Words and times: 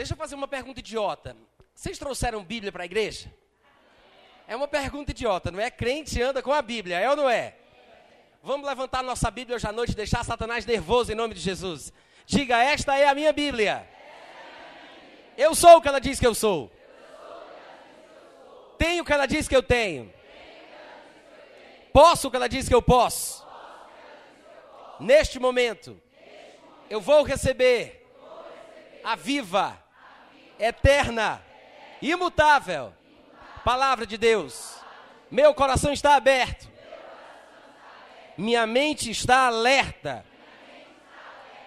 Deixa 0.00 0.14
eu 0.14 0.16
fazer 0.16 0.34
uma 0.34 0.48
pergunta 0.48 0.80
idiota. 0.80 1.36
Vocês 1.74 1.98
trouxeram 1.98 2.42
Bíblia 2.42 2.72
para 2.72 2.84
a 2.84 2.86
igreja? 2.86 3.30
É 4.48 4.56
uma 4.56 4.66
pergunta 4.66 5.10
idiota, 5.10 5.50
não 5.50 5.60
é? 5.60 5.70
Crente 5.70 6.22
anda 6.22 6.40
com 6.40 6.54
a 6.54 6.62
Bíblia, 6.62 6.98
é 6.98 7.10
ou 7.10 7.14
não 7.14 7.28
é? 7.28 7.54
Vamos 8.42 8.66
levantar 8.66 9.02
nossa 9.02 9.30
Bíblia 9.30 9.56
hoje 9.56 9.66
à 9.66 9.72
noite 9.72 9.92
e 9.92 9.94
deixar 9.94 10.24
Satanás 10.24 10.64
nervoso 10.64 11.12
em 11.12 11.14
nome 11.14 11.34
de 11.34 11.40
Jesus. 11.40 11.92
Diga, 12.24 12.56
esta 12.62 12.96
é 12.96 13.08
a 13.08 13.14
minha 13.14 13.30
Bíblia. 13.30 13.86
Eu 15.36 15.54
sou 15.54 15.76
o 15.76 15.82
que 15.82 15.88
ela 15.88 16.00
diz 16.00 16.18
que 16.18 16.26
eu 16.26 16.34
sou. 16.34 16.72
Tenho 18.78 19.02
o 19.02 19.04
que 19.04 19.12
ela 19.12 19.26
diz 19.26 19.46
que 19.46 19.54
eu 19.54 19.62
tenho. 19.62 20.10
Posso 21.92 22.28
o 22.28 22.30
que 22.30 22.38
ela 22.38 22.48
diz 22.48 22.66
que 22.66 22.74
eu 22.74 22.80
posso. 22.80 23.46
Neste 24.98 25.38
momento, 25.38 26.00
eu 26.88 27.02
vou 27.02 27.22
receber 27.22 28.00
a 29.04 29.14
viva, 29.14 29.79
eterna, 30.60 31.42
imutável 32.00 32.92
palavra 33.64 34.06
de 34.06 34.16
Deus. 34.16 34.76
Meu 35.30 35.54
coração 35.54 35.92
está 35.92 36.16
aberto. 36.16 36.68
Minha 38.36 38.66
mente 38.66 39.10
está 39.10 39.46
alerta. 39.46 40.24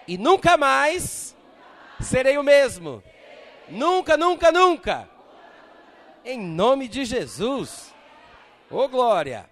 E 0.06 0.18
nunca 0.18 0.56
mais 0.56 1.34
serei 2.00 2.36
o 2.36 2.42
mesmo. 2.42 3.02
Nunca, 3.68 4.16
nunca, 4.16 4.52
nunca. 4.52 5.08
Em 6.24 6.38
nome 6.38 6.88
de 6.88 7.04
Jesus. 7.04 7.94
Ô 8.70 8.78
oh, 8.80 8.88
glória. 8.88 9.48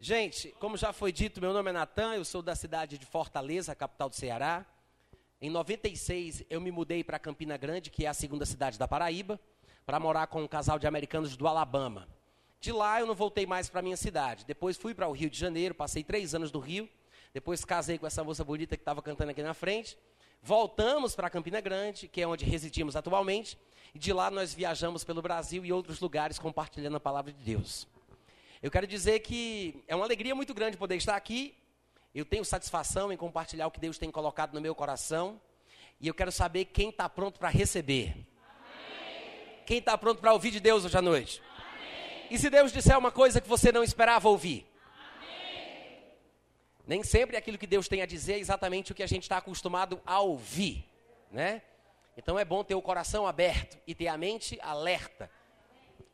Gente, 0.00 0.54
como 0.60 0.76
já 0.76 0.92
foi 0.92 1.10
dito, 1.10 1.40
meu 1.40 1.52
nome 1.52 1.70
é 1.70 1.72
Natan, 1.72 2.14
eu 2.14 2.24
sou 2.24 2.40
da 2.40 2.54
cidade 2.54 2.96
de 2.96 3.04
Fortaleza, 3.04 3.74
capital 3.74 4.08
do 4.08 4.14
Ceará. 4.14 4.64
Em 5.40 5.50
96 5.50 6.44
eu 6.50 6.60
me 6.60 6.72
mudei 6.72 7.04
para 7.04 7.16
Campina 7.16 7.56
Grande, 7.56 7.90
que 7.90 8.04
é 8.04 8.08
a 8.08 8.14
segunda 8.14 8.44
cidade 8.44 8.76
da 8.76 8.88
Paraíba, 8.88 9.38
para 9.86 10.00
morar 10.00 10.26
com 10.26 10.42
um 10.42 10.48
casal 10.48 10.80
de 10.80 10.86
americanos 10.86 11.36
do 11.36 11.46
Alabama. 11.46 12.08
De 12.60 12.72
lá 12.72 12.98
eu 12.98 13.06
não 13.06 13.14
voltei 13.14 13.46
mais 13.46 13.68
para 13.68 13.80
minha 13.80 13.96
cidade. 13.96 14.44
Depois 14.44 14.76
fui 14.76 14.94
para 14.94 15.06
o 15.06 15.12
Rio 15.12 15.30
de 15.30 15.38
Janeiro, 15.38 15.76
passei 15.76 16.02
três 16.02 16.34
anos 16.34 16.50
no 16.50 16.58
Rio. 16.58 16.88
Depois 17.32 17.64
casei 17.64 17.98
com 17.98 18.06
essa 18.06 18.24
moça 18.24 18.42
bonita 18.42 18.76
que 18.76 18.80
estava 18.80 19.00
cantando 19.00 19.30
aqui 19.30 19.40
na 19.40 19.54
frente. 19.54 19.96
Voltamos 20.42 21.14
para 21.14 21.30
Campina 21.30 21.60
Grande, 21.60 22.08
que 22.08 22.20
é 22.20 22.26
onde 22.26 22.44
residimos 22.44 22.96
atualmente. 22.96 23.56
E 23.94 23.98
de 23.98 24.12
lá 24.12 24.32
nós 24.32 24.52
viajamos 24.52 25.04
pelo 25.04 25.22
Brasil 25.22 25.64
e 25.64 25.72
outros 25.72 26.00
lugares 26.00 26.36
compartilhando 26.36 26.96
a 26.96 27.00
palavra 27.00 27.32
de 27.32 27.44
Deus. 27.44 27.86
Eu 28.60 28.72
quero 28.72 28.88
dizer 28.88 29.20
que 29.20 29.84
é 29.86 29.94
uma 29.94 30.04
alegria 30.04 30.34
muito 30.34 30.52
grande 30.52 30.76
poder 30.76 30.96
estar 30.96 31.14
aqui. 31.14 31.54
Eu 32.14 32.24
tenho 32.24 32.44
satisfação 32.44 33.12
em 33.12 33.16
compartilhar 33.16 33.66
o 33.66 33.70
que 33.70 33.80
Deus 33.80 33.98
tem 33.98 34.10
colocado 34.10 34.54
no 34.54 34.60
meu 34.60 34.74
coração. 34.74 35.40
E 36.00 36.08
eu 36.08 36.14
quero 36.14 36.32
saber 36.32 36.66
quem 36.66 36.90
está 36.90 37.08
pronto 37.08 37.38
para 37.38 37.48
receber. 37.48 38.10
Amém. 38.10 39.62
Quem 39.66 39.78
está 39.78 39.96
pronto 39.98 40.20
para 40.20 40.32
ouvir 40.32 40.50
de 40.50 40.60
Deus 40.60 40.84
hoje 40.84 40.96
à 40.96 41.02
noite. 41.02 41.42
Amém. 41.56 42.26
E 42.30 42.38
se 42.38 42.48
Deus 42.48 42.72
disser 42.72 42.96
uma 42.98 43.10
coisa 43.10 43.40
que 43.40 43.48
você 43.48 43.70
não 43.70 43.82
esperava 43.82 44.28
ouvir? 44.28 44.66
Amém. 45.16 46.02
Nem 46.86 47.02
sempre 47.02 47.36
aquilo 47.36 47.58
que 47.58 47.66
Deus 47.66 47.88
tem 47.88 48.00
a 48.00 48.06
dizer 48.06 48.34
é 48.34 48.38
exatamente 48.38 48.92
o 48.92 48.94
que 48.94 49.02
a 49.02 49.08
gente 49.08 49.24
está 49.24 49.36
acostumado 49.36 50.00
a 50.06 50.20
ouvir. 50.20 50.88
Né? 51.30 51.62
Então 52.16 52.38
é 52.38 52.44
bom 52.44 52.64
ter 52.64 52.74
o 52.74 52.82
coração 52.82 53.26
aberto 53.26 53.78
e 53.86 53.94
ter 53.94 54.08
a 54.08 54.16
mente 54.16 54.58
alerta. 54.62 55.30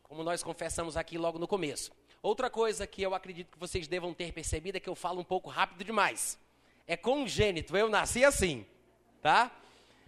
Como 0.02 0.22
nós 0.22 0.42
confessamos 0.42 0.96
aqui 0.96 1.16
logo 1.16 1.38
no 1.38 1.46
começo. 1.46 1.92
Outra 2.25 2.48
coisa 2.48 2.86
que 2.86 3.03
eu 3.03 3.14
acredito 3.14 3.53
que 3.53 3.58
vocês 3.58 3.86
devam 3.86 4.14
ter 4.14 4.33
percebido 4.33 4.78
é 4.78 4.80
que 4.80 4.89
eu 4.89 4.95
falo 4.95 5.20
um 5.20 5.24
pouco 5.24 5.51
rápido 5.51 5.85
demais. 5.85 6.39
É 6.86 6.96
congênito, 6.96 7.77
eu 7.77 7.86
nasci 7.90 8.24
assim, 8.24 8.64
tá? 9.20 9.51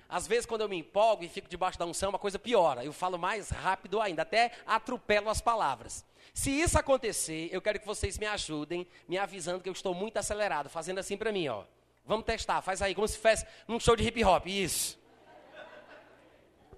Às 0.09 0.27
vezes, 0.27 0.47
quando 0.47 0.63
eu 0.63 0.69
me 0.69 0.79
empolgo 0.79 1.25
e 1.25 1.29
fico 1.29 1.47
debaixo 1.47 1.79
da 1.79 1.85
unção, 1.85 2.09
uma 2.09 2.19
coisa 2.19 2.39
piora. 2.39 2.83
Eu 2.83 2.91
falo 2.95 3.19
mais 3.19 3.51
rápido 3.51 4.01
ainda, 4.01 4.23
até 4.23 4.51
atropelo 4.67 5.29
as 5.29 5.43
palavras. 5.43 6.07
Se 6.33 6.51
isso 6.51 6.79
acontecer, 6.79 7.51
eu 7.53 7.61
quero 7.61 7.79
que 7.79 7.87
vocês 7.87 8.17
me 8.17 8.25
ajudem, 8.25 8.87
me 9.07 9.19
avisando 9.19 9.63
que 9.63 9.69
eu 9.69 9.75
estou 9.75 9.93
muito 9.93 10.17
acelerado, 10.17 10.71
fazendo 10.71 11.01
assim 11.01 11.19
para 11.19 11.31
mim, 11.31 11.49
ó. 11.49 11.65
Vamos 12.07 12.25
testar, 12.25 12.63
faz 12.63 12.81
aí, 12.81 12.95
como 12.95 13.07
se 13.07 13.19
fosse 13.19 13.47
num 13.69 13.79
show 13.79 13.95
de 13.95 14.03
hip 14.03 14.25
hop. 14.25 14.47
Isso. 14.47 14.99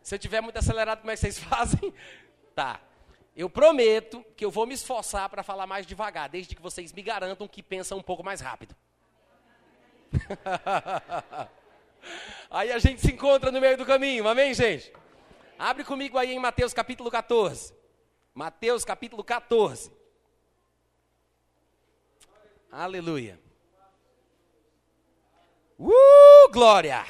Se 0.03 0.17
eu 0.17 0.19
estiver 0.19 0.41
muito 0.41 0.59
acelerado, 0.59 0.99
como 0.99 1.13
é 1.13 1.15
que 1.15 1.21
vocês 1.21 1.39
fazem? 1.47 1.95
Tá. 2.57 2.88
Eu 3.39 3.49
prometo 3.49 4.23
que 4.37 4.45
eu 4.45 4.51
vou 4.51 4.67
me 4.67 4.75
esforçar 4.75 5.29
para 5.29 5.45
falar 5.45 5.65
mais 5.65 5.87
devagar, 5.87 6.29
desde 6.29 6.57
que 6.57 6.61
vocês 6.61 6.93
me 6.93 7.01
garantam 7.01 7.47
que 7.47 7.63
pensam 7.63 7.97
um 7.97 8.03
pouco 8.03 8.25
mais 8.25 8.41
rápido. 8.41 8.75
aí 12.51 12.73
a 12.73 12.81
gente 12.81 13.01
se 13.01 13.13
encontra 13.13 13.53
no 13.53 13.61
meio 13.61 13.77
do 13.77 13.87
caminho, 13.87 14.27
amém, 14.27 14.53
gente? 14.55 14.93
Abre 15.57 15.85
comigo 15.85 16.19
aí 16.19 16.33
em 16.33 16.39
Mateus 16.41 16.75
capítulo 16.75 17.13
14. 17.13 17.73
Mateus 18.35 18.85
capítulo 18.85 19.23
14. 19.23 19.93
Aleluia. 22.73 23.39
Uh, 25.79 26.51
glória! 26.51 27.07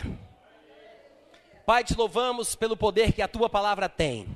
Pai, 1.65 1.85
te 1.85 1.97
louvamos 1.97 2.55
pelo 2.55 2.77
poder 2.77 3.15
que 3.15 3.23
a 3.23 3.29
tua 3.29 3.49
palavra 3.49 3.89
tem 3.89 4.29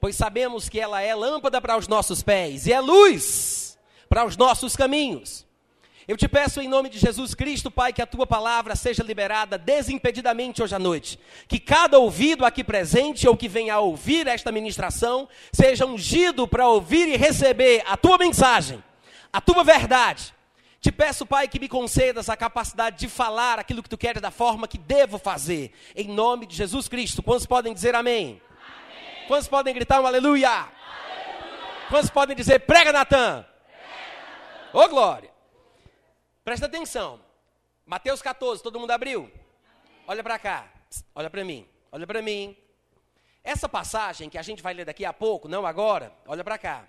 pois 0.00 0.16
sabemos 0.16 0.68
que 0.68 0.80
ela 0.80 1.00
é 1.00 1.14
lâmpada 1.14 1.60
para 1.60 1.76
os 1.76 1.86
nossos 1.86 2.22
pés 2.22 2.66
e 2.66 2.72
é 2.72 2.80
luz 2.80 3.78
para 4.08 4.24
os 4.24 4.36
nossos 4.36 4.74
caminhos. 4.74 5.46
Eu 6.08 6.16
te 6.16 6.26
peço 6.26 6.60
em 6.60 6.66
nome 6.66 6.88
de 6.88 6.98
Jesus 6.98 7.34
Cristo, 7.34 7.70
Pai, 7.70 7.92
que 7.92 8.02
a 8.02 8.06
tua 8.06 8.26
palavra 8.26 8.74
seja 8.74 9.00
liberada 9.00 9.56
desimpedidamente 9.56 10.60
hoje 10.60 10.74
à 10.74 10.78
noite. 10.78 11.20
Que 11.46 11.60
cada 11.60 12.00
ouvido 12.00 12.44
aqui 12.44 12.64
presente 12.64 13.28
ou 13.28 13.36
que 13.36 13.46
venha 13.46 13.74
a 13.74 13.78
ouvir 13.78 14.26
esta 14.26 14.50
ministração 14.50 15.28
seja 15.52 15.86
ungido 15.86 16.48
para 16.48 16.66
ouvir 16.66 17.06
e 17.06 17.16
receber 17.16 17.84
a 17.86 17.96
tua 17.96 18.18
mensagem, 18.18 18.82
a 19.32 19.40
tua 19.40 19.62
verdade. 19.62 20.34
Te 20.80 20.90
peço, 20.90 21.24
Pai, 21.24 21.46
que 21.46 21.60
me 21.60 21.68
concedas 21.68 22.28
a 22.28 22.36
capacidade 22.36 22.98
de 22.98 23.06
falar 23.06 23.60
aquilo 23.60 23.82
que 23.82 23.88
tu 23.88 23.96
queres 23.96 24.20
da 24.20 24.32
forma 24.32 24.66
que 24.66 24.78
devo 24.78 25.16
fazer. 25.16 25.70
Em 25.94 26.08
nome 26.08 26.44
de 26.46 26.56
Jesus 26.56 26.88
Cristo. 26.88 27.22
Quantos 27.22 27.46
podem 27.46 27.72
dizer 27.72 27.94
amém? 27.94 28.40
Quantos 29.30 29.46
podem 29.46 29.72
gritar 29.72 30.00
um 30.00 30.06
aleluia? 30.08 30.50
aleluia. 30.50 30.72
Quantos 31.88 32.10
podem 32.10 32.34
dizer 32.34 32.58
prega 32.66 32.92
Natan? 32.92 33.46
Ô 34.72 34.80
oh, 34.80 34.88
glória! 34.88 35.30
Presta 36.42 36.66
atenção. 36.66 37.20
Mateus 37.86 38.20
14, 38.20 38.60
todo 38.60 38.80
mundo 38.80 38.90
abriu? 38.90 39.30
Olha 40.08 40.20
para 40.20 40.36
cá. 40.36 40.68
Olha 41.14 41.30
para 41.30 41.44
mim. 41.44 41.64
Olha 41.92 42.08
para 42.08 42.20
mim. 42.20 42.56
Essa 43.44 43.68
passagem 43.68 44.28
que 44.28 44.36
a 44.36 44.42
gente 44.42 44.64
vai 44.64 44.74
ler 44.74 44.84
daqui 44.84 45.04
a 45.04 45.12
pouco, 45.12 45.46
não 45.46 45.64
agora, 45.64 46.12
olha 46.26 46.42
para 46.42 46.58
cá. 46.58 46.88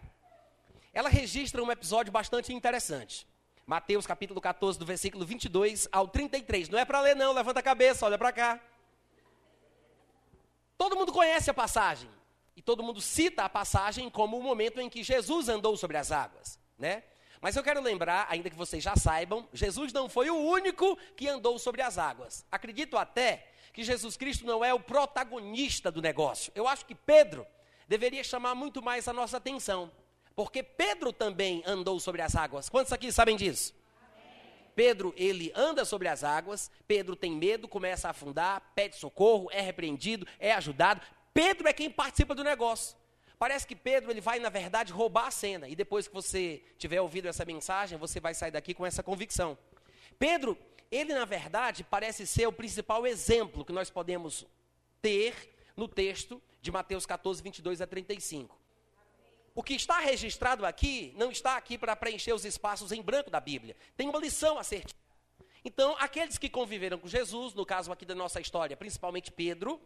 Ela 0.91 1.09
registra 1.09 1.61
um 1.61 1.71
episódio 1.71 2.11
bastante 2.11 2.51
interessante. 2.51 3.27
Mateus 3.67 4.07
capítulo 4.07 4.41
14, 4.41 4.79
do 4.79 4.85
versículo 4.85 5.23
22 5.27 5.87
ao 5.91 6.07
33. 6.07 6.69
Não 6.69 6.79
é 6.79 6.85
para 6.85 7.01
ler 7.01 7.15
não, 7.15 7.33
levanta 7.33 7.59
a 7.59 7.63
cabeça, 7.63 8.03
olha 8.03 8.17
para 8.17 8.31
cá. 8.31 8.59
Todo 10.75 10.95
mundo 10.95 11.11
conhece 11.11 11.47
a 11.47 11.53
passagem. 11.53 12.09
E 12.55 12.61
todo 12.61 12.83
mundo 12.83 13.01
cita 13.01 13.43
a 13.43 13.49
passagem 13.49 14.09
como 14.09 14.37
o 14.37 14.43
momento 14.43 14.79
em 14.79 14.89
que 14.89 15.03
Jesus 15.03 15.49
andou 15.49 15.77
sobre 15.77 15.97
as 15.97 16.11
águas, 16.11 16.59
né? 16.77 17.03
Mas 17.41 17.55
eu 17.55 17.63
quero 17.63 17.81
lembrar, 17.81 18.27
ainda 18.29 18.51
que 18.51 18.55
vocês 18.55 18.83
já 18.83 18.95
saibam, 18.95 19.49
Jesus 19.51 19.91
não 19.91 20.07
foi 20.07 20.29
o 20.29 20.35
único 20.35 20.95
que 21.15 21.27
andou 21.27 21.57
sobre 21.57 21.81
as 21.81 21.97
águas. 21.97 22.45
Acredito 22.51 22.97
até 22.97 23.47
que 23.73 23.83
Jesus 23.83 24.15
Cristo 24.15 24.45
não 24.45 24.63
é 24.63 24.73
o 24.73 24.79
protagonista 24.79 25.91
do 25.91 26.01
negócio. 26.01 26.51
Eu 26.53 26.67
acho 26.67 26.85
que 26.85 26.93
Pedro 26.93 27.47
deveria 27.87 28.23
chamar 28.23 28.53
muito 28.53 28.81
mais 28.81 29.07
a 29.07 29.13
nossa 29.13 29.37
atenção, 29.37 29.91
porque 30.35 30.61
Pedro 30.61 31.11
também 31.11 31.63
andou 31.65 31.99
sobre 31.99 32.21
as 32.21 32.35
águas. 32.35 32.69
Quantos 32.69 32.93
aqui 32.93 33.11
sabem 33.11 33.35
disso? 33.35 33.73
Pedro, 34.75 35.13
ele 35.17 35.51
anda 35.55 35.83
sobre 35.83 36.07
as 36.07 36.23
águas, 36.23 36.71
Pedro 36.87 37.15
tem 37.15 37.31
medo, 37.31 37.67
começa 37.67 38.07
a 38.07 38.11
afundar, 38.11 38.71
pede 38.73 38.95
socorro, 38.95 39.49
é 39.51 39.61
repreendido, 39.61 40.27
é 40.39 40.53
ajudado. 40.53 41.01
Pedro 41.33 41.67
é 41.67 41.73
quem 41.73 41.89
participa 41.89 42.35
do 42.35 42.43
negócio. 42.43 42.95
Parece 43.37 43.65
que 43.65 43.75
Pedro 43.75 44.11
ele 44.11 44.21
vai, 44.21 44.37
na 44.39 44.49
verdade, 44.49 44.93
roubar 44.93 45.27
a 45.27 45.31
cena. 45.31 45.67
E 45.67 45.75
depois 45.75 46.07
que 46.07 46.13
você 46.13 46.63
tiver 46.77 47.01
ouvido 47.01 47.27
essa 47.27 47.43
mensagem, 47.43 47.97
você 47.97 48.19
vai 48.19 48.33
sair 48.33 48.51
daqui 48.51 48.73
com 48.73 48.85
essa 48.85 49.01
convicção. 49.01 49.57
Pedro, 50.19 50.57
ele, 50.91 51.13
na 51.13 51.25
verdade, 51.25 51.83
parece 51.83 52.27
ser 52.27 52.45
o 52.47 52.51
principal 52.51 53.07
exemplo 53.07 53.65
que 53.65 53.73
nós 53.73 53.89
podemos 53.89 54.45
ter 55.01 55.33
no 55.75 55.87
texto 55.87 56.41
de 56.61 56.71
Mateus 56.71 57.05
14, 57.05 57.41
22 57.41 57.81
a 57.81 57.87
35. 57.87 58.59
O 59.55 59.63
que 59.63 59.73
está 59.73 59.99
registrado 59.99 60.65
aqui 60.65 61.13
não 61.17 61.31
está 61.31 61.57
aqui 61.57 61.77
para 61.77 61.95
preencher 61.95 62.33
os 62.33 62.45
espaços 62.45 62.91
em 62.91 63.01
branco 63.01 63.29
da 63.29 63.39
Bíblia. 63.39 63.75
Tem 63.97 64.07
uma 64.07 64.19
lição 64.19 64.57
a 64.57 64.63
ser 64.63 64.85
Então, 65.65 65.95
aqueles 65.99 66.37
que 66.37 66.49
conviveram 66.49 66.99
com 66.99 67.07
Jesus, 67.07 67.53
no 67.53 67.65
caso 67.65 67.91
aqui 67.91 68.05
da 68.05 68.15
nossa 68.15 68.39
história, 68.39 68.77
principalmente 68.77 69.31
Pedro, 69.31 69.81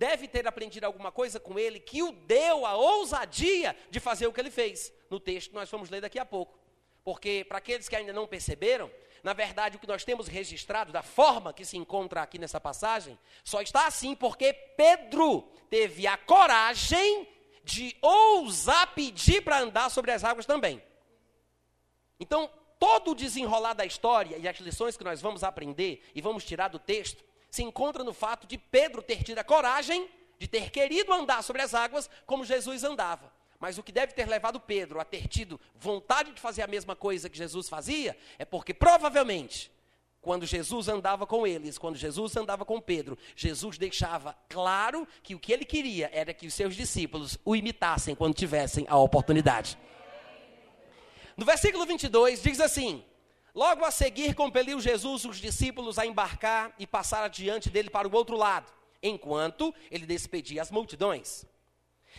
deve 0.00 0.26
ter 0.26 0.48
aprendido 0.48 0.84
alguma 0.84 1.12
coisa 1.12 1.38
com 1.38 1.58
ele 1.58 1.78
que 1.78 2.02
o 2.02 2.10
deu 2.10 2.64
a 2.64 2.74
ousadia 2.74 3.76
de 3.90 4.00
fazer 4.00 4.26
o 4.26 4.32
que 4.32 4.40
ele 4.40 4.50
fez. 4.50 4.90
No 5.10 5.20
texto 5.20 5.50
que 5.50 5.54
nós 5.54 5.70
vamos 5.70 5.90
ler 5.90 6.00
daqui 6.00 6.18
a 6.18 6.24
pouco. 6.24 6.58
Porque, 7.04 7.44
para 7.46 7.58
aqueles 7.58 7.86
que 7.86 7.94
ainda 7.94 8.10
não 8.10 8.26
perceberam, 8.26 8.90
na 9.22 9.34
verdade, 9.34 9.76
o 9.76 9.78
que 9.78 9.86
nós 9.86 10.02
temos 10.02 10.26
registrado, 10.26 10.90
da 10.90 11.02
forma 11.02 11.52
que 11.52 11.66
se 11.66 11.76
encontra 11.76 12.22
aqui 12.22 12.38
nessa 12.38 12.58
passagem, 12.58 13.18
só 13.44 13.60
está 13.60 13.86
assim 13.86 14.14
porque 14.14 14.54
Pedro 14.54 15.42
teve 15.68 16.06
a 16.06 16.16
coragem 16.16 17.28
de 17.62 17.94
ousar 18.00 18.94
pedir 18.94 19.42
para 19.42 19.60
andar 19.60 19.90
sobre 19.90 20.12
as 20.12 20.24
águas 20.24 20.46
também. 20.46 20.82
Então, 22.18 22.50
todo 22.78 23.10
o 23.10 23.14
desenrolar 23.14 23.74
da 23.74 23.84
história 23.84 24.38
e 24.38 24.48
as 24.48 24.56
lições 24.60 24.96
que 24.96 25.04
nós 25.04 25.20
vamos 25.20 25.44
aprender 25.44 26.02
e 26.14 26.22
vamos 26.22 26.42
tirar 26.42 26.68
do 26.68 26.78
texto 26.78 27.22
se 27.50 27.62
encontra 27.62 28.04
no 28.04 28.14
fato 28.14 28.46
de 28.46 28.56
Pedro 28.56 29.02
ter 29.02 29.22
tido 29.22 29.38
a 29.38 29.44
coragem 29.44 30.08
de 30.38 30.48
ter 30.48 30.70
querido 30.70 31.12
andar 31.12 31.42
sobre 31.42 31.60
as 31.60 31.74
águas 31.74 32.08
como 32.24 32.44
Jesus 32.44 32.84
andava. 32.84 33.32
Mas 33.58 33.76
o 33.76 33.82
que 33.82 33.92
deve 33.92 34.14
ter 34.14 34.26
levado 34.26 34.58
Pedro 34.58 34.98
a 34.98 35.04
ter 35.04 35.28
tido 35.28 35.60
vontade 35.74 36.32
de 36.32 36.40
fazer 36.40 36.62
a 36.62 36.66
mesma 36.66 36.96
coisa 36.96 37.28
que 37.28 37.36
Jesus 37.36 37.68
fazia 37.68 38.16
é 38.38 38.44
porque 38.44 38.72
provavelmente 38.72 39.70
quando 40.22 40.46
Jesus 40.46 40.88
andava 40.88 41.26
com 41.26 41.46
eles, 41.46 41.78
quando 41.78 41.96
Jesus 41.96 42.36
andava 42.36 42.64
com 42.64 42.80
Pedro, 42.80 43.18
Jesus 43.34 43.78
deixava 43.78 44.36
claro 44.48 45.08
que 45.22 45.34
o 45.34 45.38
que 45.38 45.52
ele 45.52 45.64
queria 45.64 46.10
era 46.12 46.34
que 46.34 46.46
os 46.46 46.54
seus 46.54 46.76
discípulos 46.76 47.38
o 47.44 47.56
imitassem 47.56 48.14
quando 48.14 48.34
tivessem 48.34 48.84
a 48.88 48.98
oportunidade. 48.98 49.78
No 51.36 51.46
versículo 51.46 51.86
22 51.86 52.42
diz 52.42 52.60
assim: 52.60 53.02
Logo 53.54 53.84
a 53.84 53.90
seguir 53.90 54.34
compeliu 54.34 54.80
Jesus 54.80 55.24
os 55.24 55.38
discípulos 55.38 55.98
a 55.98 56.06
embarcar 56.06 56.72
e 56.78 56.86
passar 56.86 57.24
adiante 57.24 57.68
dele 57.68 57.90
para 57.90 58.06
o 58.06 58.14
outro 58.14 58.36
lado, 58.36 58.72
enquanto 59.02 59.74
ele 59.90 60.06
despedia 60.06 60.62
as 60.62 60.70
multidões. 60.70 61.44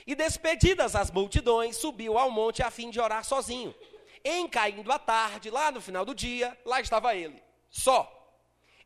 E 0.06 0.16
despedidas 0.16 0.95
as 0.95 1.12
multidões, 1.12 1.78
subiu 1.78 2.18
ao 2.18 2.31
monte 2.31 2.63
a 2.63 2.72
fim 2.72 2.89
de 2.89 3.00
orar 3.00 3.24
sozinho. 3.24 3.74
Em 4.24 4.48
caindo 4.48 4.92
a 4.92 5.00
tarde, 5.00 5.50
lá 5.50 5.72
no 5.72 5.81
final 5.81 6.06
do 6.06 6.13
dia, 6.13 6.57
lá 6.66 6.81
estava 6.81 7.16
ele, 7.16 7.42
só. 7.69 8.18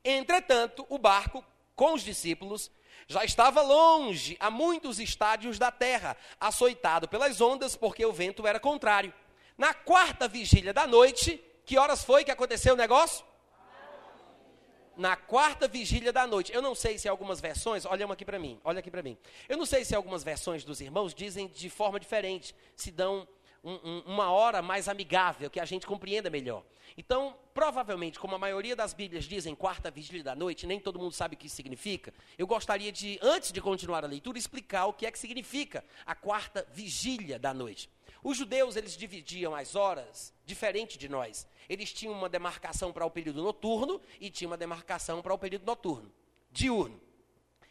Entretanto, 0.04 0.86
o 0.90 0.98
barco 0.98 1.44
com 1.76 1.94
os 1.94 2.04
discípulos 2.04 2.72
já 3.08 3.24
estava 3.24 3.62
longe, 3.62 4.38
a 4.40 4.50
muitos 4.50 5.00
estádios 5.00 5.60
da 5.60 5.72
terra, 5.72 6.18
açoitado 6.40 7.08
pelas 7.08 7.42
ondas, 7.42 7.76
porque 7.76 8.06
o 8.06 8.14
vento 8.14 8.48
era 8.48 8.60
contrário. 8.60 9.14
Na 9.58 9.74
quarta 9.74 10.28
vigília 10.28 10.74
da 10.74 10.88
noite, 10.88 11.44
que 11.66 11.78
horas 11.78 12.04
foi 12.04 12.24
que 12.24 12.32
aconteceu 12.32 12.74
o 12.74 12.78
negócio? 12.78 13.26
na 14.98 15.16
quarta 15.16 15.68
vigília 15.68 16.12
da 16.14 16.26
noite. 16.26 16.54
Eu 16.54 16.62
não 16.62 16.74
sei 16.74 16.98
se 16.98 17.08
algumas 17.08 17.42
versões, 17.42 17.86
olha 17.86 18.06
aqui 18.06 18.24
para 18.24 18.40
mim, 18.40 18.60
olha 18.64 18.80
aqui 18.80 18.90
para 18.90 19.04
mim. 19.04 19.18
Eu 19.50 19.58
não 19.58 19.66
sei 19.66 19.84
se 19.84 19.94
algumas 19.94 20.24
versões 20.24 20.64
dos 20.64 20.80
irmãos 20.80 21.14
dizem 21.14 21.48
de 21.48 21.70
forma 21.70 22.00
diferente, 22.00 22.56
se 22.76 22.92
dão 22.92 23.28
um, 23.64 23.74
um, 23.74 24.00
uma 24.06 24.32
hora 24.32 24.62
mais 24.62 24.88
amigável, 24.88 25.50
que 25.50 25.60
a 25.60 25.66
gente 25.66 25.88
compreenda 25.88 26.30
melhor. 26.30 26.64
Então, 26.96 27.36
provavelmente, 27.54 28.20
como 28.20 28.36
a 28.36 28.40
maioria 28.40 28.76
das 28.76 28.94
Bíblias 28.94 29.26
dizem 29.26 29.56
quarta 29.56 29.90
vigília 29.90 30.24
da 30.24 30.36
noite, 30.36 30.68
nem 30.68 30.80
todo 30.80 31.00
mundo 31.00 31.14
sabe 31.14 31.36
o 31.36 31.38
que 31.38 31.48
isso 31.48 31.56
significa. 31.56 32.14
Eu 32.38 32.46
gostaria 32.46 32.92
de, 32.92 33.20
antes 33.22 33.52
de 33.52 33.60
continuar 33.60 34.04
a 34.04 34.08
leitura, 34.08 34.38
explicar 34.38 34.86
o 34.86 34.94
que 34.94 35.06
é 35.06 35.12
que 35.12 35.20
significa 35.20 35.84
a 36.06 36.14
quarta 36.14 36.66
vigília 36.72 37.40
da 37.40 37.54
noite. 37.54 37.90
Os 38.24 38.38
judeus, 38.38 38.76
eles 38.76 38.96
dividiam 38.96 39.54
as 39.54 39.76
horas 39.76 40.34
diferente 40.46 40.98
de 40.98 41.10
nós. 41.10 41.48
Eles 41.70 41.92
tinham 41.92 42.14
uma 42.14 42.30
demarcação 42.30 42.92
para 42.92 43.06
o 43.06 43.12
período 43.12 43.42
noturno 43.42 44.02
e 44.20 44.30
tinha 44.30 44.48
uma 44.48 44.58
demarcação 44.58 45.22
para 45.22 45.34
o 45.34 45.38
período 45.38 45.66
noturno, 45.66 46.12
diurno. 46.52 47.00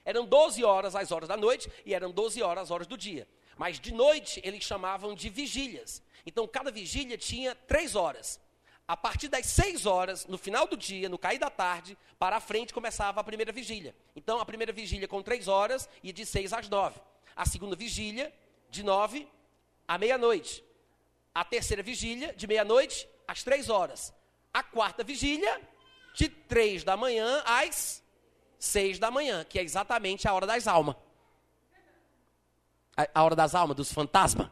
Eram 0.05 0.27
12 0.27 0.63
horas 0.65 0.95
as 0.95 1.11
horas 1.11 1.29
da 1.29 1.37
noite 1.37 1.71
e 1.85 1.95
eram 1.95 2.11
12 2.11 2.43
horas 2.43 2.65
as 2.65 2.71
horas 2.71 2.87
do 2.87 2.97
dia. 2.97 3.27
Mas 3.57 3.81
de 3.81 3.93
noite 3.93 4.41
eles 4.45 4.63
chamavam 4.63 5.15
de 5.15 5.29
vigílias. 5.29 6.03
Então 6.27 6.47
cada 6.47 6.71
vigília 6.71 7.17
tinha 7.17 7.55
três 7.55 7.95
horas. 7.95 8.41
A 8.87 8.97
partir 8.97 9.29
das 9.29 9.47
seis 9.47 9.87
horas, 9.87 10.27
no 10.27 10.37
final 10.37 10.67
do 10.67 10.77
dia, 10.77 11.09
no 11.09 11.17
cair 11.17 11.39
da 11.39 11.49
tarde, 11.49 11.97
para 12.19 12.37
a 12.37 12.41
frente 12.41 12.75
começava 12.75 13.19
a 13.19 13.25
primeira 13.25 13.51
vigília. 13.51 13.95
Então 14.15 14.39
a 14.39 14.45
primeira 14.45 14.73
vigília 14.73 15.09
com 15.09 15.23
três 15.23 15.49
horas 15.49 15.89
e 16.03 16.13
de 16.13 16.27
seis 16.27 16.53
às 16.53 16.69
nove. 16.69 17.01
A 17.35 17.47
segunda 17.47 17.75
vigília, 17.75 18.33
de 18.69 18.83
nove 18.83 19.27
à 19.89 19.97
meia-noite. 19.97 20.63
A 21.35 21.45
terceira 21.45 21.83
vigília, 21.83 22.35
de 22.35 22.47
meia-noite 22.47 23.09
às 23.27 23.43
três 23.43 23.69
horas. 23.69 24.13
A 24.53 24.63
quarta 24.63 25.03
vigília, 25.03 25.61
de 26.15 26.29
três 26.29 26.85
da 26.85 26.97
manhã 26.97 27.43
às 27.45 28.03
seis 28.59 28.99
da 28.99 29.11
manhã, 29.11 29.45
que 29.45 29.59
é 29.59 29.63
exatamente 29.63 30.27
a 30.27 30.33
hora 30.33 30.47
das 30.47 30.67
almas. 30.67 30.97
A, 32.97 33.23
hora 33.23 33.35
das 33.35 33.55
almas, 33.55 33.77
dos 33.77 33.93
fantasmas. 33.93 34.49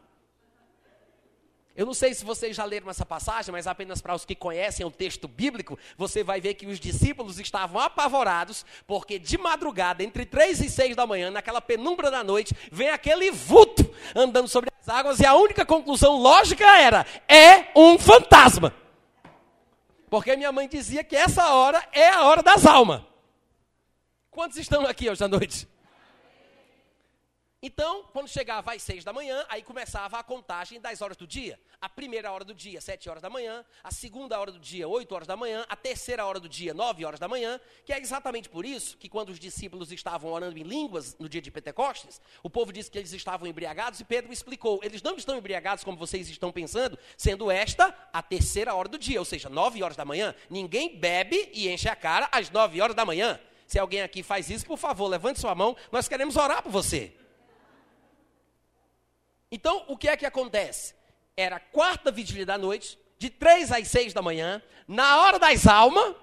Eu 1.75 1.87
não 1.87 1.93
sei 1.93 2.13
se 2.13 2.23
vocês 2.23 2.55
já 2.55 2.65
leram 2.65 2.89
essa 2.89 3.05
passagem, 3.05 3.51
mas 3.51 3.65
apenas 3.65 3.99
para 3.99 4.13
os 4.13 4.25
que 4.25 4.35
conhecem 4.35 4.85
o 4.85 4.91
texto 4.91 5.27
bíblico, 5.27 5.79
você 5.97 6.23
vai 6.23 6.39
ver 6.39 6.53
que 6.53 6.67
os 6.67 6.79
discípulos 6.79 7.39
estavam 7.39 7.81
apavorados, 7.81 8.63
porque 8.85 9.17
de 9.17 9.39
madrugada, 9.39 10.03
entre 10.03 10.23
três 10.23 10.59
e 10.61 10.69
seis 10.69 10.95
da 10.95 11.07
manhã, 11.07 11.31
naquela 11.31 11.61
penumbra 11.61 12.11
da 12.11 12.23
noite, 12.23 12.55
vem 12.71 12.89
aquele 12.89 13.31
vulto 13.31 13.83
andando 14.13 14.47
sobre 14.47 14.72
águas, 14.89 15.19
e 15.19 15.25
a 15.25 15.33
única 15.35 15.65
conclusão 15.65 16.17
lógica 16.17 16.65
era: 16.77 17.05
é 17.27 17.71
um 17.75 17.97
fantasma. 17.97 18.73
Porque 20.09 20.35
minha 20.35 20.51
mãe 20.51 20.67
dizia 20.67 21.03
que 21.03 21.15
essa 21.15 21.53
hora 21.53 21.83
é 21.91 22.09
a 22.09 22.23
hora 22.25 22.43
das 22.43 22.65
almas. 22.65 23.01
Quantos 24.29 24.57
estão 24.57 24.85
aqui 24.85 25.09
hoje 25.09 25.23
à 25.23 25.27
noite? 25.27 25.67
Então, 27.65 28.03
quando 28.11 28.27
chegava 28.27 28.73
às 28.73 28.83
seis 28.83 29.05
da 29.05 29.13
manhã, 29.13 29.45
aí 29.47 29.63
começava 29.63 30.19
a 30.19 30.23
contagem 30.23 30.81
das 30.81 31.01
horas 31.01 31.15
do 31.15 31.25
dia. 31.25 31.57
A 31.79 31.87
primeira 31.87 32.29
hora 32.29 32.43
do 32.43 32.53
dia, 32.53 32.81
sete 32.81 33.09
horas 33.09 33.21
da 33.21 33.29
manhã. 33.29 33.63
A 33.81 33.89
segunda 33.89 34.37
hora 34.37 34.51
do 34.51 34.59
dia, 34.59 34.85
oito 34.85 35.15
horas 35.15 35.25
da 35.25 35.37
manhã. 35.37 35.65
A 35.69 35.75
terceira 35.77 36.25
hora 36.25 36.41
do 36.41 36.49
dia, 36.49 36.73
nove 36.73 37.05
horas 37.05 37.21
da 37.21 37.27
manhã. 37.29 37.57
Que 37.85 37.93
é 37.93 38.01
exatamente 38.01 38.49
por 38.49 38.65
isso 38.65 38.97
que 38.97 39.07
quando 39.07 39.29
os 39.29 39.39
discípulos 39.39 39.93
estavam 39.93 40.29
orando 40.29 40.59
em 40.59 40.63
línguas 40.63 41.15
no 41.17 41.29
dia 41.29 41.41
de 41.41 41.49
Pentecostes, 41.49 42.19
o 42.43 42.49
povo 42.49 42.73
disse 42.73 42.91
que 42.91 42.97
eles 42.97 43.13
estavam 43.13 43.47
embriagados 43.47 44.01
e 44.01 44.03
Pedro 44.03 44.33
explicou: 44.33 44.81
eles 44.83 45.01
não 45.01 45.15
estão 45.15 45.37
embriagados 45.37 45.85
como 45.85 45.97
vocês 45.97 46.27
estão 46.27 46.51
pensando, 46.51 46.99
sendo 47.15 47.49
esta 47.49 47.95
a 48.11 48.21
terceira 48.21 48.75
hora 48.75 48.89
do 48.89 48.99
dia, 48.99 49.19
ou 49.19 49.25
seja, 49.25 49.47
nove 49.47 49.81
horas 49.81 49.95
da 49.95 50.03
manhã. 50.03 50.35
Ninguém 50.49 50.99
bebe 50.99 51.49
e 51.53 51.69
enche 51.69 51.87
a 51.87 51.95
cara 51.95 52.27
às 52.29 52.49
nove 52.49 52.81
horas 52.81 52.93
da 52.93 53.05
manhã. 53.05 53.39
Se 53.65 53.79
alguém 53.79 54.01
aqui 54.01 54.21
faz 54.21 54.49
isso, 54.49 54.65
por 54.65 54.77
favor, 54.77 55.07
levante 55.07 55.39
sua 55.39 55.55
mão, 55.55 55.77
nós 55.93 56.09
queremos 56.09 56.35
orar 56.35 56.61
por 56.61 56.69
você. 56.69 57.22
Então, 59.53 59.85
o 59.87 59.95
que 59.95 60.09
é 60.09 60.17
que 60.17 60.25
acontece? 60.25 60.95
Era 61.37 61.59
quarta 61.59 62.11
vigília 62.11 62.43
da 62.43 62.57
noite, 62.57 62.97
de 63.19 63.29
três 63.29 63.71
às 63.71 63.87
seis 63.87 64.11
da 64.11 64.19
manhã, 64.19 64.59
na 64.87 65.21
hora 65.21 65.37
das 65.37 65.67
almas, 65.67 66.15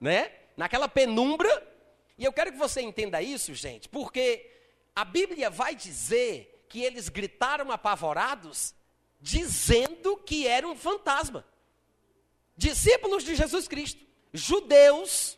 né? 0.00 0.32
Naquela 0.56 0.88
penumbra. 0.88 1.50
E 2.16 2.24
eu 2.24 2.32
quero 2.32 2.50
que 2.50 2.56
você 2.56 2.80
entenda 2.80 3.20
isso, 3.20 3.52
gente, 3.52 3.90
porque 3.90 4.50
a 4.96 5.04
Bíblia 5.04 5.50
vai 5.50 5.74
dizer 5.74 6.64
que 6.66 6.82
eles 6.82 7.10
gritaram 7.10 7.70
apavorados, 7.70 8.74
dizendo 9.20 10.16
que 10.16 10.46
era 10.46 10.66
um 10.66 10.74
fantasma. 10.74 11.44
Discípulos 12.56 13.22
de 13.22 13.36
Jesus 13.36 13.68
Cristo, 13.68 14.02
judeus, 14.32 15.36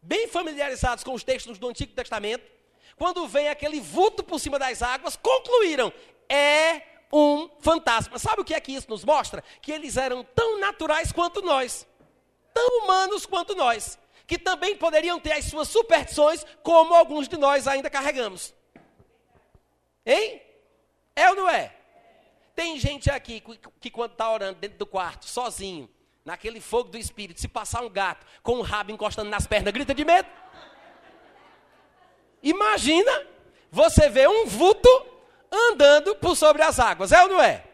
bem 0.00 0.26
familiarizados 0.26 1.04
com 1.04 1.12
os 1.12 1.22
textos 1.22 1.58
do 1.58 1.68
Antigo 1.68 1.92
Testamento, 1.92 2.50
quando 2.96 3.26
vem 3.26 3.48
aquele 3.48 3.80
vulto 3.80 4.22
por 4.22 4.38
cima 4.38 4.58
das 4.58 4.80
águas, 4.80 5.16
concluíram: 5.16 5.92
é 6.32 6.82
um 7.12 7.50
fantasma. 7.60 8.18
Sabe 8.18 8.40
o 8.40 8.44
que 8.44 8.54
é 8.54 8.60
que 8.60 8.72
isso 8.72 8.88
nos 8.88 9.04
mostra? 9.04 9.44
Que 9.60 9.70
eles 9.70 9.98
eram 9.98 10.24
tão 10.24 10.58
naturais 10.58 11.12
quanto 11.12 11.42
nós, 11.42 11.86
tão 12.54 12.78
humanos 12.78 13.26
quanto 13.26 13.54
nós, 13.54 13.98
que 14.26 14.38
também 14.38 14.76
poderiam 14.76 15.20
ter 15.20 15.32
as 15.32 15.44
suas 15.44 15.68
superstições, 15.68 16.44
como 16.62 16.94
alguns 16.94 17.28
de 17.28 17.36
nós 17.36 17.68
ainda 17.68 17.90
carregamos. 17.90 18.54
Hein? 20.06 20.40
É 21.14 21.28
ou 21.28 21.36
não 21.36 21.48
é? 21.48 21.76
Tem 22.54 22.78
gente 22.78 23.10
aqui 23.10 23.40
que, 23.40 23.60
que 23.80 23.90
quando 23.90 24.12
está 24.12 24.30
orando 24.30 24.58
dentro 24.58 24.78
do 24.78 24.86
quarto, 24.86 25.26
sozinho, 25.26 25.88
naquele 26.24 26.60
fogo 26.60 26.88
do 26.88 26.98
espírito, 26.98 27.40
se 27.40 27.48
passar 27.48 27.82
um 27.82 27.90
gato 27.90 28.26
com 28.42 28.54
o 28.54 28.62
rabo 28.62 28.90
encostando 28.90 29.28
nas 29.28 29.46
pernas, 29.46 29.72
grita 29.72 29.94
de 29.94 30.04
medo. 30.04 30.28
Imagina 32.42 33.26
você 33.70 34.08
vê 34.08 34.28
um 34.28 34.46
vulto 34.46 34.88
andando 35.52 36.14
por 36.16 36.36
sobre 36.36 36.62
as 36.62 36.80
águas, 36.80 37.12
é 37.12 37.22
ou 37.22 37.28
não 37.28 37.42
é? 37.42 37.64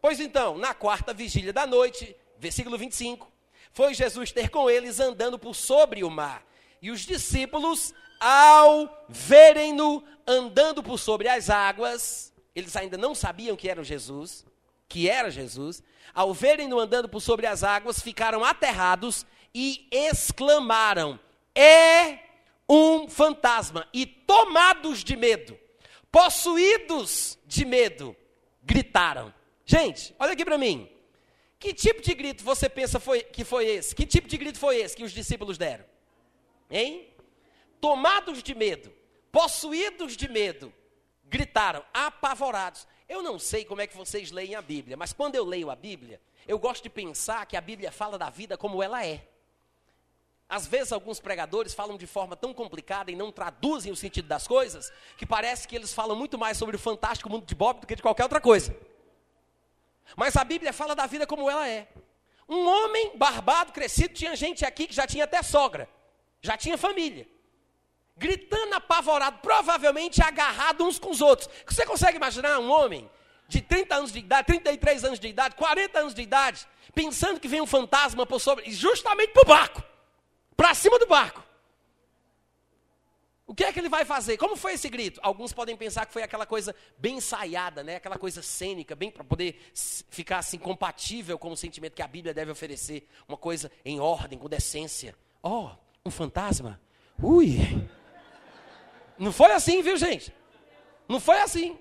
Pois 0.00 0.20
então, 0.20 0.56
na 0.56 0.72
quarta 0.72 1.12
vigília 1.12 1.52
da 1.52 1.66
noite, 1.66 2.14
versículo 2.38 2.78
25, 2.78 3.30
foi 3.72 3.92
Jesus 3.92 4.30
ter 4.30 4.48
com 4.48 4.70
eles 4.70 5.00
andando 5.00 5.38
por 5.38 5.54
sobre 5.54 6.04
o 6.04 6.10
mar. 6.10 6.46
E 6.80 6.90
os 6.90 7.00
discípulos, 7.00 7.92
ao 8.20 9.04
verem-no 9.08 10.04
andando 10.26 10.82
por 10.82 10.98
sobre 10.98 11.28
as 11.28 11.50
águas, 11.50 12.32
eles 12.54 12.76
ainda 12.76 12.96
não 12.96 13.14
sabiam 13.14 13.56
que 13.56 13.68
era 13.68 13.82
Jesus, 13.82 14.46
que 14.88 15.10
era 15.10 15.30
Jesus, 15.30 15.82
ao 16.14 16.32
verem-no 16.32 16.78
andando 16.78 17.08
por 17.08 17.20
sobre 17.20 17.46
as 17.46 17.64
águas, 17.64 18.00
ficaram 18.00 18.44
aterrados 18.44 19.26
e 19.54 19.88
exclamaram: 19.90 21.18
É 21.54 22.18
um 22.68 23.08
fantasma! 23.08 23.86
E 23.92 24.06
tomados 24.06 25.02
de 25.02 25.16
medo, 25.16 25.58
possuídos 26.16 27.38
de 27.44 27.66
medo, 27.66 28.16
gritaram. 28.62 29.34
Gente, 29.66 30.16
olha 30.18 30.32
aqui 30.32 30.46
para 30.46 30.56
mim. 30.56 30.90
Que 31.58 31.74
tipo 31.74 32.00
de 32.00 32.14
grito 32.14 32.42
você 32.42 32.70
pensa 32.70 32.98
foi, 32.98 33.22
que 33.22 33.44
foi 33.44 33.66
esse? 33.66 33.94
Que 33.94 34.06
tipo 34.06 34.26
de 34.26 34.38
grito 34.38 34.58
foi 34.58 34.76
esse 34.78 34.96
que 34.96 35.04
os 35.04 35.12
discípulos 35.12 35.58
deram? 35.58 35.84
Hein? 36.70 37.12
Tomados 37.82 38.42
de 38.42 38.54
medo, 38.54 38.90
possuídos 39.30 40.16
de 40.16 40.26
medo, 40.26 40.72
gritaram, 41.22 41.84
apavorados. 41.92 42.88
Eu 43.06 43.22
não 43.22 43.38
sei 43.38 43.66
como 43.66 43.82
é 43.82 43.86
que 43.86 43.94
vocês 43.94 44.30
leem 44.30 44.54
a 44.54 44.62
Bíblia, 44.62 44.96
mas 44.96 45.12
quando 45.12 45.34
eu 45.34 45.44
leio 45.44 45.70
a 45.70 45.76
Bíblia, 45.76 46.18
eu 46.48 46.58
gosto 46.58 46.82
de 46.82 46.88
pensar 46.88 47.44
que 47.44 47.58
a 47.58 47.60
Bíblia 47.60 47.92
fala 47.92 48.16
da 48.16 48.30
vida 48.30 48.56
como 48.56 48.82
ela 48.82 49.04
é. 49.04 49.28
Às 50.48 50.66
vezes, 50.66 50.92
alguns 50.92 51.18
pregadores 51.18 51.74
falam 51.74 51.96
de 51.96 52.06
forma 52.06 52.36
tão 52.36 52.54
complicada 52.54 53.10
e 53.10 53.16
não 53.16 53.32
traduzem 53.32 53.90
o 53.90 53.96
sentido 53.96 54.28
das 54.28 54.46
coisas, 54.46 54.92
que 55.16 55.26
parece 55.26 55.66
que 55.66 55.74
eles 55.74 55.92
falam 55.92 56.16
muito 56.16 56.38
mais 56.38 56.56
sobre 56.56 56.76
o 56.76 56.78
fantástico 56.78 57.28
mundo 57.28 57.44
de 57.44 57.54
Bob 57.54 57.80
do 57.80 57.86
que 57.86 57.96
de 57.96 58.02
qualquer 58.02 58.22
outra 58.22 58.40
coisa. 58.40 58.76
Mas 60.14 60.36
a 60.36 60.44
Bíblia 60.44 60.72
fala 60.72 60.94
da 60.94 61.06
vida 61.06 61.26
como 61.26 61.50
ela 61.50 61.68
é. 61.68 61.88
Um 62.48 62.64
homem 62.64 63.16
barbado, 63.16 63.72
crescido, 63.72 64.14
tinha 64.14 64.36
gente 64.36 64.64
aqui 64.64 64.86
que 64.86 64.94
já 64.94 65.04
tinha 65.04 65.24
até 65.24 65.42
sogra, 65.42 65.88
já 66.40 66.56
tinha 66.56 66.78
família. 66.78 67.26
Gritando 68.16 68.74
apavorado, 68.74 69.40
provavelmente 69.42 70.22
agarrado 70.22 70.84
uns 70.84 70.98
com 70.98 71.10
os 71.10 71.20
outros. 71.20 71.50
Você 71.66 71.84
consegue 71.84 72.16
imaginar 72.16 72.60
um 72.60 72.70
homem 72.70 73.10
de 73.48 73.60
30 73.60 73.94
anos 73.96 74.12
de 74.12 74.20
idade, 74.20 74.46
33 74.46 75.04
anos 75.04 75.18
de 75.18 75.26
idade, 75.26 75.56
40 75.56 75.98
anos 75.98 76.14
de 76.14 76.22
idade, 76.22 76.66
pensando 76.94 77.40
que 77.40 77.48
vem 77.48 77.60
um 77.60 77.66
fantasma 77.66 78.24
por 78.24 78.40
sobre, 78.40 78.70
justamente 78.70 79.32
para 79.32 79.42
o 79.42 79.46
barco, 79.46 79.82
para 80.56 80.74
cima 80.74 80.98
do 80.98 81.06
barco. 81.06 81.46
O 83.46 83.54
que 83.54 83.62
é 83.62 83.72
que 83.72 83.78
ele 83.78 83.88
vai 83.88 84.04
fazer? 84.04 84.36
Como 84.36 84.56
foi 84.56 84.72
esse 84.72 84.88
grito? 84.88 85.20
Alguns 85.22 85.52
podem 85.52 85.76
pensar 85.76 86.04
que 86.04 86.12
foi 86.12 86.22
aquela 86.24 86.44
coisa 86.44 86.74
bem 86.98 87.18
ensaiada, 87.18 87.84
né? 87.84 87.96
aquela 87.96 88.18
coisa 88.18 88.42
cênica, 88.42 88.96
bem 88.96 89.08
para 89.08 89.22
poder 89.22 89.70
ficar 90.10 90.38
assim 90.38 90.58
compatível 90.58 91.38
com 91.38 91.52
o 91.52 91.56
sentimento 91.56 91.94
que 91.94 92.02
a 92.02 92.08
Bíblia 92.08 92.34
deve 92.34 92.50
oferecer. 92.50 93.06
Uma 93.28 93.36
coisa 93.36 93.70
em 93.84 94.00
ordem, 94.00 94.36
com 94.36 94.48
decência. 94.48 95.14
Oh, 95.40 95.70
um 96.04 96.10
fantasma? 96.10 96.80
Ui! 97.22 97.58
Não 99.16 99.30
foi 99.30 99.52
assim, 99.52 99.80
viu, 99.80 99.96
gente? 99.96 100.34
Não 101.08 101.20
foi 101.20 101.38
assim. 101.38 101.78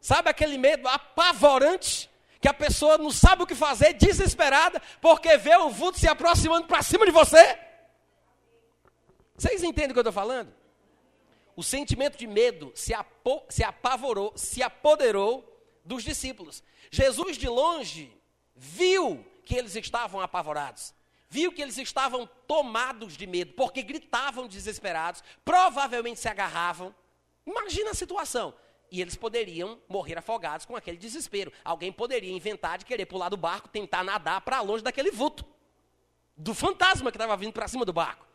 Sabe 0.00 0.30
aquele 0.30 0.58
medo 0.58 0.88
apavorante? 0.88 2.10
Que 2.40 2.48
a 2.48 2.54
pessoa 2.54 2.98
não 2.98 3.10
sabe 3.10 3.44
o 3.44 3.46
que 3.46 3.54
fazer, 3.54 3.94
desesperada, 3.94 4.82
porque 5.00 5.36
vê 5.36 5.56
o 5.56 5.70
vulto 5.70 5.98
se 5.98 6.08
aproximando 6.08 6.66
para 6.66 6.82
cima 6.82 7.06
de 7.06 7.12
você? 7.12 7.65
Vocês 9.36 9.62
entendem 9.62 9.90
o 9.90 9.92
que 9.92 9.98
eu 9.98 10.02
estou 10.02 10.12
falando? 10.12 10.52
O 11.54 11.62
sentimento 11.62 12.18
de 12.18 12.26
medo 12.26 12.72
se, 12.74 12.92
apo, 12.92 13.44
se 13.48 13.64
apavorou, 13.64 14.32
se 14.36 14.62
apoderou 14.62 15.44
dos 15.84 16.02
discípulos. 16.02 16.62
Jesus 16.90 17.36
de 17.36 17.48
longe 17.48 18.12
viu 18.54 19.24
que 19.44 19.54
eles 19.54 19.76
estavam 19.76 20.20
apavorados. 20.20 20.94
Viu 21.28 21.52
que 21.52 21.60
eles 21.60 21.76
estavam 21.78 22.28
tomados 22.46 23.16
de 23.16 23.26
medo, 23.26 23.52
porque 23.54 23.82
gritavam 23.82 24.46
desesperados, 24.46 25.22
provavelmente 25.44 26.20
se 26.20 26.28
agarravam. 26.28 26.94
Imagina 27.44 27.90
a 27.90 27.94
situação. 27.94 28.54
E 28.90 29.00
eles 29.00 29.16
poderiam 29.16 29.80
morrer 29.88 30.18
afogados 30.18 30.64
com 30.64 30.76
aquele 30.76 30.96
desespero. 30.96 31.52
Alguém 31.64 31.92
poderia 31.92 32.30
inventar 32.30 32.78
de 32.78 32.84
querer 32.84 33.06
pular 33.06 33.28
do 33.28 33.36
barco, 33.36 33.68
tentar 33.68 34.04
nadar 34.04 34.40
para 34.42 34.60
longe 34.60 34.84
daquele 34.84 35.10
vulto, 35.10 35.44
do 36.36 36.54
fantasma 36.54 37.10
que 37.10 37.16
estava 37.16 37.36
vindo 37.36 37.52
para 37.52 37.66
cima 37.66 37.84
do 37.84 37.92
barco. 37.92 38.25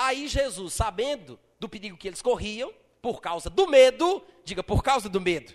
Aí 0.00 0.28
Jesus, 0.28 0.74
sabendo 0.74 1.40
do 1.58 1.68
perigo 1.68 1.96
que 1.96 2.06
eles 2.06 2.22
corriam, 2.22 2.72
por 3.02 3.20
causa 3.20 3.50
do 3.50 3.66
medo, 3.66 4.24
diga 4.44 4.62
por 4.62 4.80
causa 4.80 5.08
do 5.08 5.20
medo. 5.20 5.52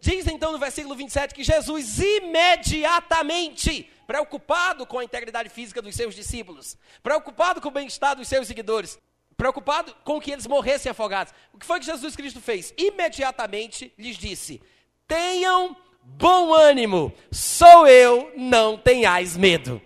Diz 0.00 0.26
então 0.26 0.52
no 0.52 0.58
versículo 0.58 0.94
27 0.94 1.34
que 1.34 1.44
Jesus 1.44 1.98
imediatamente, 1.98 3.92
preocupado 4.06 4.86
com 4.86 4.98
a 4.98 5.04
integridade 5.04 5.50
física 5.50 5.82
dos 5.82 5.94
seus 5.94 6.14
discípulos, 6.14 6.78
preocupado 7.02 7.60
com 7.60 7.68
o 7.68 7.72
bem-estar 7.72 8.16
dos 8.16 8.26
seus 8.26 8.48
seguidores, 8.48 8.98
preocupado 9.36 9.94
com 10.02 10.18
que 10.18 10.30
eles 10.30 10.46
morressem 10.46 10.88
afogados. 10.88 11.34
O 11.52 11.58
que 11.58 11.66
foi 11.66 11.80
que 11.80 11.84
Jesus 11.84 12.16
Cristo 12.16 12.40
fez? 12.40 12.72
Imediatamente 12.78 13.92
lhes 13.98 14.16
disse: 14.16 14.62
Tenham 15.06 15.76
bom 16.02 16.54
ânimo, 16.54 17.12
sou 17.30 17.86
eu, 17.86 18.32
não 18.34 18.78
tenhais 18.78 19.36
medo. 19.36 19.78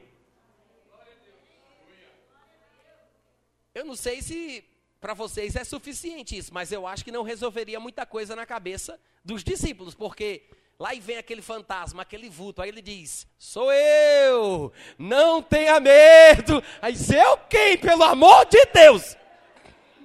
Eu 3.75 3.85
não 3.87 3.97
sei 3.97 4.21
se 4.21 4.65
para 5.01 5.15
vocês 5.15 5.57
é 5.57 5.65
suficiente 5.65 6.37
isso, 6.37 6.53
mas 6.55 6.71
eu 6.71 6.87
acho 6.87 7.05
que 7.05 7.11
não 7.11 7.23
resolveria 7.23 7.81
muita 7.81 8.07
coisa 8.07 8.37
na 8.37 8.47
cabeça 8.47 9.01
dos 9.25 9.43
discípulos, 9.43 9.95
porque 9.95 10.45
lá 10.79 10.91
vem 11.01 11.17
aquele 11.17 11.43
fantasma, 11.43 12.03
aquele 12.03 12.29
vulto, 12.29 12.61
aí 12.61 12.69
ele 12.69 12.83
diz: 12.83 13.27
Sou 13.39 13.73
eu, 13.73 14.73
não 14.99 15.43
tenha 15.43 15.81
medo. 15.81 16.63
Aí 16.81 16.93
diz: 16.93 17.11
Eu 17.11 17.39
quem, 17.49 17.79
pelo 17.79 18.05
amor 18.05 18.45
de 18.47 18.65
Deus? 18.67 19.17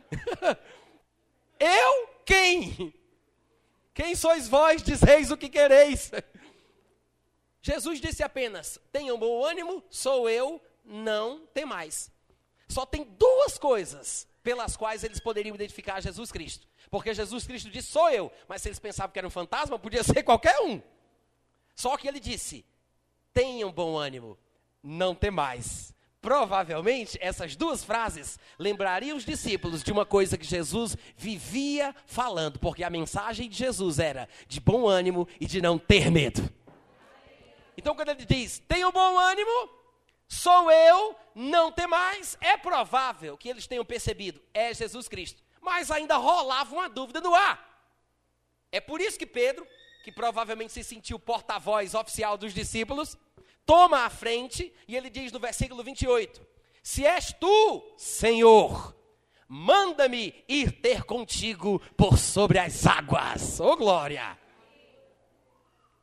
eu 1.59 2.09
quem? 2.25 2.93
Quem 3.93 4.15
sois 4.15 4.47
vós, 4.47 4.81
dizeis 4.81 5.29
o 5.29 5.37
que 5.37 5.49
quereis? 5.49 6.09
Jesus 7.61 7.99
disse 7.99 8.23
apenas: 8.23 8.79
Tenham 8.91 9.19
bom 9.19 9.43
ânimo, 9.43 9.83
sou 9.89 10.29
eu, 10.29 10.61
não 10.85 11.45
tem 11.53 11.65
mais. 11.65 12.09
Só 12.67 12.85
tem 12.85 13.03
duas 13.03 13.57
coisas 13.57 14.27
pelas 14.43 14.77
quais 14.77 15.03
eles 15.03 15.19
poderiam 15.19 15.55
identificar 15.55 16.01
Jesus 16.01 16.31
Cristo. 16.31 16.67
Porque 16.89 17.13
Jesus 17.13 17.45
Cristo 17.45 17.69
disse, 17.69 17.89
sou 17.89 18.09
eu. 18.09 18.31
Mas 18.47 18.61
se 18.61 18.69
eles 18.69 18.79
pensavam 18.79 19.11
que 19.11 19.19
era 19.19 19.27
um 19.27 19.31
fantasma, 19.31 19.77
podia 19.77 20.03
ser 20.05 20.23
qualquer 20.23 20.59
um. 20.61 20.81
Só 21.75 21.95
que 21.97 22.07
ele 22.07 22.19
disse, 22.19 22.65
tenham 23.33 23.71
bom 23.71 23.97
ânimo, 23.97 24.37
não 24.81 25.13
temais. 25.13 25.93
Provavelmente, 26.21 27.17
essas 27.21 27.55
duas 27.55 27.83
frases 27.83 28.39
lembrariam 28.57 29.15
os 29.15 29.23
discípulos 29.23 29.83
de 29.83 29.91
uma 29.91 30.05
coisa 30.05 30.37
que 30.37 30.45
Jesus 30.45 30.97
vivia 31.15 31.95
falando, 32.05 32.59
porque 32.59 32.83
a 32.83 32.89
mensagem 32.89 33.47
de 33.47 33.55
Jesus 33.55 33.99
era 33.99 34.27
de 34.47 34.59
bom 34.59 34.87
ânimo 34.87 35.27
e 35.39 35.45
de 35.45 35.61
não 35.61 35.77
ter 35.77 36.09
medo. 36.09 36.49
Então, 37.77 37.95
quando 37.95 38.09
ele 38.09 38.25
diz, 38.25 38.61
tenham 38.67 38.91
bom 38.91 39.19
ânimo, 39.19 39.69
Sou 40.27 40.69
eu, 40.69 41.15
não 41.33 41.71
tem 41.71 41.87
mais. 41.87 42.37
É 42.41 42.57
provável 42.57 43.37
que 43.37 43.47
eles 43.47 43.65
tenham 43.65 43.85
percebido, 43.85 44.41
é 44.53 44.73
Jesus 44.73 45.07
Cristo. 45.07 45.41
Mas 45.61 45.89
ainda 45.89 46.17
rolava 46.17 46.73
uma 46.73 46.89
dúvida 46.89 47.21
no 47.21 47.33
ar. 47.33 47.65
É 48.71 48.81
por 48.81 48.99
isso 48.99 49.17
que 49.17 49.25
Pedro, 49.25 49.65
que 50.03 50.11
provavelmente 50.11 50.73
se 50.73 50.83
sentiu 50.83 51.17
porta-voz 51.17 51.93
oficial 51.93 52.37
dos 52.37 52.53
discípulos, 52.53 53.17
toma 53.65 54.05
a 54.05 54.09
frente 54.09 54.73
e 54.87 54.95
ele 54.95 55.09
diz 55.09 55.31
no 55.31 55.39
versículo 55.39 55.83
28: 55.83 56.45
Se 56.83 57.05
és 57.05 57.33
tu, 57.33 57.93
Senhor, 57.97 58.95
manda-me 59.47 60.43
ir 60.47 60.81
ter 60.81 61.03
contigo 61.03 61.79
por 61.95 62.17
sobre 62.17 62.59
as 62.59 62.85
águas. 62.85 63.59
Ô 63.61 63.71
oh, 63.71 63.77
glória! 63.77 64.37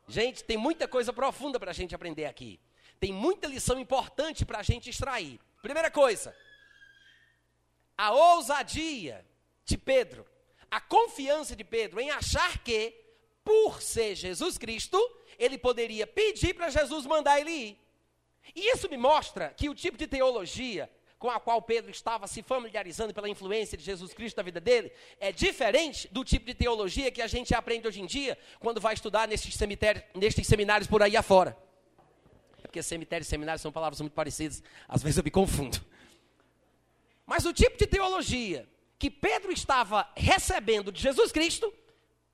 Gente, 0.09 0.45
tem 0.45 0.57
muita 0.57 0.89
coisa 0.89 1.13
profunda 1.13 1.61
para 1.61 1.71
a 1.71 1.75
gente 1.75 1.95
aprender 1.95 2.27
aqui 2.27 2.61
tem 3.05 3.13
muita 3.13 3.47
lição 3.47 3.79
importante 3.79 4.47
para 4.47 4.61
a 4.61 4.63
gente 4.63 4.89
extrair. 4.89 5.39
Primeira 5.61 5.91
coisa, 5.91 6.35
a 7.99 8.13
ousadia 8.13 9.27
de 9.63 9.77
Pedro, 9.77 10.25
a 10.71 10.81
confiança 10.81 11.55
de 11.55 11.63
Pedro 11.63 12.01
em 12.01 12.11
achar 12.11 12.57
que, 12.65 12.95
por 13.45 13.83
ser 13.83 14.15
Jesus 14.15 14.57
Cristo, 14.57 14.99
ele 15.39 15.59
poderia 15.59 16.07
pedir 16.07 16.55
para 16.55 16.71
Jesus 16.71 17.05
mandar 17.05 17.39
ele 17.39 17.51
ir. 17.51 17.79
E 18.57 18.73
isso 18.73 18.89
me 18.89 18.97
mostra 18.97 19.53
que 19.55 19.69
o 19.69 19.75
tipo 19.75 19.99
de 19.99 20.07
teologia 20.07 20.91
com 21.19 21.31
a 21.31 21.39
qual 21.39 21.61
Pedro 21.61 21.91
estava 21.91 22.27
se 22.27 22.43
familiarizando 22.43 23.13
pela 23.13 23.29
influência 23.29 23.77
de 23.77 23.85
Jesus 23.85 24.15
Cristo 24.15 24.39
na 24.39 24.43
vida 24.43 24.61
dele, 24.61 24.91
é 25.21 25.31
diferente 25.31 26.09
do 26.09 26.25
tipo 26.25 26.47
de 26.47 26.55
teologia 26.55 27.11
que 27.11 27.21
a 27.21 27.27
gente 27.27 27.55
aprende 27.55 27.87
hoje 27.87 28.01
em 28.01 28.07
dia 28.07 28.39
quando 28.59 28.81
vai 28.81 28.95
estudar 28.95 29.29
nesses, 29.29 29.55
seminários 30.47 30.89
por 30.89 31.03
aí 31.03 31.19
afora 31.19 31.55
porque 32.75 32.83
cemitério 32.83 33.23
e 33.23 33.25
seminário 33.25 33.61
são 33.61 33.71
palavras 33.71 34.01
muito 34.01 34.15
parecidas, 34.15 34.61
às 34.89 35.01
vezes 35.01 35.17
eu 35.17 35.23
me 35.23 35.31
confundo. 35.31 35.81
Mas 37.25 37.47
o 37.47 37.53
tipo 37.53 37.79
de 37.79 37.87
teologia 37.87 38.69
que 38.99 39.09
Pedro 39.09 39.53
estava 39.53 40.11
recebendo 40.17 40.91
de 40.91 41.01
Jesus 41.01 41.31
Cristo 41.31 41.73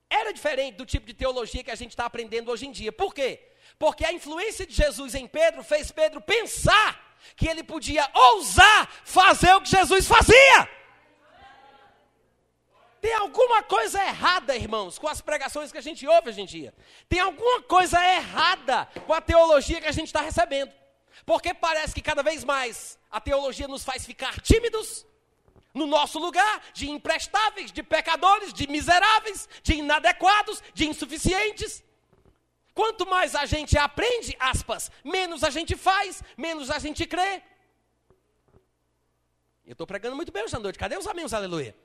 era 0.09 0.33
diferente 0.33 0.77
do 0.77 0.85
tipo 0.85 1.05
de 1.05 1.13
teologia 1.13 1.63
que 1.63 1.69
a 1.69 1.75
gente 1.75 1.91
está 1.91 2.05
aprendendo 2.05 2.49
hoje 2.49 2.65
em 2.65 2.71
dia. 2.71 2.91
Por 2.91 3.13
quê? 3.13 3.39
Porque 3.77 4.03
a 4.03 4.11
influência 4.11 4.65
de 4.65 4.73
Jesus 4.73 5.13
em 5.13 5.27
Pedro 5.27 5.63
fez 5.63 5.91
Pedro 5.91 6.19
pensar 6.19 7.15
que 7.35 7.47
ele 7.47 7.63
podia 7.63 8.09
ousar 8.11 8.89
fazer 9.05 9.53
o 9.53 9.61
que 9.61 9.69
Jesus 9.69 10.07
fazia. 10.07 10.69
Tem 13.01 13.13
alguma 13.15 13.63
coisa 13.63 13.99
errada, 13.99 14.55
irmãos, 14.55 14.99
com 14.99 15.07
as 15.07 15.21
pregações 15.21 15.71
que 15.71 15.77
a 15.79 15.81
gente 15.81 16.07
ouve 16.07 16.29
hoje 16.29 16.41
em 16.41 16.45
dia. 16.45 16.71
Tem 17.09 17.19
alguma 17.19 17.63
coisa 17.63 17.99
errada 17.99 18.87
com 19.07 19.13
a 19.13 19.19
teologia 19.19 19.81
que 19.81 19.87
a 19.87 19.91
gente 19.91 20.05
está 20.05 20.21
recebendo. 20.21 20.71
Porque 21.25 21.51
parece 21.51 21.95
que 21.95 22.01
cada 22.01 22.21
vez 22.21 22.43
mais 22.43 22.99
a 23.09 23.19
teologia 23.19 23.67
nos 23.67 23.83
faz 23.83 24.05
ficar 24.05 24.39
tímidos 24.39 25.05
no 25.73 25.87
nosso 25.87 26.19
lugar, 26.19 26.61
de 26.73 26.89
imprestáveis, 26.91 27.71
de 27.71 27.81
pecadores, 27.81 28.53
de 28.53 28.67
miseráveis, 28.67 29.49
de 29.63 29.73
inadequados, 29.73 30.61
de 30.73 30.87
insuficientes. 30.87 31.83
quanto 32.73 33.05
mais 33.05 33.35
a 33.35 33.45
gente 33.45 33.77
aprende, 33.77 34.35
aspas, 34.39 34.91
menos 35.03 35.43
a 35.43 35.49
gente 35.49 35.75
faz, 35.75 36.23
menos 36.37 36.69
a 36.69 36.79
gente 36.79 37.05
crê. 37.05 37.41
Eu 39.65 39.73
estou 39.73 39.87
pregando 39.87 40.15
muito 40.15 40.31
bem 40.31 40.43
hoje 40.43 40.55
à 40.55 40.59
noite. 40.59 40.77
Cadê 40.77 40.97
os 40.97 41.07
amigos? 41.07 41.33
Aleluia. 41.33 41.75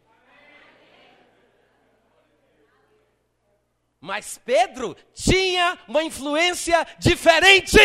Mas 4.00 4.38
Pedro 4.45 4.97
tinha 5.15 5.79
uma 5.88 6.03
influência 6.03 6.87
diferente. 6.99 7.79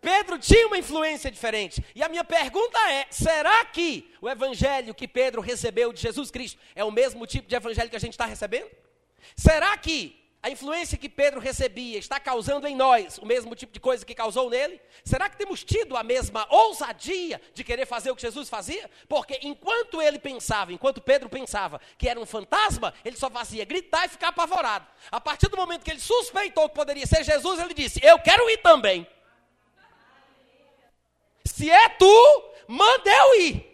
Pedro 0.00 0.38
tinha 0.38 0.66
uma 0.66 0.78
influência 0.78 1.30
diferente. 1.30 1.84
E 1.94 2.02
a 2.02 2.08
minha 2.08 2.24
pergunta 2.24 2.78
é: 2.90 3.06
será 3.10 3.64
que 3.66 4.12
o 4.20 4.28
evangelho 4.28 4.94
que 4.94 5.06
Pedro 5.06 5.40
recebeu 5.42 5.92
de 5.92 6.00
Jesus 6.00 6.30
Cristo 6.30 6.58
é 6.74 6.82
o 6.82 6.90
mesmo 6.90 7.26
tipo 7.26 7.48
de 7.48 7.54
evangelho 7.54 7.90
que 7.90 7.96
a 7.96 8.00
gente 8.00 8.14
está 8.14 8.24
recebendo? 8.24 8.70
Será 9.36 9.76
que 9.76 10.19
a 10.42 10.48
influência 10.48 10.96
que 10.96 11.08
Pedro 11.08 11.38
recebia 11.38 11.98
está 11.98 12.18
causando 12.18 12.66
em 12.66 12.74
nós 12.74 13.18
o 13.18 13.26
mesmo 13.26 13.54
tipo 13.54 13.74
de 13.74 13.80
coisa 13.80 14.06
que 14.06 14.14
causou 14.14 14.48
nele? 14.48 14.80
Será 15.04 15.28
que 15.28 15.36
temos 15.36 15.62
tido 15.62 15.96
a 15.98 16.02
mesma 16.02 16.46
ousadia 16.48 17.40
de 17.52 17.62
querer 17.62 17.84
fazer 17.84 18.10
o 18.10 18.16
que 18.16 18.22
Jesus 18.22 18.48
fazia? 18.48 18.90
Porque 19.06 19.38
enquanto 19.42 20.00
ele 20.00 20.18
pensava, 20.18 20.72
enquanto 20.72 21.02
Pedro 21.02 21.28
pensava 21.28 21.78
que 21.98 22.08
era 22.08 22.18
um 22.18 22.24
fantasma, 22.24 22.94
ele 23.04 23.18
só 23.18 23.28
fazia 23.28 23.66
gritar 23.66 24.06
e 24.06 24.08
ficar 24.08 24.28
apavorado. 24.28 24.86
A 25.10 25.20
partir 25.20 25.48
do 25.48 25.58
momento 25.58 25.84
que 25.84 25.90
ele 25.90 26.00
suspeitou 26.00 26.70
que 26.70 26.74
poderia 26.74 27.06
ser 27.06 27.22
Jesus, 27.22 27.60
ele 27.60 27.74
disse: 27.74 28.00
Eu 28.02 28.18
quero 28.18 28.48
ir 28.48 28.58
também. 28.58 29.06
Se 31.44 31.70
é 31.70 31.88
tu, 31.90 32.44
manda 32.66 33.10
eu 33.10 33.40
ir. 33.42 33.69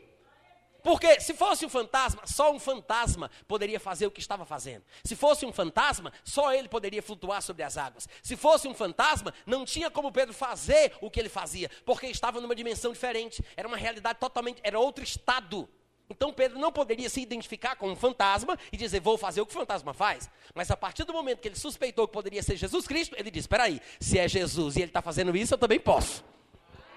Porque 0.86 1.20
se 1.20 1.34
fosse 1.34 1.66
um 1.66 1.68
fantasma, 1.68 2.22
só 2.24 2.52
um 2.52 2.60
fantasma 2.60 3.28
poderia 3.48 3.80
fazer 3.80 4.06
o 4.06 4.10
que 4.10 4.20
estava 4.20 4.44
fazendo. 4.46 4.84
Se 5.02 5.16
fosse 5.16 5.44
um 5.44 5.52
fantasma, 5.52 6.12
só 6.22 6.52
ele 6.52 6.68
poderia 6.68 7.02
flutuar 7.02 7.42
sobre 7.42 7.64
as 7.64 7.76
águas. 7.76 8.08
Se 8.22 8.36
fosse 8.36 8.68
um 8.68 8.72
fantasma, 8.72 9.34
não 9.44 9.64
tinha 9.64 9.90
como 9.90 10.12
Pedro 10.12 10.32
fazer 10.32 10.92
o 11.00 11.10
que 11.10 11.18
ele 11.18 11.28
fazia, 11.28 11.68
porque 11.84 12.06
estava 12.06 12.40
numa 12.40 12.54
dimensão 12.54 12.92
diferente. 12.92 13.44
Era 13.56 13.66
uma 13.66 13.76
realidade 13.76 14.20
totalmente, 14.20 14.60
era 14.62 14.78
outro 14.78 15.02
estado. 15.02 15.68
Então 16.08 16.32
Pedro 16.32 16.56
não 16.56 16.70
poderia 16.70 17.10
se 17.10 17.20
identificar 17.20 17.74
com 17.74 17.90
um 17.90 17.96
fantasma 17.96 18.56
e 18.70 18.76
dizer, 18.76 19.00
vou 19.00 19.18
fazer 19.18 19.40
o 19.40 19.46
que 19.46 19.56
o 19.56 19.58
fantasma 19.58 19.92
faz. 19.92 20.30
Mas 20.54 20.70
a 20.70 20.76
partir 20.76 21.02
do 21.02 21.12
momento 21.12 21.40
que 21.40 21.48
ele 21.48 21.56
suspeitou 21.56 22.06
que 22.06 22.14
poderia 22.14 22.44
ser 22.44 22.54
Jesus 22.54 22.86
Cristo, 22.86 23.16
ele 23.18 23.32
disse: 23.32 23.40
espera 23.40 23.64
aí, 23.64 23.80
se 23.98 24.20
é 24.20 24.28
Jesus 24.28 24.76
e 24.76 24.82
ele 24.82 24.90
está 24.90 25.02
fazendo 25.02 25.36
isso, 25.36 25.52
eu 25.52 25.58
também 25.58 25.80
posso. 25.80 26.24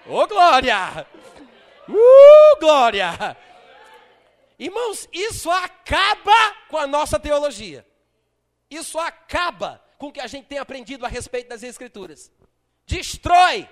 Ô, 0.06 0.20
oh, 0.20 0.28
glória! 0.28 1.08
Uh, 1.88 2.60
glória! 2.60 3.49
Irmãos, 4.60 5.08
isso 5.10 5.50
acaba 5.50 6.54
com 6.68 6.76
a 6.76 6.86
nossa 6.86 7.18
teologia. 7.18 7.86
Isso 8.70 8.98
acaba 8.98 9.82
com 9.96 10.08
o 10.08 10.12
que 10.12 10.20
a 10.20 10.26
gente 10.26 10.48
tem 10.48 10.58
aprendido 10.58 11.06
a 11.06 11.08
respeito 11.08 11.48
das 11.48 11.62
Escrituras. 11.62 12.30
Destrói 12.84 13.66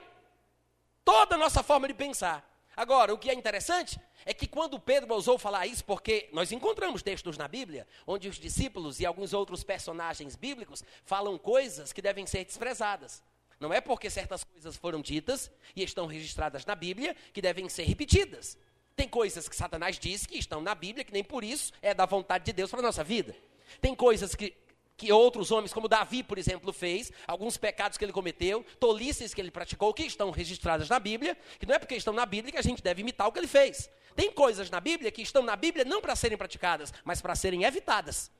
toda 1.04 1.34
a 1.34 1.38
nossa 1.38 1.62
forma 1.62 1.86
de 1.86 1.92
pensar. 1.92 2.42
Agora, 2.74 3.12
o 3.12 3.18
que 3.18 3.28
é 3.28 3.34
interessante 3.34 4.00
é 4.24 4.32
que 4.32 4.46
quando 4.46 4.80
Pedro 4.80 5.12
ousou 5.12 5.38
falar 5.38 5.66
isso, 5.66 5.84
porque 5.84 6.30
nós 6.32 6.52
encontramos 6.52 7.02
textos 7.02 7.36
na 7.36 7.46
Bíblia 7.46 7.86
onde 8.06 8.26
os 8.26 8.38
discípulos 8.38 8.98
e 8.98 9.04
alguns 9.04 9.34
outros 9.34 9.62
personagens 9.62 10.36
bíblicos 10.36 10.82
falam 11.04 11.36
coisas 11.36 11.92
que 11.92 12.00
devem 12.00 12.26
ser 12.26 12.46
desprezadas. 12.46 13.22
Não 13.60 13.74
é 13.74 13.80
porque 13.82 14.08
certas 14.08 14.42
coisas 14.42 14.74
foram 14.76 15.02
ditas 15.02 15.50
e 15.76 15.82
estão 15.82 16.06
registradas 16.06 16.64
na 16.64 16.74
Bíblia 16.74 17.14
que 17.34 17.42
devem 17.42 17.68
ser 17.68 17.82
repetidas. 17.82 18.56
Tem 18.98 19.06
coisas 19.06 19.48
que 19.48 19.54
Satanás 19.54 19.96
diz 19.96 20.26
que 20.26 20.36
estão 20.36 20.60
na 20.60 20.74
Bíblia, 20.74 21.04
que 21.04 21.12
nem 21.12 21.22
por 21.22 21.44
isso 21.44 21.72
é 21.80 21.94
da 21.94 22.04
vontade 22.04 22.44
de 22.44 22.52
Deus 22.52 22.68
para 22.68 22.80
a 22.80 22.82
nossa 22.82 23.04
vida. 23.04 23.32
Tem 23.80 23.94
coisas 23.94 24.34
que, 24.34 24.52
que 24.96 25.12
outros 25.12 25.52
homens, 25.52 25.72
como 25.72 25.86
Davi, 25.86 26.24
por 26.24 26.36
exemplo, 26.36 26.72
fez, 26.72 27.12
alguns 27.24 27.56
pecados 27.56 27.96
que 27.96 28.04
ele 28.04 28.12
cometeu, 28.12 28.66
tolices 28.80 29.32
que 29.32 29.40
ele 29.40 29.52
praticou, 29.52 29.94
que 29.94 30.02
estão 30.02 30.32
registradas 30.32 30.88
na 30.88 30.98
Bíblia, 30.98 31.38
que 31.60 31.64
não 31.64 31.76
é 31.76 31.78
porque 31.78 31.94
estão 31.94 32.12
na 32.12 32.26
Bíblia 32.26 32.50
que 32.50 32.58
a 32.58 32.62
gente 32.62 32.82
deve 32.82 33.02
imitar 33.02 33.28
o 33.28 33.30
que 33.30 33.38
ele 33.38 33.46
fez. 33.46 33.88
Tem 34.16 34.32
coisas 34.32 34.68
na 34.68 34.80
Bíblia 34.80 35.12
que 35.12 35.22
estão 35.22 35.44
na 35.44 35.54
Bíblia 35.54 35.84
não 35.84 36.00
para 36.00 36.16
serem 36.16 36.36
praticadas, 36.36 36.92
mas 37.04 37.20
para 37.20 37.36
serem 37.36 37.62
evitadas. 37.62 38.32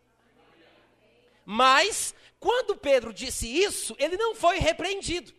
Mas, 1.46 2.16
quando 2.40 2.76
Pedro 2.76 3.12
disse 3.12 3.46
isso, 3.46 3.94
ele 3.96 4.16
não 4.16 4.34
foi 4.34 4.58
repreendido. 4.58 5.32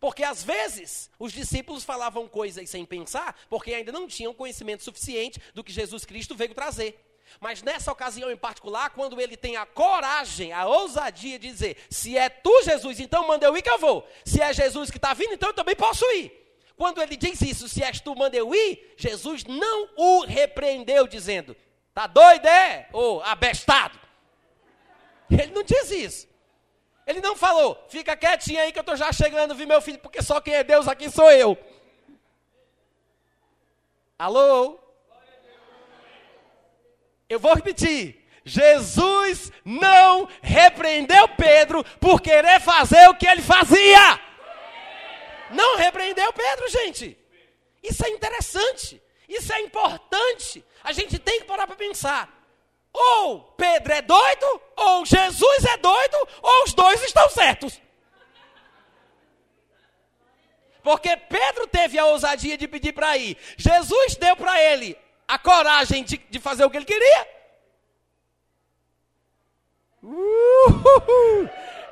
Porque 0.00 0.22
às 0.22 0.42
vezes 0.42 1.10
os 1.18 1.32
discípulos 1.32 1.84
falavam 1.84 2.28
coisas 2.28 2.68
sem 2.70 2.84
pensar, 2.84 3.36
porque 3.48 3.74
ainda 3.74 3.90
não 3.90 4.06
tinham 4.06 4.32
conhecimento 4.32 4.84
suficiente 4.84 5.40
do 5.54 5.64
que 5.64 5.72
Jesus 5.72 6.04
Cristo 6.04 6.36
veio 6.36 6.54
trazer. 6.54 7.04
Mas 7.40 7.62
nessa 7.62 7.92
ocasião 7.92 8.30
em 8.30 8.36
particular, 8.36 8.90
quando 8.90 9.20
ele 9.20 9.36
tem 9.36 9.56
a 9.56 9.66
coragem, 9.66 10.52
a 10.52 10.66
ousadia 10.66 11.38
de 11.38 11.48
dizer: 11.48 11.76
se 11.90 12.16
é 12.16 12.28
tu, 12.28 12.62
Jesus, 12.62 13.00
então 13.00 13.26
manda 13.26 13.46
eu 13.46 13.56
ir 13.56 13.62
que 13.62 13.70
eu 13.70 13.78
vou. 13.78 14.08
Se 14.24 14.40
é 14.40 14.52
Jesus 14.52 14.90
que 14.90 14.98
está 14.98 15.14
vindo, 15.14 15.34
então 15.34 15.50
eu 15.50 15.54
também 15.54 15.76
posso 15.76 16.04
ir. 16.12 16.32
Quando 16.76 17.02
ele 17.02 17.16
diz 17.16 17.40
isso, 17.42 17.68
se 17.68 17.82
és 17.82 18.00
tu, 18.00 18.14
manda 18.14 18.36
eu 18.36 18.54
ir, 18.54 18.94
Jesus 18.96 19.44
não 19.44 19.90
o 19.96 20.24
repreendeu, 20.24 21.06
dizendo: 21.06 21.56
tá 21.92 22.06
doido, 22.06 22.46
é? 22.46 22.88
Ô, 22.92 23.20
abestado. 23.20 23.98
Ele 25.30 25.52
não 25.52 25.62
diz 25.62 25.90
isso. 25.90 26.28
Ele 27.08 27.22
não 27.22 27.34
falou, 27.34 27.82
fica 27.88 28.14
quietinho 28.14 28.60
aí 28.60 28.70
que 28.70 28.78
eu 28.78 28.82
estou 28.82 28.94
já 28.94 29.10
chegando, 29.10 29.54
vi 29.54 29.64
meu 29.64 29.80
filho, 29.80 29.98
porque 29.98 30.20
só 30.20 30.42
quem 30.42 30.52
é 30.52 30.62
Deus 30.62 30.86
aqui 30.86 31.10
sou 31.10 31.30
eu. 31.32 31.56
Alô? 34.18 34.78
Eu 37.26 37.40
vou 37.40 37.54
repetir. 37.54 38.28
Jesus 38.44 39.50
não 39.64 40.28
repreendeu 40.42 41.26
Pedro 41.28 41.82
por 41.98 42.20
querer 42.20 42.60
fazer 42.60 43.08
o 43.08 43.14
que 43.14 43.26
ele 43.26 43.40
fazia. 43.40 44.20
Não 45.50 45.78
repreendeu 45.78 46.30
Pedro, 46.34 46.68
gente. 46.68 47.16
Isso 47.82 48.04
é 48.04 48.10
interessante. 48.10 49.02
Isso 49.26 49.50
é 49.50 49.60
importante. 49.62 50.62
A 50.84 50.92
gente 50.92 51.18
tem 51.18 51.40
que 51.40 51.46
parar 51.46 51.66
para 51.66 51.76
pensar. 51.76 52.37
Ou 52.92 53.42
Pedro 53.56 53.92
é 53.92 54.02
doido, 54.02 54.62
ou 54.76 55.06
Jesus 55.06 55.64
é 55.64 55.76
doido, 55.76 56.28
ou 56.42 56.64
os 56.64 56.72
dois 56.72 57.02
estão 57.02 57.28
certos. 57.30 57.80
Porque 60.82 61.16
Pedro 61.16 61.66
teve 61.66 61.98
a 61.98 62.06
ousadia 62.06 62.56
de 62.56 62.66
pedir 62.66 62.92
para 62.92 63.16
ir. 63.16 63.36
Jesus 63.56 64.16
deu 64.16 64.34
para 64.36 64.62
ele 64.62 64.96
a 65.26 65.38
coragem 65.38 66.02
de, 66.02 66.16
de, 66.16 66.38
fazer 66.40 66.64
o 66.64 66.70
que 66.70 66.78
ele 66.78 66.86
queria. 66.86 67.28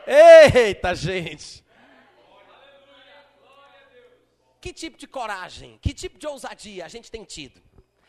Eita, 0.06 0.94
gente. 0.94 1.62
Que 4.60 4.72
tipo 4.72 4.96
de 4.96 5.06
coragem, 5.06 5.78
que 5.82 5.92
tipo 5.92 6.18
de 6.18 6.26
ousadia 6.26 6.84
a 6.86 6.88
gente 6.88 7.10
tem 7.10 7.22
tido? 7.22 7.62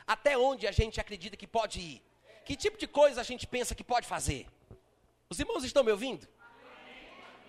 Até 0.07 0.37
onde 0.37 0.65
a 0.65 0.71
gente 0.71 1.01
acredita 1.01 1.35
que 1.35 1.45
pode 1.45 1.79
ir? 1.79 2.06
Que 2.47 2.55
tipo 2.55 2.77
de 2.77 2.87
coisa 2.87 3.19
a 3.19 3.25
gente 3.25 3.45
pensa 3.45 3.75
que 3.75 3.83
pode 3.83 4.07
fazer? 4.07 4.47
Os 5.29 5.37
irmãos 5.37 5.65
estão 5.65 5.83
me 5.83 5.91
ouvindo? 5.91 6.25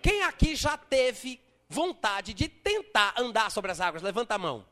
Quem 0.01 0.23
aqui 0.23 0.57
já 0.57 0.77
teve 0.77 1.39
vontade 1.69 2.33
de 2.33 2.49
tentar 2.49 3.13
andar 3.17 3.49
sobre 3.49 3.71
as 3.71 3.79
águas? 3.79 4.03
Levanta 4.03 4.35
a 4.35 4.37
mão. 4.37 4.67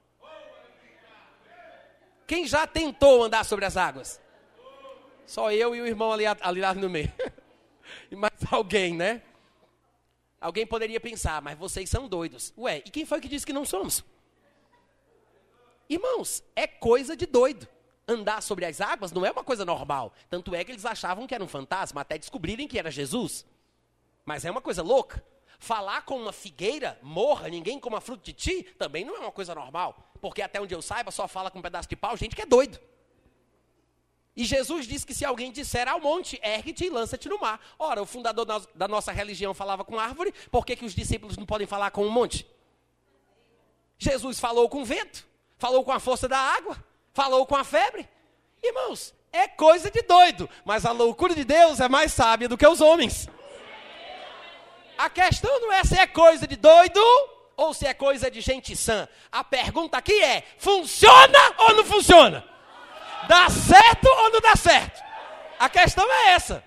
Quem 2.28 2.46
já 2.46 2.68
tentou 2.68 3.24
andar 3.24 3.46
sobre 3.46 3.64
as 3.64 3.78
águas? 3.78 4.20
Só 5.26 5.50
eu 5.50 5.74
e 5.74 5.80
o 5.80 5.88
irmão 5.88 6.12
ali, 6.12 6.26
ali 6.26 6.60
lá 6.60 6.74
no 6.74 6.90
meio. 6.90 7.14
e 8.12 8.16
mais 8.18 8.34
alguém, 8.52 8.94
né? 8.94 9.22
Alguém 10.42 10.68
poderia 10.68 11.00
pensar, 11.00 11.42
mas 11.42 11.58
vocês 11.58 11.90
são 11.90 12.06
doidos. 12.06 12.54
Ué, 12.58 12.80
e 12.86 12.90
quem 12.90 13.06
foi 13.06 13.22
que 13.22 13.30
disse 13.30 13.46
que 13.46 13.54
não 13.54 13.64
somos? 13.64 14.04
Irmãos, 15.90 16.44
é 16.54 16.68
coisa 16.68 17.16
de 17.16 17.26
doido 17.26 17.66
andar 18.08 18.42
sobre 18.42 18.66
as 18.66 18.80
águas 18.80 19.12
não 19.12 19.26
é 19.26 19.32
uma 19.32 19.44
coisa 19.44 19.66
normal. 19.66 20.14
Tanto 20.30 20.56
é 20.56 20.64
que 20.64 20.72
eles 20.72 20.86
achavam 20.86 21.28
que 21.28 21.36
era 21.36 21.44
um 21.44 21.48
fantasma 21.48 22.02
até 22.02 22.18
descobrirem 22.18 22.68
que 22.68 22.80
era 22.80 22.90
Jesus. 22.90 23.46
Mas 24.26 24.46
é 24.46 24.52
uma 24.52 24.62
coisa 24.62 24.82
louca. 24.82 25.24
Falar 25.60 26.04
com 26.04 26.18
uma 26.18 26.32
figueira, 26.32 27.00
morra, 27.02 27.50
ninguém 27.50 27.80
coma 27.80 28.00
fruto 28.00 28.24
de 28.24 28.34
ti, 28.34 28.64
também 28.78 29.04
não 29.04 29.16
é 29.16 29.20
uma 29.20 29.32
coisa 29.32 29.54
normal. 29.54 30.12
Porque 30.22 30.42
até 30.42 30.62
onde 30.62 30.74
eu 30.74 30.82
saiba, 30.82 31.12
só 31.12 31.28
fala 31.28 31.50
com 31.50 31.60
um 31.60 31.62
pedaço 31.62 31.90
de 31.90 31.96
pau 31.96 32.16
gente 32.16 32.36
que 32.36 32.42
é 32.42 32.46
doido. 32.46 32.80
E 34.36 34.46
Jesus 34.46 34.86
disse 34.86 35.04
que 35.04 35.16
se 35.16 35.26
alguém 35.26 35.52
disser 35.52 35.88
ao 35.88 36.00
monte, 36.00 36.40
ergue-te 36.44 36.86
e 36.86 36.90
lança-te 36.92 37.28
no 37.28 37.40
mar. 37.40 37.60
Ora, 37.80 38.04
o 38.04 38.06
fundador 38.06 38.46
da 38.46 38.88
nossa 38.88 39.12
religião 39.12 39.52
falava 39.52 39.84
com 39.84 39.98
árvore, 39.98 40.32
por 40.52 40.64
que, 40.64 40.76
que 40.76 40.86
os 40.86 40.94
discípulos 40.94 41.36
não 41.38 41.46
podem 41.46 41.66
falar 41.66 41.90
com 41.90 42.06
um 42.06 42.12
monte? 42.12 42.46
Jesus 43.98 44.40
falou 44.40 44.70
com 44.70 44.84
o 44.84 44.86
vento, 44.86 45.28
falou 45.58 45.84
com 45.84 45.92
a 45.92 46.00
força 46.00 46.28
da 46.28 46.38
água. 46.38 46.78
Falou 47.18 47.48
com 47.48 47.56
a 47.56 47.64
febre? 47.64 48.08
Irmãos, 48.62 49.12
é 49.34 49.48
coisa 49.48 49.90
de 49.90 50.04
doido, 50.04 50.48
mas 50.64 50.86
a 50.86 50.92
loucura 50.92 51.34
de 51.34 51.44
Deus 51.44 51.80
é 51.80 51.90
mais 51.90 52.14
sábia 52.14 52.48
do 52.48 52.56
que 52.56 52.68
os 52.68 52.80
homens. 52.80 53.28
A 54.96 55.10
questão 55.10 55.60
não 55.60 55.74
é 55.74 55.84
se 55.84 55.98
é 55.98 56.06
coisa 56.06 56.46
de 56.46 56.56
doido 56.56 57.02
ou 57.56 57.74
se 57.74 57.88
é 57.88 57.94
coisa 57.96 58.30
de 58.30 58.40
gente 58.40 58.76
sã. 58.76 59.10
A 59.32 59.44
pergunta 59.44 59.98
aqui 59.98 60.14
é: 60.22 60.44
funciona 60.60 61.40
ou 61.58 61.74
não 61.78 61.86
funciona? 61.86 62.48
Dá 63.28 63.50
certo 63.50 64.06
ou 64.08 64.30
não 64.30 64.40
dá 64.40 64.56
certo? 64.56 65.04
A 65.58 65.68
questão 65.68 66.08
é 66.08 66.34
essa. 66.34 66.64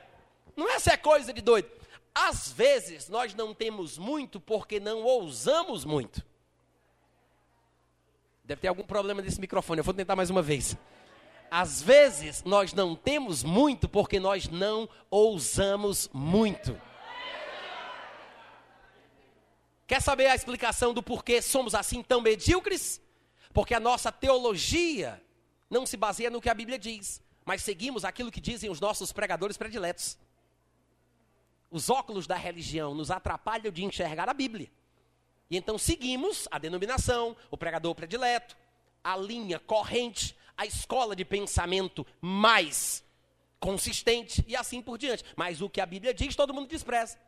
Não 0.57 0.69
é 0.69 0.81
se 0.81 0.91
é 0.91 0.97
coisa 0.97 1.33
de 1.33 1.41
doido. 1.41 1.71
Às 2.13 2.51
vezes 2.51 3.09
nós 3.09 3.35
não 3.35 3.55
temos 3.55 3.97
muito 3.97 4.41
porque 4.41 4.81
não 4.81 5.05
ousamos 5.05 5.85
muito. 5.85 6.29
Deve 8.51 8.63
ter 8.63 8.67
algum 8.67 8.83
problema 8.83 9.23
nesse 9.23 9.41
microfone, 9.41 9.79
eu 9.79 9.85
vou 9.85 9.95
tentar 9.95 10.17
mais 10.17 10.29
uma 10.29 10.43
vez. 10.43 10.77
Às 11.49 11.81
vezes 11.81 12.43
nós 12.43 12.73
não 12.73 12.97
temos 12.97 13.45
muito 13.45 13.89
porque 13.89 14.19
nós 14.19 14.49
não 14.49 14.89
ousamos 15.09 16.11
muito. 16.13 16.77
Quer 19.87 20.03
saber 20.03 20.27
a 20.27 20.35
explicação 20.35 20.93
do 20.93 21.01
porquê 21.01 21.41
somos 21.41 21.77
assim 21.77 22.03
tão 22.03 22.21
medíocres? 22.21 23.01
Porque 23.55 23.73
a 23.73 23.79
nossa 23.79 24.11
teologia 24.11 25.23
não 25.71 25.87
se 25.87 25.97
baseia 25.97 26.29
no 26.29 26.41
que 26.41 26.51
a 26.51 26.55
Bíblia 26.55 26.77
diz, 26.77 27.23
mas 27.45 27.63
seguimos 27.63 28.05
aquilo 28.05 28.33
que 28.33 28.41
dizem 28.41 28.69
os 28.69 28.81
nossos 28.81 29.13
pregadores 29.13 29.57
prediletos. 29.57 30.19
Os 31.71 31.89
óculos 31.89 32.27
da 32.27 32.35
religião 32.35 32.97
nos 32.97 33.13
atrapalham 33.13 33.71
de 33.71 33.85
enxergar 33.85 34.29
a 34.29 34.35
Bíblia. 34.35 34.73
E 35.51 35.57
então 35.57 35.77
seguimos 35.77 36.47
a 36.51 36.59
denominação, 36.59 37.37
o 37.51 37.57
pregador 37.57 37.95
predileto, 37.95 38.57
a 39.03 39.17
linha 39.17 39.59
corrente, 39.59 40.37
a 40.57 40.65
escola 40.65 41.17
de 41.17 41.25
pensamento 41.25 42.07
mais 42.21 43.03
consistente 43.59 44.45
e 44.47 44.55
assim 44.55 44.81
por 44.81 44.97
diante. 44.97 45.25
Mas 45.35 45.61
o 45.61 45.69
que 45.69 45.81
a 45.81 45.87
Bíblia 45.87 46.15
diz, 46.15 46.37
todo 46.37 46.55
mundo 46.55 46.69
despreza. 46.69 47.19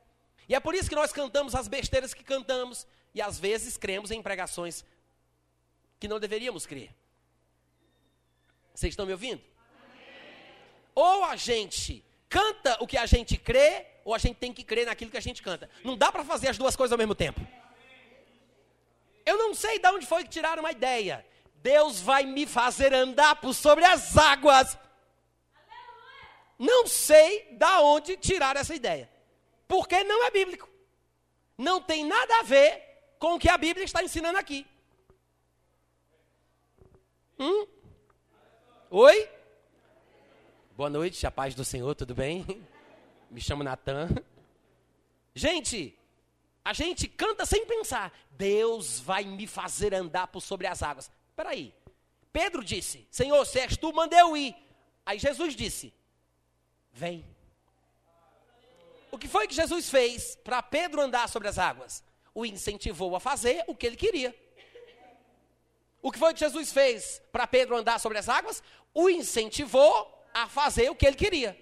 E 0.48 0.54
é 0.54 0.60
por 0.60 0.74
isso 0.74 0.88
que 0.88 0.94
nós 0.94 1.12
cantamos 1.12 1.54
as 1.54 1.66
besteiras 1.66 2.14
que 2.14 2.22
cantamos 2.22 2.86
e 3.14 3.20
às 3.20 3.38
vezes 3.40 3.76
cremos 3.76 4.10
em 4.10 4.22
pregações 4.22 4.84
que 5.98 6.06
não 6.06 6.20
deveríamos 6.20 6.64
crer. 6.64 6.94
Vocês 8.74 8.92
estão 8.92 9.04
me 9.04 9.12
ouvindo? 9.12 9.42
Ou 10.94 11.24
a 11.24 11.36
gente 11.36 12.04
canta 12.28 12.76
o 12.80 12.86
que 12.86 12.96
a 12.96 13.06
gente 13.06 13.36
crê, 13.36 13.86
ou 14.04 14.14
a 14.14 14.18
gente 14.18 14.36
tem 14.36 14.52
que 14.52 14.64
crer 14.64 14.86
naquilo 14.86 15.10
que 15.10 15.16
a 15.16 15.22
gente 15.22 15.42
canta. 15.42 15.68
Não 15.84 15.96
dá 15.96 16.10
para 16.10 16.24
fazer 16.24 16.48
as 16.48 16.58
duas 16.58 16.74
coisas 16.74 16.92
ao 16.92 16.98
mesmo 16.98 17.14
tempo. 17.14 17.40
Eu 19.24 19.38
não 19.38 19.54
sei 19.54 19.78
de 19.78 19.88
onde 19.88 20.06
foi 20.06 20.24
que 20.24 20.30
tiraram 20.30 20.62
uma 20.62 20.72
ideia. 20.72 21.24
Deus 21.56 22.00
vai 22.00 22.24
me 22.24 22.46
fazer 22.46 22.92
andar 22.92 23.36
por 23.36 23.54
sobre 23.54 23.84
as 23.84 24.16
águas. 24.16 24.76
Não 26.58 26.86
sei 26.86 27.56
da 27.56 27.80
onde 27.80 28.16
tirar 28.16 28.56
essa 28.56 28.74
ideia. 28.74 29.10
Porque 29.66 30.02
não 30.04 30.24
é 30.24 30.30
bíblico. 30.30 30.68
Não 31.56 31.80
tem 31.80 32.04
nada 32.04 32.40
a 32.40 32.42
ver 32.42 32.82
com 33.18 33.34
o 33.34 33.38
que 33.38 33.48
a 33.48 33.56
Bíblia 33.56 33.84
está 33.84 34.02
ensinando 34.02 34.38
aqui. 34.38 34.66
Hum? 37.38 37.66
Oi? 38.90 39.28
Boa 40.76 40.90
noite, 40.90 41.26
a 41.26 41.30
paz 41.30 41.54
do 41.54 41.64
Senhor, 41.64 41.94
tudo 41.94 42.14
bem? 42.14 42.44
Me 43.30 43.40
chamo 43.40 43.62
Natan. 43.62 44.08
Gente, 45.34 45.98
a 46.64 46.72
gente 46.72 47.08
canta 47.08 47.44
sem 47.44 47.66
pensar. 47.66 48.12
Deus 48.30 49.00
vai 49.00 49.24
me 49.24 49.46
fazer 49.46 49.94
andar 49.94 50.28
por 50.28 50.40
sobre 50.40 50.66
as 50.66 50.82
águas. 50.82 51.10
Espera 51.28 51.50
aí. 51.50 51.74
Pedro 52.32 52.64
disse: 52.64 53.06
Senhor, 53.10 53.44
se 53.44 53.58
és 53.58 53.76
tu, 53.76 53.92
manda 53.92 54.16
eu 54.16 54.36
ir. 54.36 54.54
Aí 55.04 55.18
Jesus 55.18 55.54
disse: 55.54 55.92
Vem. 56.92 57.24
O 59.10 59.18
que 59.18 59.28
foi 59.28 59.46
que 59.46 59.54
Jesus 59.54 59.90
fez 59.90 60.36
para 60.36 60.62
Pedro 60.62 61.00
andar 61.00 61.28
sobre 61.28 61.48
as 61.48 61.58
águas? 61.58 62.02
O 62.34 62.46
incentivou 62.46 63.14
a 63.14 63.20
fazer 63.20 63.62
o 63.66 63.74
que 63.74 63.86
ele 63.86 63.96
queria. 63.96 64.34
O 66.00 66.10
que 66.10 66.18
foi 66.18 66.32
que 66.32 66.40
Jesus 66.40 66.72
fez 66.72 67.20
para 67.30 67.46
Pedro 67.46 67.76
andar 67.76 68.00
sobre 68.00 68.18
as 68.18 68.28
águas? 68.28 68.62
O 68.94 69.10
incentivou 69.10 70.26
a 70.32 70.48
fazer 70.48 70.90
o 70.90 70.94
que 70.94 71.06
ele 71.06 71.16
queria. 71.16 71.61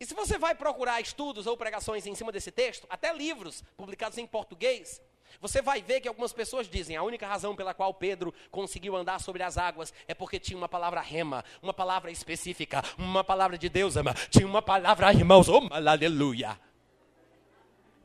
E 0.00 0.06
se 0.06 0.14
você 0.14 0.38
vai 0.38 0.54
procurar 0.54 0.98
estudos 0.98 1.46
ou 1.46 1.58
pregações 1.58 2.06
em 2.06 2.14
cima 2.14 2.32
desse 2.32 2.50
texto, 2.50 2.86
até 2.88 3.12
livros 3.12 3.62
publicados 3.76 4.16
em 4.16 4.26
português, 4.26 4.98
você 5.38 5.60
vai 5.60 5.82
ver 5.82 6.00
que 6.00 6.08
algumas 6.08 6.32
pessoas 6.32 6.66
dizem 6.66 6.96
a 6.96 7.02
única 7.02 7.26
razão 7.26 7.54
pela 7.54 7.74
qual 7.74 7.92
Pedro 7.92 8.32
conseguiu 8.50 8.96
andar 8.96 9.20
sobre 9.20 9.42
as 9.42 9.58
águas 9.58 9.92
é 10.08 10.14
porque 10.14 10.40
tinha 10.40 10.56
uma 10.56 10.68
palavra 10.68 11.02
rema, 11.02 11.44
uma 11.62 11.74
palavra 11.74 12.10
específica, 12.10 12.82
uma 12.96 13.22
palavra 13.22 13.58
de 13.58 13.68
Deus, 13.68 13.94
ama. 13.94 14.14
Tinha 14.30 14.46
uma 14.46 14.62
palavra, 14.62 15.12
irmãos, 15.12 15.50
oh, 15.50 15.68
aleluia. 15.70 16.58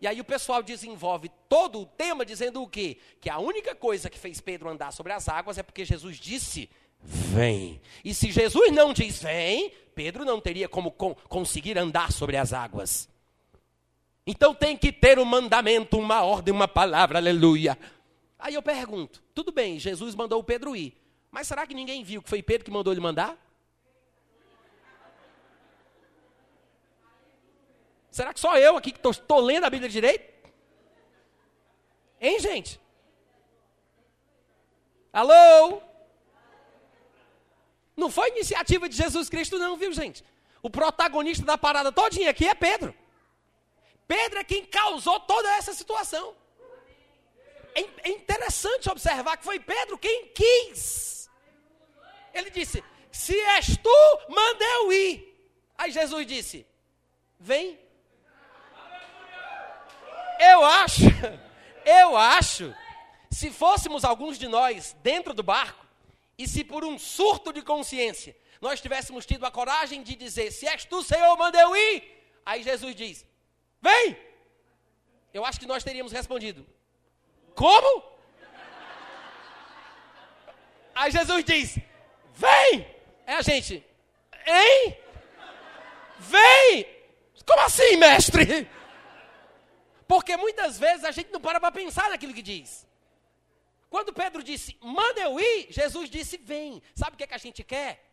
E 0.02 0.08
aí 0.08 0.20
o 0.20 0.26
pessoal 0.26 0.62
desenvolve 0.62 1.32
todo 1.48 1.82
o 1.82 1.86
tema 1.86 2.26
dizendo 2.26 2.62
o 2.62 2.68
quê? 2.68 2.98
Que 3.22 3.30
a 3.30 3.40
única 3.40 3.74
coisa 3.74 4.10
que 4.10 4.20
fez 4.20 4.42
Pedro 4.42 4.70
andar 4.70 4.92
sobre 4.92 5.14
as 5.14 5.30
águas 5.30 5.58
é 5.58 5.64
porque 5.64 5.86
Jesus 5.86 6.18
disse: 6.18 6.70
vem. 7.06 7.82
E 8.04 8.14
se 8.14 8.32
Jesus 8.32 8.72
não 8.72 8.94
diz 8.94 9.22
vem, 9.22 9.72
Pedro 9.94 10.26
não 10.26 10.42
teria 10.42 10.68
como 10.68 10.92
conseguir 10.92 11.78
andar 11.78 12.12
sobre 12.12 12.38
as 12.38 12.52
águas. 12.52 13.08
Então 14.28 14.54
tem 14.54 14.76
que 14.76 14.92
ter 14.92 15.20
um 15.20 15.26
mandamento, 15.26 15.98
uma 15.98 16.24
ordem, 16.24 16.54
uma 16.54 16.68
palavra, 16.68 17.20
aleluia. 17.20 17.78
Aí 18.40 18.56
eu 18.56 18.62
pergunto: 18.62 19.24
tudo 19.34 19.52
bem, 19.52 19.80
Jesus 19.80 20.16
mandou 20.16 20.40
o 20.40 20.44
Pedro 20.44 20.76
ir, 20.76 20.96
mas 21.30 21.48
será 21.48 21.66
que 21.66 21.74
ninguém 21.74 22.04
viu 22.04 22.22
que 22.22 22.30
foi 22.30 22.42
Pedro 22.42 22.66
que 22.66 22.72
mandou 22.72 22.92
ele 22.92 23.02
mandar? 23.02 23.38
Será 28.10 28.34
que 28.34 28.40
só 28.40 28.58
eu 28.58 28.78
aqui 28.78 28.92
que 28.92 29.08
estou 29.08 29.42
lendo 29.42 29.66
a 29.66 29.70
Bíblia 29.70 29.90
direito? 29.90 30.34
Hein, 32.20 32.40
gente? 32.40 32.80
Alô? 35.12 35.82
Não 37.96 38.10
foi 38.10 38.30
iniciativa 38.30 38.90
de 38.90 38.96
Jesus 38.96 39.30
Cristo, 39.30 39.58
não, 39.58 39.78
viu, 39.78 39.94
gente? 39.94 40.24
O 40.62 40.70
protagonista 40.70 41.46
da 41.46 41.58
parada 41.58 41.92
todinha 41.92 42.30
aqui 42.30 42.48
é 42.48 42.54
Pedro. 42.54 42.94
Pedro 44.08 44.40
é 44.40 44.44
quem 44.44 44.66
causou 44.66 45.20
toda 45.22 45.50
essa 45.56 45.74
situação. 45.74 46.36
É, 47.74 48.10
é 48.10 48.10
interessante 48.10 48.90
observar 48.90 49.38
que 49.38 49.44
foi 49.44 49.60
Pedro 49.60 49.98
quem 49.98 50.28
quis. 50.28 51.30
Ele 52.34 52.50
disse: 52.50 52.84
Se 53.12 53.38
és 53.40 53.78
tu, 53.78 54.20
manda 54.30 54.64
eu 54.64 54.94
ir. 54.94 55.36
Aí 55.78 55.92
Jesus 55.92 56.26
disse: 56.26 56.66
Vem. 57.40 57.80
Eu 60.40 60.66
acho, 60.66 61.04
eu 61.86 62.18
acho, 62.18 62.76
se 63.32 63.50
fôssemos 63.52 64.04
alguns 64.04 64.38
de 64.38 64.48
nós 64.48 64.96
dentro 65.02 65.34
do 65.34 65.42
barco, 65.42 65.85
e 66.38 66.48
se 66.48 66.64
por 66.64 66.84
um 66.84 66.98
surto 67.00 67.54
de 67.54 67.62
consciência 67.62 68.36
nós 68.62 68.82
tivéssemos 68.82 69.26
tido 69.26 69.46
a 69.46 69.52
coragem 69.52 70.02
de 70.02 70.16
dizer: 70.16 70.52
Se 70.52 70.68
és 70.68 70.86
tu, 70.86 71.04
Senhor, 71.04 71.38
manda 71.38 71.60
eu 71.60 71.76
ir. 71.76 71.96
Aí 72.46 72.64
Jesus 72.64 72.96
diz: 72.96 73.26
Vem. 73.82 74.18
Eu 75.34 75.46
acho 75.46 75.60
que 75.60 75.66
nós 75.66 75.84
teríamos 75.84 76.12
respondido: 76.12 76.66
Como? 77.54 78.04
Aí 80.94 81.12
Jesus 81.12 81.44
diz: 81.44 81.78
Vem. 82.34 82.88
É 83.26 83.34
a 83.36 83.42
gente: 83.42 83.86
Hein? 84.46 84.98
Vem. 86.20 86.96
Como 87.46 87.62
assim, 87.62 87.98
mestre? 87.98 88.70
Porque 90.08 90.36
muitas 90.38 90.80
vezes 90.80 91.04
a 91.04 91.12
gente 91.12 91.32
não 91.32 91.42
para 91.42 91.60
para 91.60 91.72
pensar 91.72 92.10
naquilo 92.10 92.34
que 92.34 92.42
diz. 92.42 92.88
Quando 93.96 94.12
Pedro 94.12 94.44
disse, 94.44 94.78
manda 94.82 95.22
eu 95.22 95.40
ir, 95.40 95.68
Jesus 95.70 96.10
disse, 96.10 96.36
vem. 96.36 96.84
Sabe 96.94 97.14
o 97.14 97.18
que, 97.18 97.24
é 97.24 97.28
que 97.28 97.34
a 97.34 97.38
gente 97.38 97.64
quer? 97.64 98.04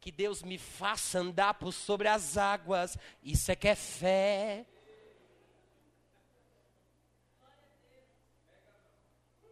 Que 0.00 0.10
Deus 0.10 0.42
me 0.42 0.58
faça 0.58 1.20
andar 1.20 1.54
por 1.54 1.72
sobre 1.72 2.08
as 2.08 2.36
águas. 2.36 2.98
Isso 3.22 3.52
é 3.52 3.54
que 3.54 3.68
é 3.68 3.76
fé. 3.76 4.66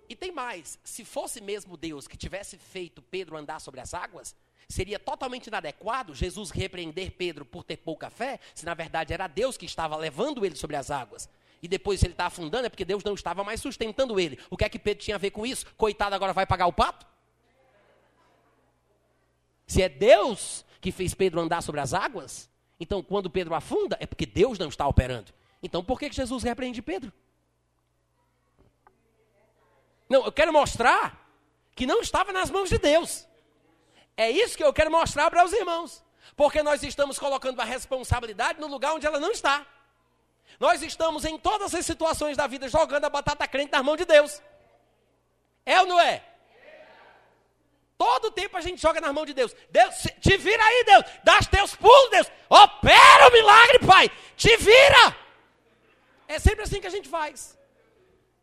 E 0.08 0.16
tem 0.16 0.32
mais: 0.32 0.76
se 0.82 1.04
fosse 1.04 1.40
mesmo 1.40 1.76
Deus 1.76 2.08
que 2.08 2.16
tivesse 2.16 2.58
feito 2.58 3.00
Pedro 3.00 3.36
andar 3.36 3.60
sobre 3.60 3.78
as 3.78 3.94
águas, 3.94 4.34
seria 4.68 4.98
totalmente 4.98 5.46
inadequado 5.46 6.16
Jesus 6.16 6.50
repreender 6.50 7.12
Pedro 7.12 7.44
por 7.44 7.62
ter 7.62 7.76
pouca 7.76 8.10
fé, 8.10 8.40
se 8.56 8.66
na 8.66 8.74
verdade 8.74 9.14
era 9.14 9.28
Deus 9.28 9.56
que 9.56 9.66
estava 9.66 9.96
levando 9.96 10.44
ele 10.44 10.56
sobre 10.56 10.74
as 10.74 10.90
águas 10.90 11.28
e 11.62 11.68
depois 11.68 12.02
ele 12.02 12.12
está 12.12 12.26
afundando, 12.26 12.66
é 12.66 12.68
porque 12.68 12.84
Deus 12.84 13.02
não 13.02 13.14
estava 13.14 13.42
mais 13.42 13.60
sustentando 13.60 14.18
ele. 14.18 14.38
O 14.50 14.56
que 14.56 14.64
é 14.64 14.68
que 14.68 14.78
Pedro 14.78 15.02
tinha 15.02 15.16
a 15.16 15.18
ver 15.18 15.30
com 15.30 15.44
isso? 15.44 15.66
Coitado, 15.76 16.14
agora 16.14 16.32
vai 16.32 16.46
pagar 16.46 16.66
o 16.66 16.72
pato? 16.72 17.06
Se 19.66 19.82
é 19.82 19.88
Deus 19.88 20.64
que 20.80 20.92
fez 20.92 21.14
Pedro 21.14 21.40
andar 21.40 21.62
sobre 21.62 21.80
as 21.80 21.92
águas, 21.92 22.48
então 22.78 23.02
quando 23.02 23.28
Pedro 23.28 23.54
afunda, 23.54 23.96
é 24.00 24.06
porque 24.06 24.24
Deus 24.24 24.58
não 24.58 24.68
está 24.68 24.86
operando. 24.86 25.32
Então 25.62 25.84
por 25.84 25.98
que 25.98 26.10
Jesus 26.10 26.42
repreende 26.42 26.80
Pedro? 26.80 27.12
Não, 30.08 30.24
eu 30.24 30.32
quero 30.32 30.52
mostrar 30.52 31.28
que 31.74 31.86
não 31.86 32.00
estava 32.00 32.32
nas 32.32 32.50
mãos 32.50 32.68
de 32.68 32.78
Deus. 32.78 33.26
É 34.16 34.30
isso 34.30 34.56
que 34.56 34.64
eu 34.64 34.72
quero 34.72 34.90
mostrar 34.90 35.30
para 35.30 35.44
os 35.44 35.52
irmãos. 35.52 36.02
Porque 36.34 36.62
nós 36.62 36.82
estamos 36.82 37.18
colocando 37.18 37.60
a 37.60 37.64
responsabilidade 37.64 38.60
no 38.60 38.66
lugar 38.66 38.94
onde 38.94 39.06
ela 39.06 39.20
não 39.20 39.30
está. 39.30 39.66
Nós 40.58 40.82
estamos 40.82 41.24
em 41.24 41.38
todas 41.38 41.74
as 41.74 41.86
situações 41.86 42.36
da 42.36 42.46
vida 42.46 42.68
jogando 42.68 43.04
a 43.04 43.10
batata 43.10 43.46
crente 43.46 43.72
nas 43.72 43.84
mãos 43.84 43.96
de 43.96 44.04
Deus. 44.04 44.42
É 45.64 45.80
ou 45.80 45.86
não 45.86 46.00
é? 46.00 46.24
Todo 47.96 48.30
tempo 48.30 48.56
a 48.56 48.60
gente 48.60 48.80
joga 48.80 49.00
nas 49.00 49.12
mãos 49.12 49.26
de 49.26 49.34
Deus. 49.34 49.54
Deus, 49.70 49.94
te 50.20 50.36
vira 50.36 50.62
aí, 50.62 50.84
Deus. 50.84 51.04
Dá 51.24 51.38
os 51.38 51.46
teus 51.48 51.74
pulos, 51.74 52.10
Deus. 52.10 52.30
Opera 52.48 53.28
o 53.28 53.32
milagre, 53.32 53.80
Pai. 53.80 54.08
te 54.36 54.56
vira! 54.56 55.16
É 56.28 56.38
sempre 56.38 56.62
assim 56.62 56.80
que 56.80 56.86
a 56.86 56.90
gente 56.90 57.08
faz. 57.08 57.58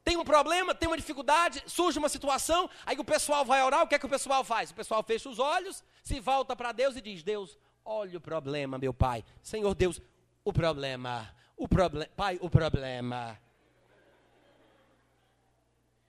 Tem 0.03 0.17
um 0.17 0.23
problema, 0.23 0.75
tem 0.75 0.87
uma 0.87 0.97
dificuldade, 0.97 1.63
surge 1.65 1.97
uma 1.97 2.09
situação, 2.09 2.69
aí 2.85 2.95
o 2.99 3.03
pessoal 3.03 3.43
vai 3.43 3.63
orar, 3.63 3.81
o 3.81 3.87
que 3.87 3.95
é 3.95 3.99
que 3.99 4.05
o 4.05 4.09
pessoal 4.09 4.43
faz? 4.43 4.69
O 4.69 4.75
pessoal 4.75 5.01
fecha 5.01 5.27
os 5.27 5.39
olhos, 5.39 5.83
se 6.03 6.19
volta 6.19 6.55
para 6.55 6.71
Deus 6.71 6.95
e 6.95 7.01
diz: 7.01 7.23
Deus, 7.23 7.57
olha 7.83 8.17
o 8.17 8.21
problema, 8.21 8.77
meu 8.77 8.93
pai. 8.93 9.23
Senhor 9.41 9.73
Deus, 9.73 9.99
o 10.43 10.53
problema, 10.53 11.33
o 11.57 11.67
pai, 12.15 12.37
o 12.41 12.49
problema. 12.49 13.39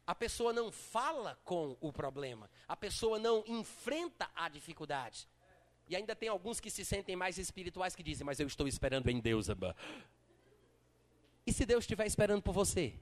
A 0.07 0.15
pessoa 0.15 0.53
não 0.53 0.71
fala 0.71 1.39
com 1.45 1.77
o 1.81 1.93
problema, 1.93 2.49
a 2.69 2.77
pessoa 2.77 3.19
não 3.19 3.43
enfrenta 3.47 4.31
a 4.35 4.49
dificuldade. 4.49 5.29
E 5.89 5.97
ainda 5.97 6.17
tem 6.17 6.29
alguns 6.29 6.59
que 6.61 6.71
se 6.71 6.85
sentem 6.85 7.15
mais 7.15 7.39
espirituais 7.39 7.95
que 7.95 8.03
dizem, 8.03 8.25
mas 8.25 8.41
eu 8.41 8.47
estou 8.47 8.67
esperando 8.67 9.09
em 9.09 9.21
Deus, 9.21 9.49
Abba. 9.49 9.75
E 11.47 11.53
se 11.53 11.65
Deus 11.65 11.85
estiver 11.85 12.07
esperando 12.07 12.43
por 12.43 12.53
você? 12.53 12.95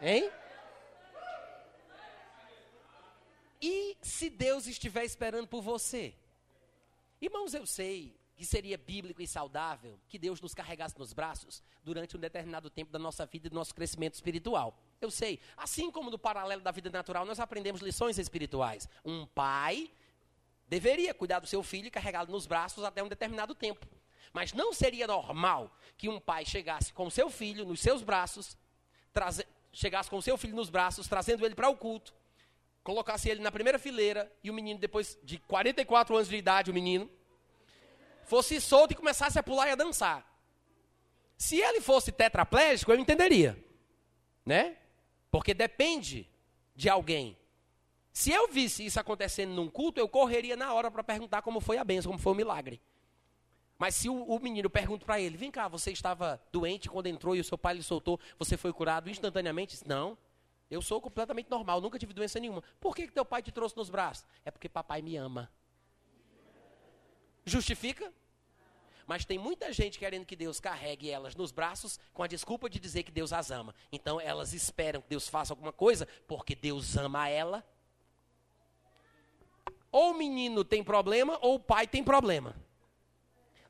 Hein? 0.00 0.30
E 3.62 3.96
se 4.02 4.28
Deus 4.28 4.66
estiver 4.66 5.04
esperando 5.04 5.46
por 5.46 5.62
você? 5.62 6.14
Irmãos, 7.20 7.54
eu 7.54 7.64
sei 7.66 8.14
que 8.36 8.44
seria 8.44 8.76
bíblico 8.76 9.22
e 9.22 9.26
saudável 9.26 9.98
que 10.08 10.18
Deus 10.18 10.40
nos 10.40 10.54
carregasse 10.54 10.98
nos 10.98 11.12
braços 11.12 11.62
durante 11.84 12.16
um 12.16 12.20
determinado 12.20 12.68
tempo 12.68 12.90
da 12.90 12.98
nossa 12.98 13.24
vida 13.26 13.46
e 13.46 13.50
do 13.50 13.54
nosso 13.54 13.74
crescimento 13.74 14.14
espiritual. 14.14 14.76
Eu 15.00 15.10
sei, 15.10 15.38
assim 15.56 15.90
como 15.90 16.10
no 16.10 16.18
paralelo 16.18 16.62
da 16.62 16.70
vida 16.70 16.90
natural, 16.90 17.24
nós 17.24 17.38
aprendemos 17.38 17.80
lições 17.80 18.18
espirituais. 18.18 18.88
Um 19.04 19.24
pai 19.26 19.90
deveria 20.66 21.14
cuidar 21.14 21.38
do 21.38 21.46
seu 21.46 21.62
filho 21.62 21.86
e 21.86 21.90
carregá-lo 21.90 22.32
nos 22.32 22.46
braços 22.46 22.82
até 22.82 23.02
um 23.02 23.08
determinado 23.08 23.54
tempo. 23.54 23.86
Mas 24.32 24.52
não 24.52 24.72
seria 24.72 25.06
normal 25.06 25.70
que 25.96 26.08
um 26.08 26.18
pai 26.18 26.44
chegasse 26.44 26.92
com 26.92 27.08
seu 27.08 27.30
filho 27.30 27.64
nos 27.64 27.80
seus 27.80 28.02
braços, 28.02 28.56
chegasse 29.72 30.10
com 30.10 30.20
seu 30.20 30.36
filho 30.36 30.56
nos 30.56 30.70
braços, 30.70 31.06
trazendo 31.06 31.46
ele 31.46 31.54
para 31.54 31.68
o 31.68 31.76
culto, 31.76 32.12
colocasse 32.82 33.28
ele 33.28 33.40
na 33.40 33.52
primeira 33.52 33.78
fileira 33.78 34.30
e 34.42 34.50
o 34.50 34.54
menino, 34.54 34.80
depois 34.80 35.16
de 35.22 35.38
44 35.38 36.16
anos 36.16 36.28
de 36.28 36.36
idade, 36.36 36.70
o 36.70 36.74
menino, 36.74 37.08
fosse 38.24 38.60
solto 38.60 38.92
e 38.92 38.96
começasse 38.96 39.38
a 39.38 39.42
pular 39.42 39.68
e 39.68 39.72
a 39.72 39.76
dançar. 39.76 40.26
Se 41.36 41.60
ele 41.60 41.80
fosse 41.80 42.12
tetraplégico, 42.12 42.92
eu 42.92 42.98
entenderia, 42.98 43.62
né? 44.44 44.76
Porque 45.30 45.52
depende 45.52 46.28
de 46.74 46.88
alguém. 46.88 47.36
Se 48.12 48.30
eu 48.30 48.48
visse 48.48 48.84
isso 48.86 49.00
acontecendo 49.00 49.52
num 49.52 49.68
culto, 49.68 49.98
eu 49.98 50.08
correria 50.08 50.56
na 50.56 50.72
hora 50.72 50.90
para 50.90 51.02
perguntar 51.02 51.42
como 51.42 51.60
foi 51.60 51.78
a 51.78 51.84
benção, 51.84 52.12
como 52.12 52.22
foi 52.22 52.32
o 52.32 52.36
milagre. 52.36 52.80
Mas 53.76 53.96
se 53.96 54.08
o, 54.08 54.22
o 54.22 54.38
menino 54.38 54.70
pergunta 54.70 55.04
para 55.04 55.20
ele, 55.20 55.36
vem 55.36 55.50
cá, 55.50 55.66
você 55.66 55.90
estava 55.90 56.40
doente 56.52 56.88
quando 56.88 57.08
entrou 57.08 57.34
e 57.34 57.40
o 57.40 57.44
seu 57.44 57.58
pai 57.58 57.74
lhe 57.74 57.82
soltou, 57.82 58.20
você 58.38 58.56
foi 58.56 58.72
curado 58.72 59.10
instantaneamente? 59.10 59.76
Não, 59.86 60.16
eu 60.70 60.80
sou 60.80 61.00
completamente 61.00 61.50
normal, 61.50 61.80
nunca 61.80 61.98
tive 61.98 62.12
doença 62.12 62.38
nenhuma. 62.38 62.62
Por 62.80 62.94
que, 62.94 63.06
que 63.06 63.12
teu 63.12 63.24
pai 63.24 63.42
te 63.42 63.50
trouxe 63.50 63.76
nos 63.76 63.90
braços? 63.90 64.24
É 64.44 64.50
porque 64.50 64.68
papai 64.68 65.02
me 65.02 65.16
ama. 65.16 65.50
Justifica? 67.44 68.12
Mas 69.06 69.24
tem 69.24 69.38
muita 69.38 69.72
gente 69.72 69.98
querendo 69.98 70.24
que 70.24 70.34
Deus 70.34 70.58
carregue 70.58 71.10
elas 71.10 71.34
nos 71.34 71.52
braços 71.52 71.98
com 72.12 72.22
a 72.22 72.26
desculpa 72.26 72.70
de 72.70 72.78
dizer 72.78 73.02
que 73.02 73.12
Deus 73.12 73.32
as 73.32 73.50
ama. 73.50 73.74
Então 73.92 74.20
elas 74.20 74.54
esperam 74.54 75.02
que 75.02 75.08
Deus 75.08 75.28
faça 75.28 75.52
alguma 75.52 75.72
coisa 75.72 76.08
porque 76.26 76.54
Deus 76.54 76.96
ama 76.96 77.28
ela. 77.28 77.62
Ou 79.92 80.10
o 80.10 80.14
menino 80.14 80.64
tem 80.64 80.82
problema 80.82 81.38
ou 81.42 81.56
o 81.56 81.60
pai 81.60 81.86
tem 81.86 82.02
problema. 82.02 82.56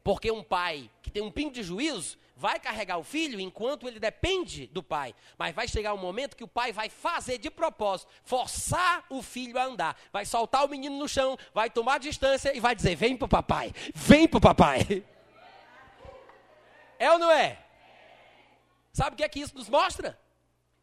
Porque 0.04 0.30
um 0.30 0.42
pai 0.42 0.90
que 1.02 1.10
tem 1.10 1.22
um 1.22 1.30
pingo 1.30 1.50
de 1.50 1.62
juízo 1.62 2.18
vai 2.36 2.60
carregar 2.60 2.98
o 2.98 3.02
filho 3.02 3.40
enquanto 3.40 3.88
ele 3.88 3.98
depende 3.98 4.66
do 4.66 4.82
pai. 4.82 5.14
Mas 5.38 5.54
vai 5.54 5.66
chegar 5.66 5.94
um 5.94 5.98
momento 5.98 6.36
que 6.36 6.44
o 6.44 6.48
pai 6.48 6.72
vai 6.72 6.90
fazer 6.90 7.38
de 7.38 7.50
propósito, 7.50 8.12
forçar 8.22 9.06
o 9.08 9.22
filho 9.22 9.58
a 9.58 9.64
andar. 9.64 9.98
Vai 10.12 10.26
soltar 10.26 10.62
o 10.62 10.68
menino 10.68 10.98
no 10.98 11.08
chão, 11.08 11.38
vai 11.54 11.70
tomar 11.70 11.98
distância 11.98 12.54
e 12.54 12.60
vai 12.60 12.74
dizer: 12.74 12.94
Vem 12.94 13.16
pro 13.16 13.26
papai, 13.26 13.72
vem 13.94 14.28
pro 14.28 14.40
papai. 14.40 15.02
É 16.98 17.10
ou 17.10 17.18
não 17.18 17.30
é? 17.30 17.64
Sabe 18.92 19.14
o 19.14 19.16
que 19.16 19.24
é 19.24 19.28
que 19.28 19.40
isso 19.40 19.56
nos 19.56 19.68
mostra? 19.68 20.20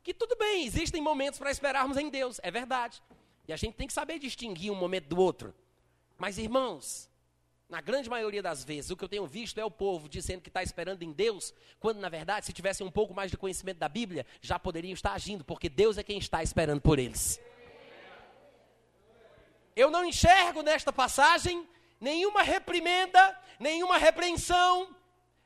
Que 0.04 0.14
tudo 0.16 0.36
bem, 0.36 0.66
existem 0.66 1.02
momentos 1.02 1.38
para 1.38 1.52
esperarmos 1.52 1.96
em 1.96 2.10
Deus, 2.10 2.40
é 2.42 2.50
verdade. 2.50 3.02
E 3.48 3.54
a 3.54 3.56
gente 3.56 3.76
tem 3.76 3.86
que 3.86 3.94
saber 3.94 4.18
distinguir 4.18 4.72
um 4.72 4.76
momento 4.76 5.08
do 5.08 5.20
outro. 5.20 5.54
Mas, 6.18 6.38
irmãos, 6.38 7.10
na 7.72 7.80
grande 7.80 8.10
maioria 8.10 8.44
das 8.44 8.66
vezes, 8.66 8.92
o 8.92 8.98
que 8.98 9.04
eu 9.06 9.08
tenho 9.08 9.26
visto 9.26 9.58
é 9.58 9.64
o 9.64 9.72
povo 9.72 10.10
dizendo 10.10 10.42
que 10.42 10.50
está 10.50 10.62
esperando 10.62 11.04
em 11.04 11.14
Deus, 11.14 11.54
quando 11.80 12.02
na 12.02 12.10
verdade, 12.10 12.46
se 12.46 12.52
tivessem 12.52 12.86
um 12.86 12.92
pouco 12.92 13.14
mais 13.14 13.32
de 13.32 13.38
conhecimento 13.38 13.78
da 13.78 13.88
Bíblia, 13.88 14.26
já 14.42 14.60
poderiam 14.60 14.94
estar 14.94 15.14
agindo, 15.14 15.46
porque 15.46 15.70
Deus 15.70 15.98
é 15.98 16.04
quem 16.04 16.18
está 16.18 16.44
esperando 16.44 16.82
por 16.82 17.00
eles. 17.00 17.40
Eu 19.74 19.90
não 19.90 20.04
enxergo 20.04 20.62
nesta 20.62 20.92
passagem 20.92 21.66
nenhuma 21.98 22.44
reprimenda, 22.44 23.40
nenhuma 23.58 23.98
repreensão, 23.98 24.94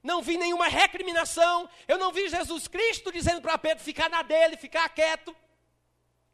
não 0.02 0.24
vi 0.24 0.36
nenhuma 0.36 0.68
recriminação, 0.68 1.70
eu 1.88 2.00
não 2.00 2.12
vi 2.12 2.28
Jesus 2.28 2.68
Cristo 2.68 3.12
dizendo 3.12 3.40
para 3.40 3.56
Pedro 3.60 3.84
ficar 3.84 4.10
na 4.10 4.24
dele, 4.24 4.58
ficar 4.58 4.90
quieto. 4.90 5.36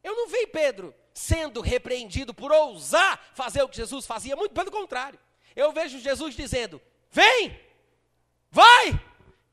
Eu 0.02 0.16
não 0.16 0.26
vi 0.26 0.46
Pedro 0.46 0.94
sendo 1.12 1.60
repreendido 1.60 2.32
por 2.32 2.50
ousar 2.50 3.22
fazer 3.34 3.62
o 3.62 3.68
que 3.68 3.76
Jesus 3.76 4.06
fazia, 4.06 4.34
muito 4.34 4.54
pelo 4.54 4.70
contrário. 4.70 5.20
Eu 5.54 5.72
vejo 5.72 5.98
Jesus 5.98 6.34
dizendo: 6.34 6.80
Vem, 7.10 7.58
vai, 8.50 9.00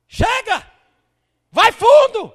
chega, 0.08 0.72
vai 1.52 1.72
fundo. 1.72 2.34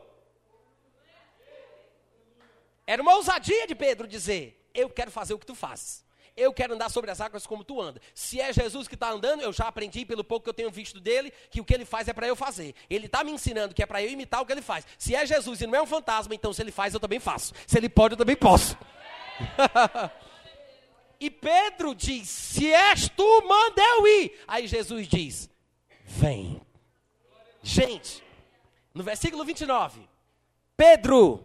Era 2.86 3.00
uma 3.00 3.14
ousadia 3.14 3.66
de 3.66 3.74
Pedro 3.74 4.06
dizer: 4.06 4.68
Eu 4.74 4.90
quero 4.90 5.10
fazer 5.10 5.34
o 5.34 5.38
que 5.38 5.46
tu 5.46 5.54
fazes. 5.54 6.04
Eu 6.36 6.52
quero 6.52 6.74
andar 6.74 6.90
sobre 6.90 7.12
as 7.12 7.20
águas 7.20 7.46
como 7.46 7.62
tu 7.62 7.80
anda. 7.80 8.00
Se 8.12 8.40
é 8.40 8.52
Jesus 8.52 8.88
que 8.88 8.94
está 8.94 9.10
andando, 9.10 9.42
eu 9.42 9.52
já 9.52 9.68
aprendi 9.68 10.04
pelo 10.04 10.24
pouco 10.24 10.42
que 10.42 10.50
eu 10.50 10.54
tenho 10.54 10.70
visto 10.70 10.98
dele, 10.98 11.32
que 11.48 11.60
o 11.60 11.64
que 11.64 11.72
ele 11.72 11.84
faz 11.84 12.08
é 12.08 12.12
para 12.12 12.26
eu 12.26 12.34
fazer. 12.34 12.74
Ele 12.90 13.06
está 13.06 13.22
me 13.22 13.30
ensinando 13.30 13.72
que 13.72 13.82
é 13.82 13.86
para 13.86 14.02
eu 14.02 14.10
imitar 14.10 14.42
o 14.42 14.46
que 14.46 14.52
ele 14.52 14.60
faz. 14.60 14.84
Se 14.98 15.14
é 15.14 15.24
Jesus 15.24 15.60
e 15.60 15.66
não 15.66 15.76
é 15.76 15.82
um 15.82 15.86
fantasma, 15.86 16.34
então 16.34 16.52
se 16.52 16.60
ele 16.60 16.72
faz, 16.72 16.92
eu 16.92 16.98
também 16.98 17.20
faço. 17.20 17.54
Se 17.66 17.78
ele 17.78 17.88
pode, 17.88 18.14
eu 18.14 18.18
também 18.18 18.34
posso. 18.34 18.76
E 21.24 21.30
Pedro 21.30 21.94
diz: 21.94 22.28
Se 22.28 22.70
és 22.70 23.08
tu, 23.08 23.24
manda 23.48 23.80
eu 23.80 24.06
ir. 24.06 24.44
Aí 24.46 24.66
Jesus 24.66 25.08
diz: 25.08 25.48
Vem. 26.04 26.60
Gente, 27.62 28.22
no 28.92 29.02
versículo 29.02 29.42
29, 29.42 30.06
Pedro, 30.76 31.42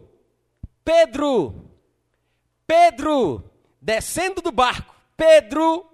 Pedro, 0.84 1.70
Pedro, 2.66 3.50
descendo 3.80 4.42
do 4.42 4.52
barco, 4.52 4.94
Pedro, 5.16 5.90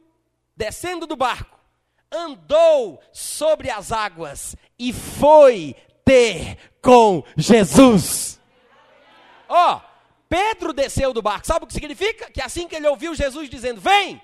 descendo 0.56 1.06
do 1.06 1.14
barco, 1.14 1.56
andou 2.10 3.00
sobre 3.12 3.70
as 3.70 3.92
águas 3.92 4.56
e 4.76 4.92
foi 4.92 5.76
ter 6.04 6.58
com 6.82 7.22
Jesus. 7.36 8.40
Ó, 9.48 9.76
oh, 9.76 9.85
Pedro 10.28 10.72
desceu 10.72 11.12
do 11.12 11.22
barco. 11.22 11.46
Sabe 11.46 11.64
o 11.64 11.66
que 11.66 11.72
significa? 11.72 12.30
Que 12.30 12.42
assim 12.42 12.66
que 12.66 12.74
ele 12.74 12.86
ouviu 12.88 13.14
Jesus 13.14 13.48
dizendo: 13.48 13.80
Vem, 13.80 14.20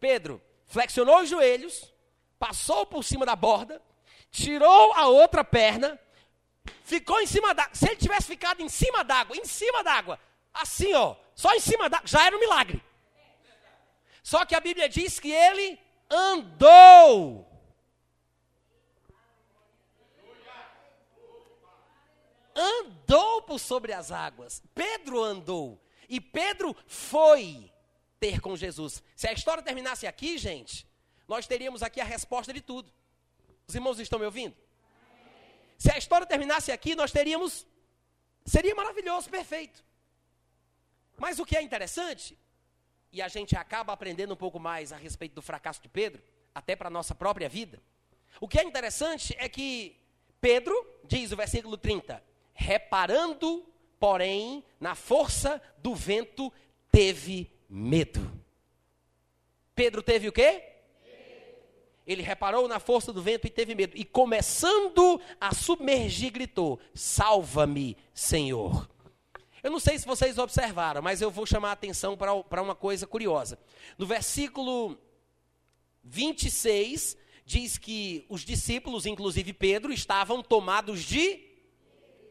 Pedro 0.00 0.40
flexionou 0.66 1.20
os 1.20 1.28
joelhos, 1.28 1.92
passou 2.38 2.86
por 2.86 3.04
cima 3.04 3.26
da 3.26 3.36
borda, 3.36 3.80
tirou 4.30 4.94
a 4.94 5.08
outra 5.08 5.44
perna, 5.44 5.98
ficou 6.84 7.20
em 7.20 7.26
cima 7.26 7.54
da. 7.54 7.68
Se 7.72 7.86
ele 7.86 7.96
tivesse 7.96 8.26
ficado 8.26 8.62
em 8.62 8.68
cima 8.68 9.04
d'água, 9.04 9.36
em 9.36 9.44
cima 9.44 9.84
d'água, 9.84 10.18
assim 10.54 10.94
ó, 10.94 11.16
só 11.34 11.54
em 11.54 11.60
cima 11.60 11.88
d'água, 11.90 12.06
já 12.06 12.26
era 12.26 12.36
um 12.36 12.40
milagre. 12.40 12.82
Só 14.22 14.44
que 14.46 14.54
a 14.54 14.60
Bíblia 14.60 14.88
diz 14.88 15.20
que 15.20 15.30
ele 15.30 15.78
andou 16.08 17.51
andou 22.54 23.42
por 23.42 23.58
sobre 23.58 23.92
as 23.92 24.10
águas. 24.10 24.62
Pedro 24.74 25.22
andou. 25.22 25.82
E 26.08 26.20
Pedro 26.20 26.76
foi 26.86 27.72
ter 28.20 28.40
com 28.40 28.56
Jesus. 28.56 29.02
Se 29.16 29.26
a 29.26 29.32
história 29.32 29.62
terminasse 29.62 30.06
aqui, 30.06 30.38
gente, 30.38 30.86
nós 31.26 31.46
teríamos 31.46 31.82
aqui 31.82 32.00
a 32.00 32.04
resposta 32.04 32.52
de 32.52 32.60
tudo. 32.60 32.92
Os 33.66 33.74
irmãos 33.74 33.98
estão 33.98 34.18
me 34.18 34.24
ouvindo? 34.24 34.54
Se 35.78 35.90
a 35.90 35.98
história 35.98 36.26
terminasse 36.26 36.70
aqui, 36.70 36.94
nós 36.94 37.10
teríamos. 37.10 37.66
Seria 38.44 38.74
maravilhoso, 38.74 39.30
perfeito. 39.30 39.84
Mas 41.16 41.38
o 41.38 41.46
que 41.46 41.56
é 41.56 41.62
interessante, 41.62 42.38
e 43.10 43.22
a 43.22 43.28
gente 43.28 43.56
acaba 43.56 43.92
aprendendo 43.92 44.34
um 44.34 44.36
pouco 44.36 44.58
mais 44.58 44.92
a 44.92 44.96
respeito 44.96 45.34
do 45.34 45.42
fracasso 45.42 45.82
de 45.82 45.88
Pedro, 45.88 46.22
até 46.54 46.76
para 46.76 46.88
a 46.88 46.90
nossa 46.90 47.14
própria 47.14 47.48
vida. 47.48 47.82
O 48.40 48.48
que 48.48 48.58
é 48.58 48.64
interessante 48.64 49.34
é 49.38 49.48
que 49.48 50.00
Pedro, 50.40 50.74
diz 51.04 51.32
o 51.32 51.36
versículo 51.36 51.76
30, 51.76 52.22
Reparando, 52.54 53.64
porém, 53.98 54.64
na 54.80 54.94
força 54.94 55.60
do 55.78 55.94
vento, 55.94 56.52
teve 56.90 57.50
medo. 57.68 58.30
Pedro 59.74 60.02
teve 60.02 60.28
o 60.28 60.32
quê? 60.32 60.72
ele 62.06 62.22
reparou 62.22 62.66
na 62.66 62.80
força 62.80 63.12
do 63.12 63.22
vento 63.22 63.46
e 63.46 63.50
teve 63.50 63.74
medo. 63.74 63.96
E 63.96 64.04
começando 64.04 65.20
a 65.40 65.54
submergir, 65.54 66.32
gritou: 66.32 66.78
Salva-me, 66.94 67.96
Senhor. 68.12 68.88
Eu 69.62 69.70
não 69.70 69.78
sei 69.78 69.96
se 69.98 70.06
vocês 70.06 70.38
observaram, 70.38 71.00
mas 71.00 71.22
eu 71.22 71.30
vou 71.30 71.46
chamar 71.46 71.70
a 71.70 71.72
atenção 71.72 72.16
para 72.16 72.62
uma 72.62 72.74
coisa 72.74 73.06
curiosa. 73.06 73.58
No 73.96 74.04
versículo 74.04 74.98
26, 76.02 77.16
diz 77.44 77.78
que 77.78 78.26
os 78.28 78.44
discípulos, 78.44 79.06
inclusive 79.06 79.52
Pedro, 79.52 79.92
estavam 79.92 80.42
tomados 80.42 81.02
de. 81.02 81.51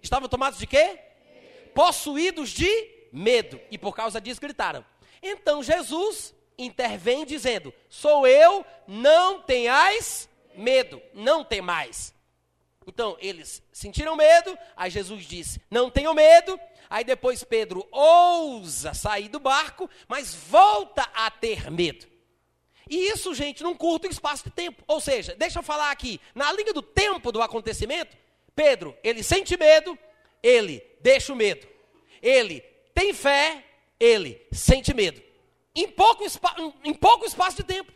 Estavam 0.02 0.28
tomados 0.28 0.60
de 0.60 0.68
quê? 0.68 1.00
Possuídos 1.74 2.50
de 2.50 2.70
medo. 3.12 3.60
E 3.70 3.78
por 3.78 3.96
causa 3.96 4.20
disso 4.20 4.42
gritaram. 4.42 4.86
Então 5.22 5.62
Jesus 5.62 6.34
intervém 6.58 7.26
dizendo: 7.26 7.74
Sou 7.90 8.26
eu, 8.26 8.66
não 8.88 9.42
tenhais 9.42 10.30
medo, 10.56 11.02
não 11.14 11.44
tem 11.44 11.62
mais. 11.62 12.14
Então 12.88 13.16
eles 13.20 13.62
sentiram 13.72 14.16
medo, 14.16 14.58
aí 14.76 14.90
Jesus 14.90 15.26
disse: 15.26 15.62
Não 15.70 15.90
tenham 15.90 16.14
medo. 16.14 16.60
Aí 16.90 17.06
depois 17.06 17.42
Pedro 17.42 17.88
ousa 17.90 18.94
sair 18.94 19.30
do 19.30 19.40
barco, 19.40 19.90
mas 20.10 20.36
volta 20.36 21.10
a 21.14 21.32
ter 21.32 21.72
medo. 21.72 22.06
E 22.90 23.08
isso, 23.08 23.34
gente, 23.34 23.64
num 23.64 23.74
curto 23.74 24.08
espaço 24.08 24.44
de 24.44 24.50
tempo. 24.50 24.84
Ou 24.86 25.00
seja, 25.00 25.34
deixa 25.34 25.60
eu 25.60 25.64
falar 25.64 25.90
aqui, 25.90 26.20
na 26.36 26.52
linha 26.52 26.74
do 26.74 26.82
tempo 26.82 27.32
do 27.32 27.42
acontecimento, 27.42 28.18
Pedro, 28.56 28.98
ele 29.04 29.24
sente 29.24 29.58
medo, 29.58 29.98
ele 30.42 30.84
deixa 31.02 31.34
o 31.34 31.36
medo. 31.36 31.68
Ele 32.22 32.62
tem 32.94 33.14
fé, 33.14 33.64
ele 34.00 34.46
sente 34.52 34.94
medo 34.94 35.22
em 35.76 35.88
pouco, 35.88 36.24
em 36.84 36.94
pouco 36.94 37.26
espaço 37.26 37.58
de 37.58 37.64
tempo. 37.64 37.92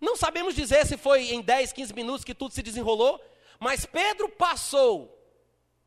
Não 0.00 0.16
sabemos 0.16 0.54
dizer 0.54 0.86
se 0.86 0.96
foi 0.96 1.32
em 1.32 1.40
10, 1.40 1.72
15 1.72 1.94
minutos 1.94 2.24
que 2.24 2.34
tudo 2.34 2.54
se 2.54 2.62
desenrolou, 2.62 3.20
mas 3.58 3.86
Pedro 3.86 4.28
passou 4.28 5.16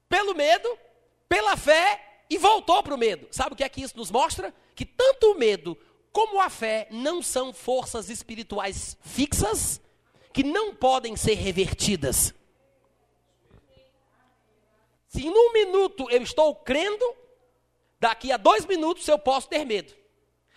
pelo 0.09 0.35
medo, 0.35 0.77
pela 1.29 1.55
fé 1.55 2.23
e 2.29 2.37
voltou 2.37 2.81
para 2.83 2.95
o 2.95 2.97
medo. 2.97 3.27
Sabe 3.31 3.53
o 3.53 3.55
que 3.55 3.63
é 3.63 3.69
que 3.69 3.81
isso 3.81 3.97
nos 3.97 4.11
mostra? 4.11 4.53
Que 4.75 4.85
tanto 4.85 5.31
o 5.31 5.37
medo 5.37 5.77
como 6.11 6.41
a 6.41 6.49
fé 6.49 6.87
não 6.91 7.21
são 7.21 7.53
forças 7.53 8.09
espirituais 8.09 8.97
fixas 9.01 9.79
que 10.33 10.43
não 10.43 10.75
podem 10.75 11.15
ser 11.15 11.35
revertidas. 11.35 12.33
Se 15.11 15.27
em 15.27 15.29
um 15.29 15.51
minuto 15.51 16.09
eu 16.09 16.23
estou 16.23 16.55
crendo, 16.55 17.05
daqui 17.99 18.31
a 18.31 18.37
dois 18.37 18.65
minutos 18.65 19.05
eu 19.09 19.19
posso 19.19 19.49
ter 19.49 19.65
medo. 19.65 19.93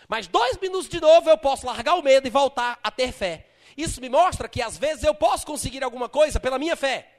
Mas 0.06 0.28
dois 0.28 0.56
minutos 0.58 0.88
de 0.88 1.00
novo 1.00 1.28
eu 1.28 1.36
posso 1.36 1.66
largar 1.66 1.96
o 1.96 2.02
medo 2.02 2.28
e 2.28 2.30
voltar 2.30 2.78
a 2.80 2.88
ter 2.88 3.10
fé. 3.10 3.48
Isso 3.76 4.00
me 4.00 4.08
mostra 4.08 4.48
que 4.48 4.62
às 4.62 4.78
vezes 4.78 5.02
eu 5.02 5.12
posso 5.12 5.44
conseguir 5.44 5.82
alguma 5.82 6.08
coisa 6.08 6.38
pela 6.38 6.56
minha 6.56 6.76
fé. 6.76 7.10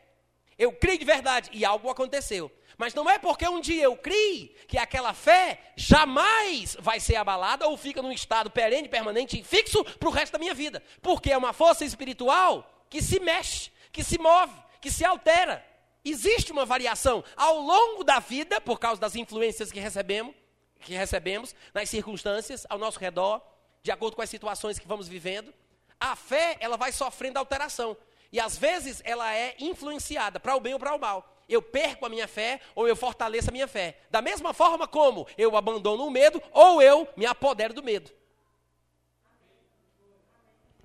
Eu 0.58 0.72
criei 0.72 0.98
de 0.98 1.04
verdade 1.04 1.50
e 1.52 1.66
algo 1.66 1.90
aconteceu. 1.90 2.50
Mas 2.78 2.94
não 2.94 3.10
é 3.10 3.20
porque 3.20 3.46
um 3.46 3.60
dia 3.60 3.84
eu 3.84 3.98
criei 3.98 4.56
que 4.66 4.78
aquela 4.78 5.14
fé 5.14 5.60
jamais 5.76 6.78
vai 6.80 7.02
ser 7.02 7.18
abalada 7.18 7.68
ou 7.68 7.76
fica 7.76 8.02
num 8.02 8.14
estado 8.14 8.50
perene, 8.50 8.88
permanente 8.88 9.38
e 9.38 9.44
fixo 9.44 9.84
para 9.84 10.08
o 10.08 10.12
resto 10.12 10.32
da 10.32 10.40
minha 10.40 10.54
vida. 10.54 10.82
Porque 11.02 11.34
é 11.34 11.38
uma 11.38 11.52
força 11.52 11.84
espiritual 11.84 12.86
que 12.90 13.02
se 13.02 13.20
mexe, 13.20 13.72
que 13.92 14.06
se 14.06 14.18
move, 14.18 14.54
que 14.80 14.90
se 14.90 15.04
altera. 15.04 15.75
Existe 16.06 16.52
uma 16.52 16.66
variação 16.66 17.24
ao 17.36 17.60
longo 17.60 18.04
da 18.04 18.20
vida, 18.20 18.62
por 18.62 18.80
causa 18.80 19.02
das 19.02 19.16
influências 19.16 19.72
que 19.72 19.80
recebemos, 19.80 20.36
que 20.80 20.94
recebemos 20.94 21.56
nas 21.74 21.90
circunstâncias 21.90 22.64
ao 22.70 22.78
nosso 22.78 23.00
redor, 23.00 23.42
de 23.82 23.92
acordo 23.92 24.16
com 24.16 24.22
as 24.22 24.30
situações 24.30 24.78
que 24.78 24.88
vamos 24.88 25.08
vivendo, 25.08 25.52
a 26.00 26.16
fé 26.16 26.58
ela 26.60 26.78
vai 26.78 26.92
sofrendo 26.92 27.40
alteração. 27.40 27.98
E 28.32 28.40
às 28.40 28.56
vezes 28.56 29.02
ela 29.04 29.34
é 29.34 29.56
influenciada 29.60 30.40
para 30.40 30.56
o 30.56 30.60
bem 30.60 30.74
ou 30.74 30.80
para 30.80 30.94
o 30.94 31.00
mal. 31.00 31.34
Eu 31.50 31.62
perco 31.62 32.06
a 32.06 32.10
minha 32.10 32.28
fé 32.28 32.60
ou 32.76 32.88
eu 32.88 32.96
fortaleço 32.96 33.50
a 33.50 33.52
minha 33.52 33.68
fé. 33.68 33.98
Da 34.12 34.22
mesma 34.22 34.54
forma 34.54 34.88
como 34.88 35.28
eu 35.38 35.56
abandono 35.58 36.06
o 36.06 36.12
medo 36.12 36.42
ou 36.52 36.82
eu 36.82 37.08
me 37.16 37.26
apodero 37.26 37.74
do 37.74 37.84
medo. 37.84 38.12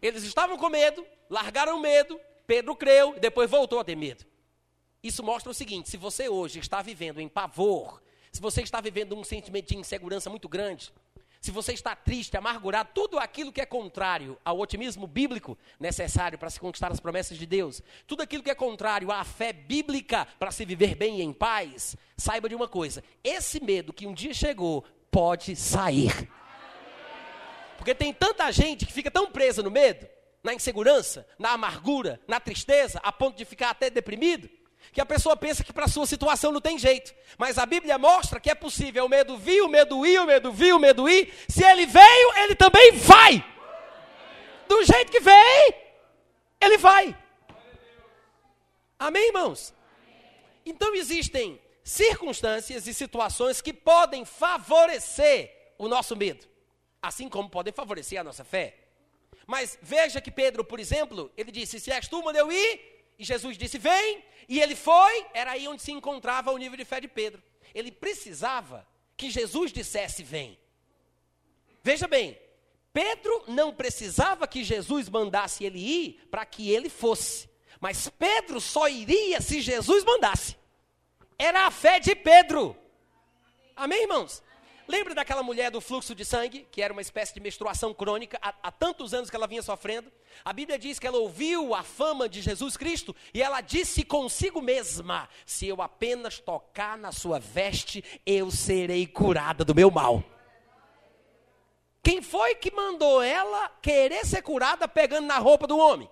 Eles 0.01 0.23
estavam 0.23 0.57
com 0.57 0.69
medo, 0.71 1.07
largaram 1.29 1.77
o 1.77 1.81
medo, 1.81 2.19
Pedro 2.47 2.75
creu 2.75 3.15
depois 3.19 3.51
voltou 3.51 3.79
a 3.81 3.85
ter 3.85 3.97
medo. 3.97 4.25
Isso 5.03 5.23
mostra 5.23 5.51
o 5.51 5.55
seguinte: 5.55 5.89
se 5.89 5.97
você 5.97 6.29
hoje 6.29 6.59
está 6.59 6.83
vivendo 6.83 7.21
em 7.21 7.29
pavor, 7.29 8.03
se 8.33 8.41
você 8.41 8.63
está 8.63 8.81
vivendo 8.81 9.17
um 9.17 9.25
sentimento 9.25 9.69
de 9.69 9.77
insegurança 9.77 10.29
muito 10.31 10.49
grande, 10.49 10.93
se 11.41 11.51
você 11.51 11.73
está 11.73 11.97
triste, 11.97 12.37
amargurado, 12.37 12.91
tudo 12.95 13.19
aquilo 13.19 13.51
que 13.51 13.63
é 13.63 13.67
contrário 13.67 14.39
ao 14.45 14.59
otimismo 14.61 15.07
bíblico 15.07 15.57
necessário 15.79 16.39
para 16.39 16.51
se 16.51 16.61
conquistar 16.61 16.93
as 16.93 17.01
promessas 17.01 17.39
de 17.39 17.47
Deus, 17.47 17.83
tudo 18.07 18.23
aquilo 18.23 18.43
que 18.43 18.51
é 18.51 18.55
contrário 18.55 19.11
à 19.11 19.25
fé 19.25 19.51
bíblica 19.51 20.29
para 20.39 20.51
se 20.51 20.67
viver 20.67 20.95
bem 20.95 21.21
e 21.21 21.23
em 21.23 21.33
paz, 21.33 21.97
saiba 22.15 22.49
de 22.49 22.55
uma 22.55 22.69
coisa: 22.69 23.03
esse 23.25 23.59
medo 23.59 23.93
que 23.93 24.07
um 24.07 24.13
dia 24.13 24.35
chegou 24.35 24.85
pode 25.11 25.57
sair. 25.57 26.31
Porque 27.79 27.95
tem 27.95 28.13
tanta 28.13 28.53
gente 28.53 28.85
que 28.85 28.93
fica 28.93 29.11
tão 29.11 29.33
presa 29.33 29.63
no 29.63 29.71
medo, 29.71 30.07
na 30.43 30.53
insegurança, 30.53 31.27
na 31.39 31.53
amargura, 31.53 32.21
na 32.29 32.39
tristeza, 32.39 33.01
a 33.03 33.11
ponto 33.11 33.39
de 33.39 33.47
ficar 33.47 33.71
até 33.71 33.89
deprimido, 33.89 34.51
que 34.93 35.01
a 35.01 35.07
pessoa 35.07 35.37
pensa 35.37 35.63
que 35.63 35.73
para 35.73 35.85
a 35.85 35.89
sua 35.89 36.07
situação 36.07 36.51
não 36.51 36.61
tem 36.61 36.79
jeito. 36.79 37.15
Mas 37.39 37.59
a 37.59 37.67
Bíblia 37.67 37.97
mostra 37.99 38.41
que 38.41 38.51
é 38.51 38.55
possível. 38.55 39.05
O 39.05 39.09
medo 39.09 39.37
vir, 39.37 39.63
o 39.63 39.69
medo 39.69 40.05
ir, 40.05 40.21
o 40.21 40.27
medo 40.27 40.53
vir, 40.53 40.75
o 40.75 40.79
medo 40.79 41.09
ir. 41.09 41.33
Se 41.49 41.65
ele 41.65 41.87
veio, 41.87 42.37
ele 42.39 42.55
também 42.55 42.93
vai. 42.93 43.45
Do 44.69 44.85
jeito 44.85 45.11
que 45.11 45.21
veio, 45.21 45.75
ele 46.61 46.79
vai. 46.79 47.17
Amém, 48.99 49.29
irmãos? 49.29 49.73
Então 50.67 50.95
existem 50.95 51.61
circunstâncias 51.83 52.87
e 52.87 52.95
situações 52.95 53.61
que 53.61 53.73
podem 53.73 54.25
favorecer 54.25 55.73
o 55.79 55.89
nosso 55.89 56.15
medo, 56.15 56.47
assim 57.01 57.29
como 57.29 57.49
podem 57.49 57.73
favorecer 57.73 58.21
a 58.21 58.25
nossa 58.25 58.45
fé. 58.45 58.77
Mas 59.47 59.79
veja 59.81 60.21
que 60.21 60.31
Pedro, 60.31 60.65
por 60.65 60.79
exemplo, 60.79 61.33
ele 61.37 61.51
disse: 61.51 61.81
Se 61.81 61.91
és 61.91 62.07
tu, 62.07 62.23
manda 62.23 62.39
eu 62.39 62.53
ir, 62.53 63.00
e 63.21 63.25
Jesus 63.25 63.59
disse: 63.59 63.77
Vem. 63.77 64.25
E 64.49 64.61
ele 64.61 64.75
foi, 64.75 65.27
era 65.35 65.53
aí 65.53 65.69
onde 65.69 65.83
se 65.83 65.93
encontrava 65.93 66.51
o 66.51 66.57
nível 66.57 66.77
de 66.77 66.85
fé 66.85 67.01
de 67.01 67.07
Pedro. 67.07 67.41
Ele 67.75 67.93
precisava 67.93 68.89
que 69.15 69.31
Jesus 69.31 69.71
dissesse: 69.71 70.23
Vem. 70.23 70.59
Veja 71.83 72.09
bem, 72.09 72.39
Pedro 72.93 73.45
não 73.47 73.75
precisava 73.75 74.49
que 74.49 74.65
Jesus 74.65 75.09
mandasse 75.11 75.65
ele 75.65 75.79
ir 75.79 76.29
para 76.31 76.47
que 76.47 76.71
ele 76.71 76.89
fosse. 76.89 77.49
Mas 77.79 78.09
Pedro 78.09 78.59
só 78.59 78.89
iria 78.89 79.41
se 79.43 79.61
Jesus 79.61 80.03
mandasse. 80.03 80.57
Era 81.39 81.67
a 81.67 81.71
fé 81.71 82.01
de 82.01 82.15
Pedro. 82.15 82.75
Amém, 83.77 84.03
irmãos? 84.03 84.43
Lembra 84.91 85.15
daquela 85.15 85.41
mulher 85.41 85.71
do 85.71 85.81
fluxo 85.81 86.17
de 86.17 86.25
sangue, 86.25 86.67
que 86.69 86.83
era 86.83 86.93
uma 86.93 87.01
espécie 87.01 87.33
de 87.33 87.39
menstruação 87.39 87.95
crônica, 87.95 88.37
há, 88.43 88.53
há, 88.61 88.73
tantos 88.73 89.15
anos 89.15 89.31
que 89.31 89.37
ela 89.37 89.47
vinha 89.47 89.63
sofrendo? 89.63 90.11
A 90.45 90.53
Bíblia 90.53 90.77
diz 90.77 90.99
que 90.99 91.07
ela 91.07 91.17
ouviu 91.17 91.77
a 91.77 91.85
fama 91.85 92.29
de 92.29 92.43
Jesus 92.43 92.77
Cristo 92.77 93.15
e 93.33 93.41
ela 93.41 93.61
disse 93.61 94.03
consigo 94.03 94.61
mesma: 94.61 95.29
Se 95.47 95.69
eu 95.69 95.81
apenas 95.81 96.41
tocar 96.41 96.99
na 96.99 97.13
sua 97.13 97.39
veste, 97.39 98.03
eu 98.27 98.51
serei 98.51 99.07
curada 99.07 99.65
do 99.65 99.77
meu 99.77 99.93
mal. 99.93 100.25
Quem 102.03 102.21
foi 102.21 102.57
que 102.57 102.75
mandou 102.75 103.23
ela 103.23 103.69
querer 103.81 104.27
ser 104.27 104.43
curada 104.43 104.89
pegando 104.89 105.29
na 105.29 105.39
roupa 105.39 105.69
do 105.69 105.79
homem? 105.79 106.11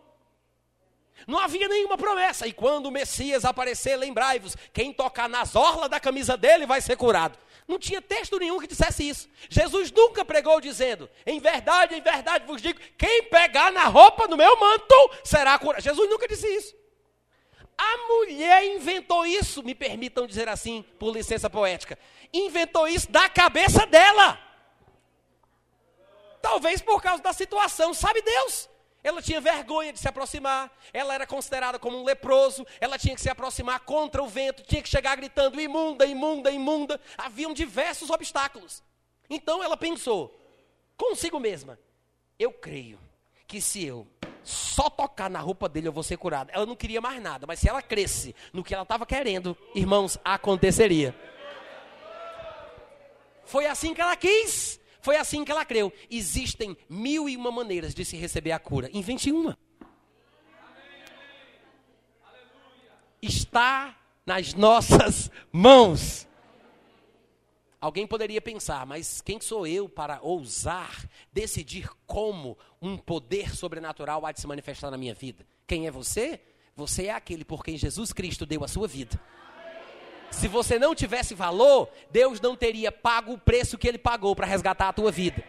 Não 1.26 1.40
havia 1.40 1.66
nenhuma 1.66 1.98
promessa. 1.98 2.46
E 2.46 2.52
quando 2.52 2.86
o 2.86 2.92
Messias 2.92 3.44
aparecer, 3.44 3.96
lembrai-vos: 3.96 4.56
quem 4.72 4.92
tocar 4.92 5.28
nas 5.28 5.56
orlas 5.56 5.90
da 5.90 5.98
camisa 5.98 6.36
dele 6.36 6.64
vai 6.64 6.80
ser 6.80 6.96
curado. 6.96 7.36
Não 7.68 7.78
tinha 7.78 8.00
texto 8.00 8.38
nenhum 8.38 8.58
que 8.58 8.66
dissesse 8.66 9.06
isso. 9.06 9.28
Jesus 9.50 9.92
nunca 9.92 10.24
pregou 10.24 10.58
dizendo: 10.58 11.08
Em 11.26 11.38
verdade, 11.38 11.94
em 11.94 12.00
verdade 12.00 12.46
vos 12.46 12.62
digo: 12.62 12.80
quem 12.96 13.24
pegar 13.24 13.70
na 13.70 13.84
roupa 13.84 14.26
do 14.26 14.38
meu 14.38 14.58
manto 14.58 15.10
será 15.22 15.58
curado. 15.58 15.82
Jesus 15.82 16.08
nunca 16.08 16.26
disse 16.26 16.48
isso. 16.48 16.74
A 17.76 17.96
mulher 18.08 18.64
inventou 18.64 19.26
isso, 19.26 19.62
me 19.62 19.74
permitam 19.74 20.26
dizer 20.26 20.48
assim, 20.48 20.82
por 20.98 21.14
licença 21.14 21.48
poética. 21.48 21.96
Inventou 22.32 22.88
isso 22.88 23.08
da 23.08 23.28
cabeça 23.28 23.86
dela. 23.86 24.40
Talvez 26.40 26.80
por 26.80 27.02
causa 27.02 27.22
da 27.22 27.32
situação, 27.32 27.92
sabe 27.92 28.22
Deus? 28.22 28.68
Ela 29.08 29.22
tinha 29.22 29.40
vergonha 29.40 29.90
de 29.90 29.98
se 29.98 30.06
aproximar, 30.06 30.70
ela 30.92 31.14
era 31.14 31.26
considerada 31.26 31.78
como 31.78 31.98
um 31.98 32.04
leproso, 32.04 32.66
ela 32.78 32.98
tinha 32.98 33.14
que 33.14 33.22
se 33.22 33.30
aproximar 33.30 33.80
contra 33.80 34.22
o 34.22 34.28
vento, 34.28 34.62
tinha 34.64 34.82
que 34.82 34.88
chegar 34.88 35.16
gritando 35.16 35.58
imunda, 35.58 36.04
imunda, 36.04 36.50
imunda. 36.50 37.00
Haviam 37.16 37.54
diversos 37.54 38.10
obstáculos. 38.10 38.82
Então 39.30 39.64
ela 39.64 39.78
pensou 39.78 40.38
consigo 40.94 41.40
mesma: 41.40 41.78
eu 42.38 42.52
creio 42.52 43.00
que 43.46 43.62
se 43.62 43.82
eu 43.82 44.06
só 44.44 44.90
tocar 44.90 45.30
na 45.30 45.40
roupa 45.40 45.70
dele 45.70 45.88
eu 45.88 45.92
vou 45.92 46.02
ser 46.02 46.18
curada. 46.18 46.52
Ela 46.52 46.66
não 46.66 46.76
queria 46.76 47.00
mais 47.00 47.22
nada, 47.22 47.46
mas 47.46 47.60
se 47.60 47.66
ela 47.66 47.80
cresce 47.80 48.36
no 48.52 48.62
que 48.62 48.74
ela 48.74 48.82
estava 48.82 49.06
querendo, 49.06 49.56
irmãos, 49.74 50.18
aconteceria. 50.22 51.18
Foi 53.46 53.64
assim 53.64 53.94
que 53.94 54.02
ela 54.02 54.16
quis. 54.16 54.77
Foi 55.00 55.16
assim 55.16 55.44
que 55.44 55.52
ela 55.52 55.64
creu. 55.64 55.92
Existem 56.10 56.76
mil 56.88 57.28
e 57.28 57.36
uma 57.36 57.50
maneiras 57.50 57.94
de 57.94 58.04
se 58.04 58.16
receber 58.16 58.52
a 58.52 58.58
cura. 58.58 58.90
Invente 58.92 59.30
uma. 59.30 59.56
Está 63.20 63.96
nas 64.24 64.54
nossas 64.54 65.30
mãos. 65.52 66.28
Alguém 67.80 68.06
poderia 68.06 68.42
pensar, 68.42 68.84
mas 68.84 69.20
quem 69.20 69.40
sou 69.40 69.64
eu 69.64 69.88
para 69.88 70.20
ousar 70.20 71.08
decidir 71.32 71.88
como 72.06 72.58
um 72.82 72.96
poder 72.96 73.54
sobrenatural 73.54 74.26
há 74.26 74.32
de 74.32 74.40
se 74.40 74.46
manifestar 74.48 74.90
na 74.90 74.96
minha 74.96 75.14
vida? 75.14 75.46
Quem 75.64 75.86
é 75.86 75.90
você? 75.90 76.40
Você 76.74 77.06
é 77.06 77.12
aquele 77.12 77.44
por 77.44 77.62
quem 77.62 77.76
Jesus 77.76 78.12
Cristo 78.12 78.44
deu 78.44 78.64
a 78.64 78.68
sua 78.68 78.88
vida. 78.88 79.20
Se 80.30 80.46
você 80.46 80.78
não 80.78 80.94
tivesse 80.94 81.34
valor, 81.34 81.88
Deus 82.10 82.40
não 82.40 82.54
teria 82.54 82.92
pago 82.92 83.32
o 83.32 83.38
preço 83.38 83.78
que 83.78 83.88
ele 83.88 83.98
pagou 83.98 84.36
para 84.36 84.46
resgatar 84.46 84.88
a 84.88 84.92
tua 84.92 85.10
vida. 85.10 85.42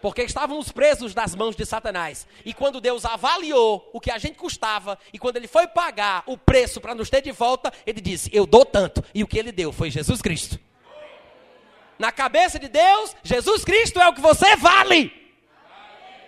Porque 0.00 0.22
estávamos 0.22 0.70
presos 0.70 1.12
das 1.14 1.34
mãos 1.34 1.56
de 1.56 1.66
Satanás. 1.66 2.26
E 2.44 2.54
quando 2.54 2.80
Deus 2.80 3.04
avaliou 3.04 3.88
o 3.92 4.00
que 4.00 4.10
a 4.10 4.18
gente 4.18 4.36
custava, 4.36 4.98
e 5.12 5.18
quando 5.18 5.36
ele 5.36 5.48
foi 5.48 5.66
pagar 5.66 6.22
o 6.26 6.36
preço 6.36 6.80
para 6.80 6.94
nos 6.94 7.10
ter 7.10 7.20
de 7.20 7.32
volta, 7.32 7.72
ele 7.86 8.00
disse: 8.00 8.30
Eu 8.32 8.46
dou 8.46 8.64
tanto. 8.64 9.02
E 9.14 9.24
o 9.24 9.26
que 9.26 9.38
ele 9.38 9.50
deu 9.50 9.72
foi 9.72 9.90
Jesus 9.90 10.22
Cristo. 10.22 10.58
Na 11.98 12.12
cabeça 12.12 12.58
de 12.58 12.68
Deus, 12.68 13.16
Jesus 13.24 13.64
Cristo 13.64 14.00
é 14.00 14.08
o 14.08 14.14
que 14.14 14.20
você 14.20 14.54
vale. 14.54 15.12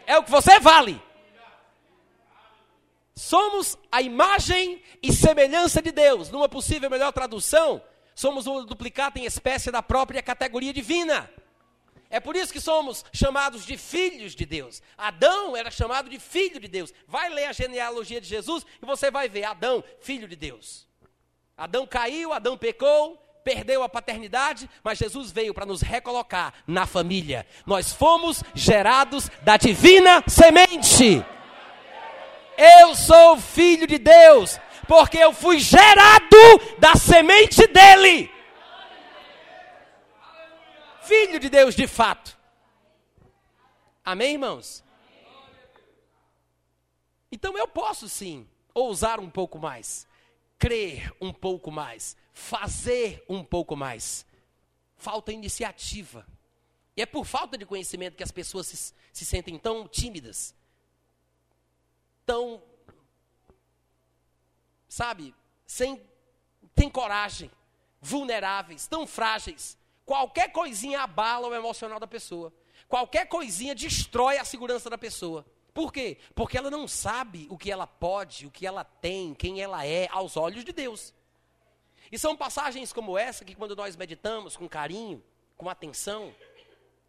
É 0.05 0.18
o 0.18 0.24
que 0.24 0.30
você 0.30 0.59
vale. 0.59 1.01
Somos 3.20 3.76
a 3.92 4.00
imagem 4.00 4.82
e 5.02 5.12
semelhança 5.12 5.82
de 5.82 5.92
Deus. 5.92 6.30
Numa 6.30 6.48
possível 6.48 6.88
melhor 6.88 7.12
tradução, 7.12 7.82
somos 8.14 8.46
um 8.46 8.64
duplicado 8.64 9.18
em 9.18 9.26
espécie 9.26 9.70
da 9.70 9.82
própria 9.82 10.22
categoria 10.22 10.72
divina. 10.72 11.30
É 12.08 12.18
por 12.18 12.34
isso 12.34 12.50
que 12.50 12.62
somos 12.62 13.04
chamados 13.12 13.66
de 13.66 13.76
filhos 13.76 14.34
de 14.34 14.46
Deus. 14.46 14.82
Adão 14.96 15.54
era 15.54 15.70
chamado 15.70 16.08
de 16.08 16.18
filho 16.18 16.58
de 16.58 16.66
Deus. 16.66 16.94
Vai 17.06 17.28
ler 17.28 17.44
a 17.44 17.52
genealogia 17.52 18.22
de 18.22 18.26
Jesus 18.26 18.64
e 18.82 18.86
você 18.86 19.10
vai 19.10 19.28
ver 19.28 19.44
Adão, 19.44 19.84
filho 20.00 20.26
de 20.26 20.34
Deus. 20.34 20.88
Adão 21.58 21.86
caiu, 21.86 22.32
Adão 22.32 22.56
pecou, 22.56 23.18
perdeu 23.44 23.82
a 23.82 23.88
paternidade, 23.88 24.68
mas 24.82 24.96
Jesus 24.96 25.30
veio 25.30 25.52
para 25.52 25.66
nos 25.66 25.82
recolocar 25.82 26.54
na 26.66 26.86
família. 26.86 27.46
Nós 27.66 27.92
fomos 27.92 28.42
gerados 28.54 29.30
da 29.42 29.58
divina 29.58 30.24
semente. 30.26 31.22
Eu 32.61 32.94
sou 32.94 33.40
filho 33.40 33.86
de 33.86 33.96
Deus, 33.96 34.58
porque 34.86 35.16
eu 35.16 35.32
fui 35.32 35.58
gerado 35.58 36.36
da 36.78 36.94
semente 36.94 37.66
dele. 37.66 38.30
Filho 41.00 41.40
de 41.40 41.48
Deus 41.48 41.74
de 41.74 41.86
fato. 41.86 42.38
Amém, 44.04 44.32
irmãos? 44.32 44.84
Então 47.32 47.56
eu 47.56 47.66
posso 47.66 48.11
sim 48.11 48.46
ousar 48.74 49.20
um 49.20 49.30
pouco 49.30 49.58
mais, 49.58 50.06
crer 50.58 51.11
um 51.18 51.32
pouco 51.32 51.70
mais, 51.70 52.14
fazer 52.34 53.24
um 53.26 53.42
pouco 53.42 53.74
mais. 53.74 54.26
Falta 54.96 55.32
iniciativa. 55.32 56.26
E 56.94 57.00
é 57.00 57.06
por 57.06 57.24
falta 57.24 57.56
de 57.56 57.64
conhecimento 57.64 58.18
que 58.18 58.22
as 58.22 58.30
pessoas 58.30 58.66
se, 58.66 58.92
se 59.14 59.24
sentem 59.24 59.58
tão 59.58 59.88
tímidas, 59.88 60.54
tão, 62.30 62.62
sabe, 64.88 65.34
sem, 65.66 66.00
tem 66.76 66.88
coragem, 66.88 67.50
vulneráveis, 68.00 68.86
tão 68.86 69.04
frágeis. 69.04 69.76
Qualquer 70.06 70.52
coisinha 70.52 71.00
abala 71.02 71.48
o 71.48 71.54
emocional 71.54 71.98
da 71.98 72.06
pessoa. 72.06 72.52
Qualquer 72.86 73.26
coisinha 73.26 73.74
destrói 73.74 74.38
a 74.38 74.44
segurança 74.44 74.88
da 74.88 74.96
pessoa. 74.96 75.44
Por 75.74 75.92
quê? 75.92 76.18
Porque 76.32 76.56
ela 76.56 76.70
não 76.70 76.86
sabe 76.86 77.48
o 77.50 77.58
que 77.58 77.68
ela 77.68 77.84
pode, 77.84 78.46
o 78.46 78.50
que 78.52 78.64
ela 78.64 78.84
tem, 78.84 79.34
quem 79.34 79.60
ela 79.60 79.84
é 79.84 80.08
aos 80.12 80.36
olhos 80.36 80.64
de 80.64 80.72
Deus. 80.72 81.12
E 82.12 82.18
são 82.18 82.36
passagens 82.36 82.92
como 82.92 83.18
essa 83.18 83.44
que, 83.44 83.56
quando 83.56 83.74
nós 83.74 83.96
meditamos 83.96 84.56
com 84.56 84.68
carinho, 84.68 85.20
com 85.56 85.68
atenção, 85.68 86.32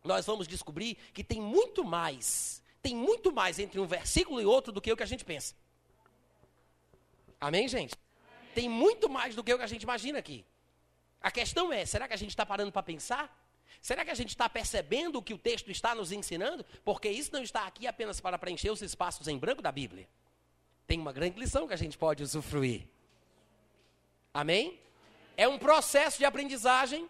nós 0.04 0.26
vamos 0.26 0.48
descobrir 0.48 0.96
que 1.14 1.24
tem 1.24 1.40
muito 1.40 1.84
mais, 1.84 2.64
tem 2.82 2.96
muito 2.96 3.32
mais 3.32 3.60
entre 3.60 3.80
um 3.80 3.86
versículo 3.86 4.42
e 4.42 4.46
outro 4.46 4.72
do 4.72 4.82
que 4.82 4.92
o 4.92 4.98
que 4.98 5.04
a 5.04 5.08
gente 5.08 5.24
pensa. 5.24 5.54
Amém, 7.40 7.68
gente? 7.68 7.96
Tem 8.54 8.68
muito 8.68 9.10
mais 9.10 9.36
do 9.36 9.44
que 9.44 9.54
o 9.54 9.58
que 9.58 9.64
a 9.64 9.68
gente 9.68 9.84
imagina 9.84 10.20
aqui. 10.20 10.46
A 11.22 11.32
questão 11.32 11.72
é: 11.72 11.86
será 11.86 12.08
que 12.08 12.14
a 12.14 12.18
gente 12.18 12.32
está 12.32 12.46
parando 12.46 12.72
para 12.72 12.84
pensar? 12.84 13.38
Será 13.82 14.04
que 14.04 14.12
a 14.12 14.16
gente 14.16 14.30
está 14.30 14.48
percebendo 14.50 15.18
o 15.18 15.24
que 15.24 15.34
o 15.34 15.38
texto 15.38 15.72
está 15.72 15.96
nos 15.96 16.12
ensinando? 16.12 16.66
Porque 16.84 17.10
isso 17.10 17.32
não 17.32 17.42
está 17.42 17.66
aqui 17.66 17.88
apenas 17.88 18.20
para 18.20 18.38
preencher 18.38 18.70
os 18.70 18.82
espaços 18.82 19.28
em 19.28 19.38
branco 19.38 19.62
da 19.62 19.72
Bíblia. 19.72 20.08
Tem 20.86 21.00
uma 21.00 21.14
grande 21.14 21.40
lição 21.40 21.68
que 21.68 21.74
a 21.74 21.78
gente 21.78 21.98
pode 21.98 22.22
usufruir. 22.22 22.88
Amém? 24.34 24.80
É 25.38 25.48
um 25.48 25.58
processo 25.58 26.18
de 26.18 26.26
aprendizagem. 26.26 27.10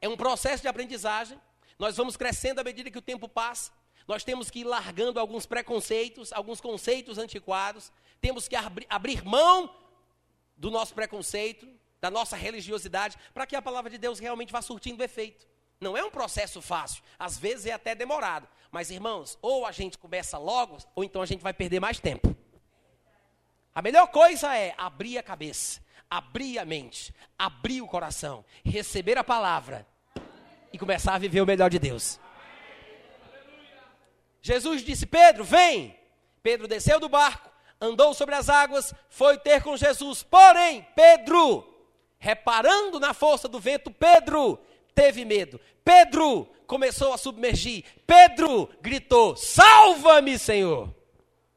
É 0.00 0.08
um 0.08 0.16
processo 0.16 0.62
de 0.62 0.68
aprendizagem. 0.68 1.40
Nós 1.78 1.96
vamos 1.96 2.16
crescendo 2.16 2.60
à 2.60 2.64
medida 2.64 2.90
que 2.90 2.98
o 2.98 3.02
tempo 3.02 3.28
passa. 3.28 3.72
Nós 4.06 4.24
temos 4.24 4.50
que 4.50 4.60
ir 4.60 4.64
largando 4.64 5.18
alguns 5.18 5.46
preconceitos, 5.46 6.32
alguns 6.32 6.60
conceitos 6.60 7.18
antiquados. 7.18 7.90
Temos 8.20 8.48
que 8.48 8.56
abri 8.56 8.86
abrir 8.88 9.24
mão 9.24 9.74
do 10.56 10.70
nosso 10.70 10.94
preconceito, 10.94 11.66
da 12.00 12.10
nossa 12.10 12.36
religiosidade, 12.36 13.16
para 13.32 13.46
que 13.46 13.56
a 13.56 13.62
palavra 13.62 13.90
de 13.90 13.98
Deus 13.98 14.18
realmente 14.18 14.52
vá 14.52 14.60
surtindo 14.60 15.02
efeito. 15.02 15.46
Não 15.80 15.96
é 15.96 16.04
um 16.04 16.10
processo 16.10 16.62
fácil, 16.62 17.02
às 17.18 17.38
vezes 17.38 17.66
é 17.66 17.72
até 17.72 17.94
demorado. 17.94 18.46
Mas, 18.70 18.90
irmãos, 18.90 19.38
ou 19.40 19.66
a 19.66 19.72
gente 19.72 19.96
começa 19.96 20.36
logo, 20.36 20.78
ou 20.94 21.04
então 21.04 21.22
a 21.22 21.26
gente 21.26 21.42
vai 21.42 21.52
perder 21.52 21.80
mais 21.80 21.98
tempo. 22.00 22.34
A 23.74 23.82
melhor 23.82 24.06
coisa 24.08 24.56
é 24.56 24.74
abrir 24.76 25.18
a 25.18 25.22
cabeça, 25.22 25.80
abrir 26.08 26.58
a 26.58 26.64
mente, 26.64 27.12
abrir 27.38 27.82
o 27.82 27.88
coração, 27.88 28.44
receber 28.64 29.18
a 29.18 29.24
palavra 29.24 29.86
e 30.72 30.78
começar 30.78 31.14
a 31.14 31.18
viver 31.18 31.40
o 31.40 31.46
melhor 31.46 31.70
de 31.70 31.78
Deus. 31.78 32.20
Jesus 34.44 34.84
disse: 34.84 35.06
Pedro, 35.06 35.42
vem. 35.42 35.98
Pedro 36.42 36.68
desceu 36.68 37.00
do 37.00 37.08
barco, 37.08 37.50
andou 37.80 38.12
sobre 38.12 38.34
as 38.34 38.50
águas, 38.50 38.92
foi 39.08 39.38
ter 39.38 39.62
com 39.62 39.78
Jesus. 39.78 40.22
Porém, 40.22 40.86
Pedro, 40.94 41.66
reparando 42.18 43.00
na 43.00 43.14
força 43.14 43.48
do 43.48 43.58
vento, 43.58 43.90
Pedro 43.90 44.58
teve 44.94 45.24
medo. 45.24 45.58
Pedro 45.82 46.46
começou 46.66 47.14
a 47.14 47.16
submergir. 47.16 47.86
Pedro 48.06 48.68
gritou: 48.82 49.34
Salva-me, 49.34 50.38
Senhor. 50.38 50.94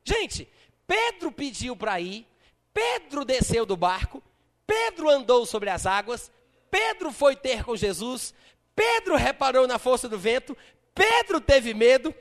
Gente, 0.06 0.48
Pedro 0.88 1.30
pediu 1.30 1.76
para 1.76 2.00
ir. 2.00 2.26
Pedro 2.74 3.26
desceu 3.26 3.66
do 3.66 3.76
barco. 3.76 4.24
Pedro 4.66 5.10
andou 5.10 5.46
sobre 5.46 5.70
as 5.70 5.86
águas, 5.86 6.32
Pedro 6.72 7.12
foi 7.12 7.36
ter 7.36 7.64
com 7.64 7.76
Jesus, 7.76 8.34
Pedro 8.76 9.16
reparou 9.16 9.66
na 9.66 9.80
força 9.80 10.10
do 10.10 10.20
vento, 10.20 10.56
Pedro 10.94 11.40
teve 11.40 11.74
medo, 11.74 12.14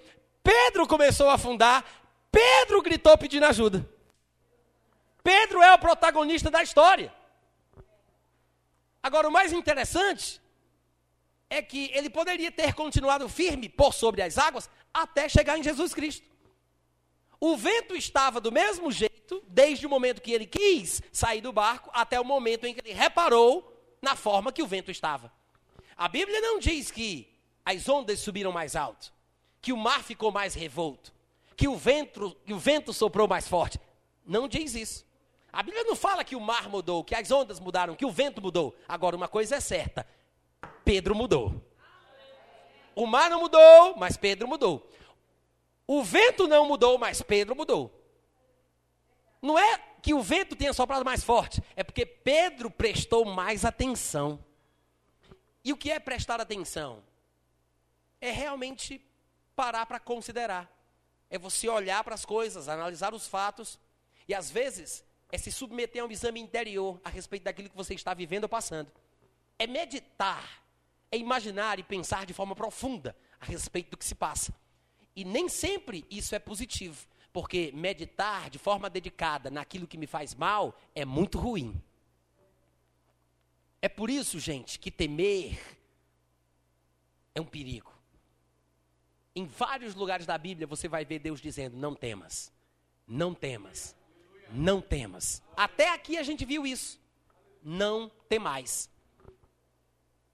Pedro 0.47 0.87
começou 0.87 1.29
a 1.29 1.35
afundar, 1.35 1.85
Pedro 2.31 2.81
gritou 2.81 3.19
pedindo 3.19 3.47
ajuda. 3.47 3.85
Pedro 5.21 5.61
é 5.61 5.75
o 5.75 5.79
protagonista 5.79 6.49
da 6.49 6.63
história. 6.63 7.13
Agora, 9.03 9.27
o 9.29 9.33
mais 9.33 9.53
interessante 9.53 10.41
é 11.51 11.61
que 11.61 11.91
ele 11.93 12.09
poderia 12.09 12.53
ter 12.53 12.75
continuado 12.75 13.29
firme 13.29 13.69
por 13.69 13.93
sobre 13.93 14.23
as 14.23 14.39
águas 14.39 14.71
até 14.95 15.29
chegar 15.29 15.59
em 15.59 15.65
Jesus 15.65 15.93
Cristo. 15.93 16.25
O 17.41 17.57
vento 17.57 17.97
estava 17.97 18.41
do 18.41 18.53
mesmo 18.53 18.93
jeito, 18.93 19.43
desde 19.49 19.85
o 19.85 19.91
momento 19.91 20.23
que 20.23 20.31
ele 20.31 20.47
quis 20.47 21.03
sair 21.11 21.41
do 21.41 21.53
barco, 21.53 21.91
até 21.93 22.21
o 22.21 22.25
momento 22.25 22.67
em 22.67 22.73
que 22.73 22.81
ele 22.87 22.95
reparou 22.95 23.77
na 24.01 24.15
forma 24.15 24.53
que 24.53 24.63
o 24.63 24.67
vento 24.67 24.93
estava. 24.93 25.33
A 25.97 26.07
Bíblia 26.07 26.41
não 26.41 26.61
diz 26.61 26.93
que 26.93 27.37
as 27.65 27.89
ondas 27.89 28.21
subiram 28.21 28.53
mais 28.53 28.77
alto, 28.77 29.13
que 29.67 29.73
o 29.73 29.77
mar 29.77 30.05
ficou 30.05 30.31
mais 30.31 30.55
revolto, 30.55 31.13
que 31.57 31.67
o 31.67 31.77
vento, 31.77 32.37
que 32.47 32.55
o 32.55 32.59
vento 32.59 32.93
soprou 32.93 33.27
mais 33.27 33.49
forte. 33.49 33.81
Não 34.25 34.47
diz 34.47 34.77
isso. 34.77 35.05
A 35.53 35.61
Bíblia 35.61 35.83
não 35.83 35.97
fala 35.97 36.23
que 36.23 36.37
o 36.37 36.41
mar 36.41 36.69
mudou, 36.69 37.03
que 37.03 37.17
as 37.17 37.33
ondas 37.33 37.59
mudaram, 37.59 37.97
que 37.97 38.07
o 38.07 38.11
vento 38.13 38.41
mudou. 38.41 38.77
Agora, 38.87 39.17
uma 39.17 39.27
coisa 39.27 39.57
é 39.57 39.61
certa: 39.61 40.07
Pedro 40.85 41.17
mudou. 41.17 41.61
O 42.95 43.09
mar 43.09 43.29
não 43.29 43.41
mudou, 43.41 43.97
mas 43.97 44.17
Pedro 44.17 44.47
mudou. 44.47 44.89
O 45.85 46.05
vento 46.05 46.47
não 46.47 46.69
mudou, 46.69 46.97
mas 46.97 47.21
Pedro 47.21 47.57
mudou. 47.57 47.93
Não 49.43 49.59
é 49.59 49.83
que 50.01 50.15
o 50.15 50.23
vento 50.23 50.55
tenha 50.55 50.73
soprado 50.73 51.05
mais 51.05 51.25
forte, 51.25 51.61
é 51.75 51.83
porque 51.83 52.07
Pedro 52.07 52.71
prestou 52.71 53.25
mais 53.25 53.65
atenção. 53.65 54.39
E 55.65 55.73
o 55.73 55.77
que 55.77 55.91
é 55.91 55.99
prestar 55.99 56.41
atenção? 56.41 57.03
É 58.21 58.31
realmente 58.31 59.05
parar 59.57 59.87
para 59.87 59.99
considerar. 59.99 60.71
É 61.29 61.39
você 61.39 61.69
olhar 61.69 62.05
para 62.05 62.15
as 62.15 62.25
coisas, 62.25 62.69
analisar 62.69 63.15
os 63.15 63.27
fatos 63.27 63.81
e 64.29 64.35
às 64.35 64.51
vezes 64.51 65.03
é 65.33 65.39
se 65.39 65.51
submeter 65.51 66.03
a 66.03 66.07
um 66.07 66.11
exame 66.11 66.39
interior 66.39 67.01
a 67.03 67.09
respeito 67.09 67.45
daquilo 67.45 67.71
que 67.71 67.77
você 67.77 67.95
está 67.95 68.15
vivendo 68.15 68.45
ou 68.45 68.49
passando. 68.49 68.93
É 69.59 69.67
meditar, 69.67 70.63
é 71.11 71.17
imaginar 71.17 71.79
e 71.79 71.83
pensar 71.83 72.27
de 72.27 72.35
forma 72.35 72.55
profunda 72.55 73.17
a 73.41 73.47
respeito 73.47 73.91
do 73.91 73.97
que 73.97 74.05
se 74.05 74.15
passa. 74.15 74.55
E 75.17 75.25
nem 75.25 75.49
sempre 75.49 76.07
isso 76.11 76.35
é 76.35 76.39
positivo. 76.39 77.09
Porque 77.33 77.73
meditar 77.75 78.49
de 78.49 78.59
forma 78.59 78.89
dedicada 78.89 79.51
naquilo 79.51 79.87
que 79.87 79.99
me 79.99 80.07
faz 80.07 80.35
mal 80.35 80.79
é 80.95 81.05
muito 81.05 81.39
ruim. 81.39 81.83
É 83.81 83.89
por 83.89 84.11
isso, 84.11 84.39
gente, 84.39 84.79
que 84.79 84.91
temer 84.91 85.59
é 87.35 87.41
um 87.41 87.45
perigo. 87.45 87.96
Em 89.37 89.45
vários 89.45 89.95
lugares 89.95 90.25
da 90.25 90.39
Bíblia 90.39 90.67
você 90.67 90.89
vai 90.89 91.05
ver 91.05 91.19
Deus 91.19 91.43
dizendo: 91.43 91.77
não 91.77 91.95
temas, 91.95 92.51
não 93.07 93.35
temas, 93.35 93.95
não 94.51 94.81
temas. 94.81 95.43
Até 95.55 95.93
aqui 95.93 96.17
a 96.17 96.23
gente 96.23 96.47
viu 96.47 96.67
isso. 96.67 96.99
Não 97.63 98.11
temais. 98.31 98.89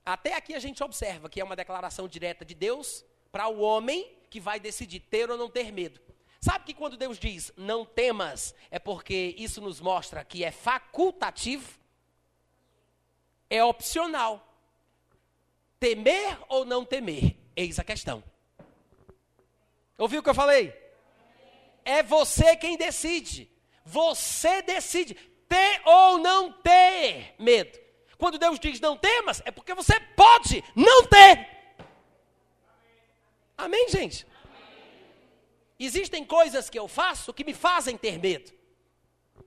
Até 0.05 0.35
aqui 0.35 0.53
a 0.53 0.59
gente 0.59 0.81
observa 0.81 1.29
que 1.29 1.41
é 1.41 1.43
uma 1.43 1.55
declaração 1.55 2.07
direta 2.07 2.45
de 2.45 2.55
Deus 2.55 3.03
para 3.29 3.49
o 3.49 3.59
homem 3.59 4.09
que 4.29 4.39
vai 4.39 4.57
decidir 4.57 5.01
ter 5.01 5.29
ou 5.29 5.37
não 5.37 5.49
ter 5.49 5.69
medo. 5.73 5.99
Sabe 6.39 6.63
que 6.63 6.73
quando 6.73 6.95
Deus 6.95 7.17
diz 7.17 7.51
não 7.57 7.83
temas, 7.83 8.55
é 8.71 8.79
porque 8.79 9.35
isso 9.37 9.59
nos 9.59 9.81
mostra 9.81 10.23
que 10.23 10.45
é 10.45 10.51
facultativo, 10.51 11.77
é 13.49 13.61
opcional. 13.63 14.47
Temer 15.77 16.39
ou 16.47 16.63
não 16.63 16.85
temer? 16.85 17.35
Eis 17.53 17.79
a 17.79 17.83
questão. 17.83 18.23
Ouviu 19.97 20.19
o 20.19 20.23
que 20.23 20.29
eu 20.29 20.35
falei? 20.35 20.73
É 21.85 22.01
você 22.01 22.55
quem 22.55 22.77
decide. 22.77 23.49
Você 23.85 24.61
decide 24.61 25.15
ter 25.47 25.81
ou 25.85 26.17
não 26.17 26.51
ter 26.51 27.35
medo. 27.37 27.79
Quando 28.17 28.39
Deus 28.39 28.59
diz 28.59 28.79
não 28.79 28.95
temas, 28.95 29.41
é 29.45 29.51
porque 29.51 29.73
você 29.73 29.99
pode 29.99 30.63
não 30.75 31.05
ter. 31.05 31.47
Amém, 33.57 33.89
gente? 33.89 34.25
Existem 35.79 36.23
coisas 36.23 36.69
que 36.69 36.79
eu 36.79 36.87
faço 36.87 37.33
que 37.33 37.43
me 37.43 37.53
fazem 37.53 37.97
ter 37.97 38.17
medo. 38.17 38.51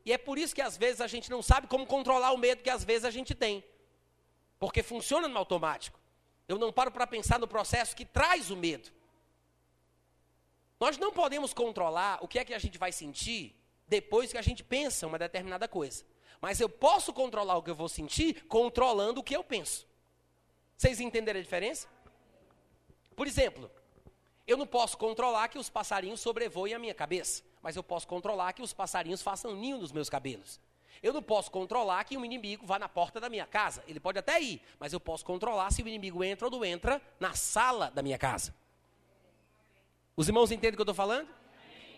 E 0.05 0.12
é 0.12 0.18
por 0.18 0.38
isso 0.38 0.55
que 0.55 0.62
às 0.62 0.76
vezes 0.76 1.01
a 1.01 1.07
gente 1.07 1.30
não 1.30 1.42
sabe 1.42 1.66
como 1.66 1.86
controlar 1.86 2.32
o 2.32 2.38
medo 2.38 2.62
que 2.62 2.70
às 2.70 2.84
vezes 2.84 3.05
a 3.05 3.11
gente 3.11 3.34
tem. 3.34 3.64
Porque 4.59 4.82
funciona 4.82 5.26
no 5.26 5.38
automático. 5.38 5.99
Eu 6.49 6.59
não 6.59 6.72
paro 6.72 6.90
para 6.90 7.07
pensar 7.07 7.38
no 7.38 7.49
processo 7.49 7.97
que 7.97 8.05
traz 8.05 8.51
o 8.51 8.57
medo. 8.57 8.90
Nós 10.79 10.99
não 10.99 11.12
podemos 11.12 11.55
controlar 11.55 12.18
o 12.22 12.29
que 12.29 12.39
é 12.39 12.45
que 12.45 12.55
a 12.55 12.59
gente 12.59 12.79
vai 12.79 12.93
sentir 12.93 13.55
depois 13.89 14.31
que 14.31 14.39
a 14.39 14.43
gente 14.43 14.62
pensa 14.62 15.07
uma 15.07 15.18
determinada 15.18 15.66
coisa. 15.66 16.05
Mas 16.41 16.61
eu 16.61 16.68
posso 16.68 17.12
controlar 17.12 17.57
o 17.57 17.62
que 17.62 17.70
eu 17.70 17.74
vou 17.74 17.89
sentir 17.89 18.45
controlando 18.47 19.20
o 19.20 19.24
que 19.24 19.35
eu 19.35 19.43
penso. 19.43 19.87
Vocês 20.77 21.01
entenderam 21.01 21.41
a 21.41 21.43
diferença? 21.43 21.89
Por 23.14 23.27
exemplo, 23.27 23.70
eu 24.47 24.57
não 24.59 24.66
posso 24.66 24.99
controlar 24.99 25.49
que 25.49 25.59
os 25.59 25.70
passarinhos 25.70 26.20
sobrevoem 26.20 26.74
a 26.74 26.79
minha 26.79 26.95
cabeça, 26.95 27.43
mas 27.62 27.74
eu 27.74 27.83
posso 27.83 28.07
controlar 28.07 28.53
que 28.53 28.62
os 28.62 28.74
passarinhos 28.74 29.22
façam 29.22 29.57
ninho 29.57 29.79
nos 29.79 29.93
meus 29.93 30.11
cabelos. 30.11 30.61
Eu 31.03 31.12
não 31.12 31.22
posso 31.22 31.51
controlar 31.51 32.05
que 32.05 32.16
um 32.16 32.24
inimigo 32.24 32.66
vá 32.66 32.79
na 32.79 32.89
porta 32.89 33.18
da 33.18 33.29
minha 33.29 33.47
casa. 33.47 33.83
Ele 33.87 34.01
pode 34.01 34.18
até 34.18 34.41
ir, 34.41 34.62
mas 34.79 34.93
eu 34.93 35.01
posso 35.01 35.24
controlar 35.24 35.70
se 35.70 35.83
o 35.83 35.89
inimigo 35.89 36.22
entra 36.22 36.47
ou 36.47 36.51
não 36.51 36.64
entra 36.64 37.01
na 37.18 37.35
sala 37.35 37.91
da 37.91 38.03
minha 38.03 38.18
casa. 38.18 38.55
Os 40.16 40.28
irmãos 40.28 40.50
entendem 40.50 40.70
o 40.70 40.76
que 40.76 40.80
eu 40.80 40.84
estou 40.84 40.94
falando? 40.94 41.28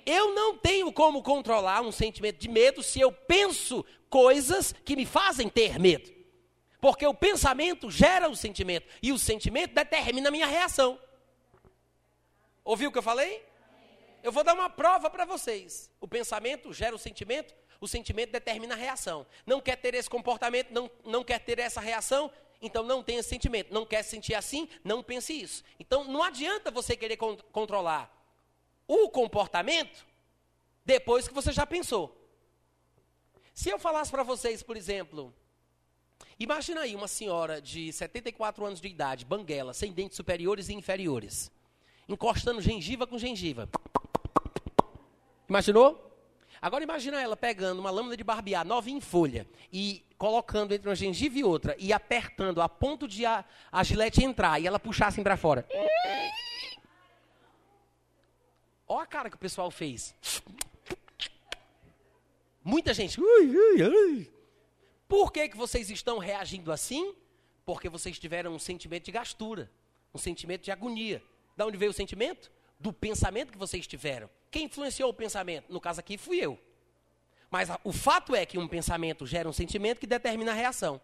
Eu 0.04 0.34
não 0.34 0.56
tenho 0.56 0.92
como 0.92 1.22
controlar 1.22 1.82
um 1.82 1.92
sentimento 1.92 2.38
de 2.38 2.48
medo 2.48 2.82
se 2.82 3.00
eu 3.00 3.12
penso 3.12 3.84
coisas 4.10 4.74
que 4.84 4.96
me 4.96 5.06
fazem 5.06 5.48
ter 5.48 5.78
medo. 5.78 6.10
Porque 6.80 7.06
o 7.06 7.14
pensamento 7.14 7.90
gera 7.90 8.28
o 8.28 8.36
sentimento 8.36 8.86
e 9.02 9.12
o 9.12 9.18
sentimento 9.18 9.74
determina 9.74 10.28
a 10.28 10.32
minha 10.32 10.46
reação. 10.46 10.98
Ouviu 12.64 12.88
o 12.88 12.92
que 12.92 12.98
eu 12.98 13.02
falei? 13.02 13.44
Eu 14.22 14.32
vou 14.32 14.42
dar 14.42 14.54
uma 14.54 14.68
prova 14.68 15.08
para 15.08 15.24
vocês. 15.24 15.90
O 16.00 16.08
pensamento 16.08 16.72
gera 16.72 16.94
o 16.94 16.98
sentimento, 16.98 17.54
o 17.80 17.86
sentimento 17.86 18.30
determina 18.30 18.74
a 18.74 18.76
reação. 18.76 19.26
Não 19.46 19.60
quer 19.60 19.76
ter 19.76 19.94
esse 19.94 20.10
comportamento, 20.10 20.70
não, 20.70 20.90
não 21.04 21.22
quer 21.22 21.38
ter 21.40 21.58
essa 21.58 21.80
reação, 21.80 22.30
então 22.60 22.82
não 22.82 23.02
tenha 23.02 23.22
sentimento. 23.22 23.72
Não 23.72 23.86
quer 23.86 24.02
se 24.02 24.10
sentir 24.10 24.34
assim, 24.34 24.68
não 24.82 25.02
pense 25.02 25.32
isso. 25.32 25.62
Então 25.78 26.04
não 26.04 26.22
adianta 26.22 26.70
você 26.70 26.96
querer 26.96 27.16
con 27.16 27.36
controlar 27.52 28.14
o 28.86 29.08
comportamento 29.10 30.06
depois 30.84 31.28
que 31.28 31.34
você 31.34 31.52
já 31.52 31.66
pensou. 31.66 32.14
Se 33.54 33.68
eu 33.68 33.78
falasse 33.78 34.10
para 34.10 34.22
vocês, 34.22 34.62
por 34.62 34.76
exemplo, 34.76 35.34
imagina 36.38 36.82
aí 36.82 36.94
uma 36.94 37.08
senhora 37.08 37.60
de 37.60 37.92
74 37.92 38.64
anos 38.64 38.80
de 38.80 38.88
idade, 38.88 39.24
banguela, 39.24 39.74
sem 39.74 39.92
dentes 39.92 40.16
superiores 40.16 40.68
e 40.68 40.74
inferiores, 40.74 41.50
encostando 42.08 42.62
gengiva 42.62 43.06
com 43.06 43.18
gengiva. 43.18 43.68
Imaginou? 45.48 46.07
Agora 46.60 46.82
imagina 46.82 47.20
ela 47.20 47.36
pegando 47.36 47.78
uma 47.78 47.90
lâmina 47.90 48.16
de 48.16 48.24
barbear 48.24 48.66
nova 48.66 48.90
em 48.90 49.00
folha 49.00 49.46
e 49.72 50.04
colocando 50.16 50.74
entre 50.74 50.88
uma 50.88 50.96
gengiva 50.96 51.38
e 51.38 51.44
outra 51.44 51.76
e 51.78 51.92
apertando 51.92 52.60
a 52.60 52.68
ponto 52.68 53.06
de 53.06 53.24
a, 53.24 53.44
a 53.70 53.84
gilete 53.84 54.24
entrar 54.24 54.60
e 54.60 54.66
ela 54.66 54.80
puxar 54.80 55.08
assim 55.08 55.22
para 55.22 55.36
fora. 55.36 55.66
Olha 58.86 59.02
a 59.02 59.06
cara 59.06 59.30
que 59.30 59.36
o 59.36 59.38
pessoal 59.38 59.70
fez. 59.70 60.14
Muita 62.64 62.92
gente. 62.92 63.20
Por 65.06 65.32
que, 65.32 65.48
que 65.48 65.56
vocês 65.56 65.88
estão 65.90 66.18
reagindo 66.18 66.72
assim? 66.72 67.14
Porque 67.64 67.88
vocês 67.88 68.18
tiveram 68.18 68.54
um 68.54 68.58
sentimento 68.58 69.04
de 69.04 69.12
gastura, 69.12 69.70
um 70.12 70.18
sentimento 70.18 70.62
de 70.62 70.70
agonia. 70.70 71.22
Da 71.56 71.66
onde 71.66 71.76
veio 71.76 71.90
o 71.90 71.94
sentimento? 71.94 72.50
Do 72.78 72.92
pensamento 72.92 73.52
que 73.52 73.58
vocês 73.58 73.86
tiveram. 73.86 74.30
Quem 74.50 74.64
influenciou 74.64 75.10
o 75.10 75.14
pensamento? 75.14 75.72
No 75.72 75.80
caso 75.80 76.00
aqui, 76.00 76.16
fui 76.16 76.38
eu. 76.38 76.58
Mas 77.50 77.68
o 77.82 77.92
fato 77.92 78.34
é 78.34 78.44
que 78.44 78.58
um 78.58 78.68
pensamento 78.68 79.26
gera 79.26 79.48
um 79.48 79.52
sentimento 79.52 79.98
que 79.98 80.06
determina 80.06 80.52
a 80.52 80.54
reação. 80.54 81.00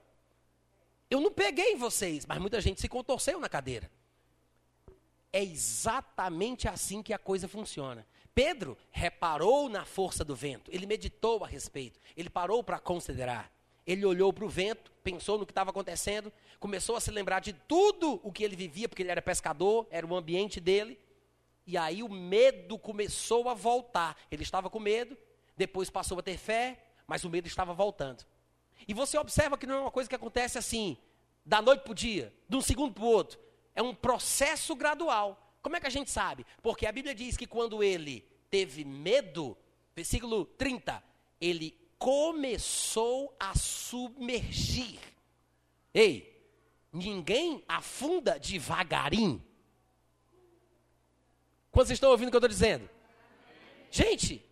Eu 1.10 1.20
não 1.20 1.30
peguei 1.30 1.76
vocês, 1.76 2.26
mas 2.26 2.38
muita 2.38 2.60
gente 2.60 2.80
se 2.80 2.88
contorceu 2.88 3.40
na 3.40 3.48
cadeira. 3.48 3.90
É 5.32 5.42
exatamente 5.42 6.68
assim 6.68 7.02
que 7.02 7.12
a 7.12 7.18
coisa 7.18 7.48
funciona. 7.48 8.06
Pedro 8.34 8.76
reparou 8.90 9.68
na 9.68 9.84
força 9.84 10.24
do 10.24 10.34
vento, 10.34 10.70
ele 10.72 10.86
meditou 10.86 11.44
a 11.44 11.46
respeito, 11.46 12.00
ele 12.16 12.28
parou 12.28 12.64
para 12.64 12.78
considerar. 12.78 13.52
Ele 13.86 14.04
olhou 14.04 14.32
para 14.32 14.44
o 14.44 14.48
vento, 14.48 14.90
pensou 15.02 15.38
no 15.38 15.44
que 15.44 15.52
estava 15.52 15.70
acontecendo, 15.70 16.32
começou 16.58 16.96
a 16.96 17.00
se 17.00 17.10
lembrar 17.10 17.40
de 17.40 17.52
tudo 17.52 18.18
o 18.22 18.32
que 18.32 18.42
ele 18.42 18.56
vivia, 18.56 18.88
porque 18.88 19.02
ele 19.02 19.10
era 19.10 19.20
pescador, 19.20 19.86
era 19.90 20.06
o 20.06 20.16
ambiente 20.16 20.58
dele. 20.58 20.98
E 21.66 21.76
aí 21.76 22.02
o 22.02 22.08
medo 22.08 22.78
começou 22.78 23.48
a 23.48 23.54
voltar. 23.54 24.16
Ele 24.30 24.42
estava 24.42 24.68
com 24.68 24.78
medo, 24.78 25.16
depois 25.56 25.90
passou 25.90 26.18
a 26.18 26.22
ter 26.22 26.36
fé, 26.36 26.84
mas 27.06 27.24
o 27.24 27.30
medo 27.30 27.46
estava 27.46 27.72
voltando. 27.72 28.24
E 28.86 28.92
você 28.92 29.16
observa 29.16 29.56
que 29.56 29.66
não 29.66 29.76
é 29.76 29.80
uma 29.80 29.90
coisa 29.90 30.08
que 30.08 30.14
acontece 30.14 30.58
assim, 30.58 30.96
da 31.44 31.62
noite 31.62 31.82
para 31.82 31.92
o 31.92 31.94
dia, 31.94 32.32
de 32.48 32.56
um 32.56 32.60
segundo 32.60 32.92
para 32.92 33.04
o 33.04 33.08
outro. 33.08 33.38
É 33.74 33.82
um 33.82 33.94
processo 33.94 34.74
gradual. 34.74 35.40
Como 35.62 35.76
é 35.76 35.80
que 35.80 35.86
a 35.86 35.90
gente 35.90 36.10
sabe? 36.10 36.44
Porque 36.62 36.86
a 36.86 36.92
Bíblia 36.92 37.14
diz 37.14 37.36
que 37.36 37.46
quando 37.46 37.82
ele 37.82 38.20
teve 38.50 38.84
medo, 38.84 39.56
versículo 39.94 40.44
30, 40.44 41.02
ele 41.40 41.76
começou 41.98 43.34
a 43.40 43.56
submergir. 43.56 45.00
Ei, 45.92 46.52
ninguém 46.92 47.64
afunda 47.66 48.38
devagarinho. 48.38 49.42
Vocês 51.74 51.96
estão 51.96 52.10
ouvindo 52.10 52.28
o 52.28 52.30
que 52.30 52.36
eu 52.36 52.38
estou 52.38 52.48
dizendo? 52.48 52.88
Gente, 53.90 54.44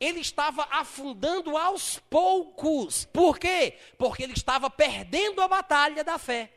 ele 0.00 0.20
estava 0.20 0.66
afundando 0.70 1.56
aos 1.56 1.98
poucos. 2.10 3.04
Por 3.04 3.38
quê? 3.38 3.78
Porque 3.96 4.22
ele 4.22 4.32
estava 4.32 4.68
perdendo 4.68 5.40
a 5.40 5.48
batalha 5.48 6.02
da 6.02 6.18
fé. 6.18 6.52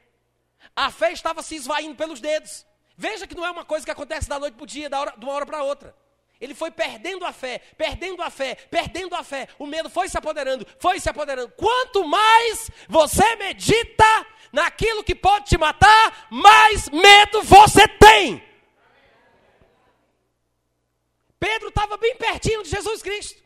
A 0.75 0.89
fé 0.89 1.11
estava 1.11 1.41
se 1.41 1.55
esvaindo 1.55 1.95
pelos 1.95 2.19
dedos. 2.19 2.65
Veja 2.97 3.27
que 3.27 3.35
não 3.35 3.45
é 3.45 3.51
uma 3.51 3.63
coisa 3.63 3.85
que 3.85 3.91
acontece 3.91 4.27
da 4.27 4.39
noite 4.39 4.55
para 4.55 4.63
o 4.63 4.67
dia, 4.67 4.89
da 4.89 4.99
hora, 4.99 5.13
de 5.17 5.23
uma 5.23 5.33
hora 5.33 5.45
para 5.45 5.63
outra. 5.63 5.95
Ele 6.39 6.53
foi 6.53 6.71
perdendo 6.71 7.25
a 7.25 7.33
fé, 7.33 7.59
perdendo 7.77 8.21
a 8.21 8.29
fé, 8.29 8.55
perdendo 8.55 9.15
a 9.15 9.23
fé. 9.23 9.47
O 9.57 9.65
medo 9.65 9.89
foi 9.89 10.07
se 10.07 10.17
apoderando, 10.17 10.65
foi 10.79 10.99
se 10.99 11.09
apoderando. 11.09 11.51
Quanto 11.51 12.05
mais 12.05 12.71
você 12.87 13.35
medita 13.35 14.25
naquilo 14.51 15.03
que 15.03 15.15
pode 15.15 15.45
te 15.45 15.57
matar, 15.57 16.27
mais 16.29 16.89
medo 16.89 17.41
você 17.43 17.87
tem. 17.87 18.48
Pedro 21.39 21.69
estava 21.69 21.97
bem 21.97 22.15
pertinho 22.15 22.63
de 22.63 22.69
Jesus 22.69 23.01
Cristo. 23.01 23.41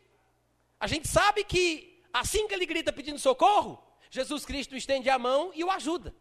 A 0.80 0.86
gente 0.86 1.08
sabe 1.08 1.44
que 1.44 2.02
assim 2.12 2.48
que 2.48 2.54
ele 2.54 2.66
grita 2.66 2.92
pedindo 2.92 3.18
socorro, 3.18 3.82
Jesus 4.10 4.44
Cristo 4.44 4.76
estende 4.76 5.08
a 5.08 5.18
mão 5.18 5.52
e 5.54 5.62
o 5.62 5.70
ajuda. 5.70 6.14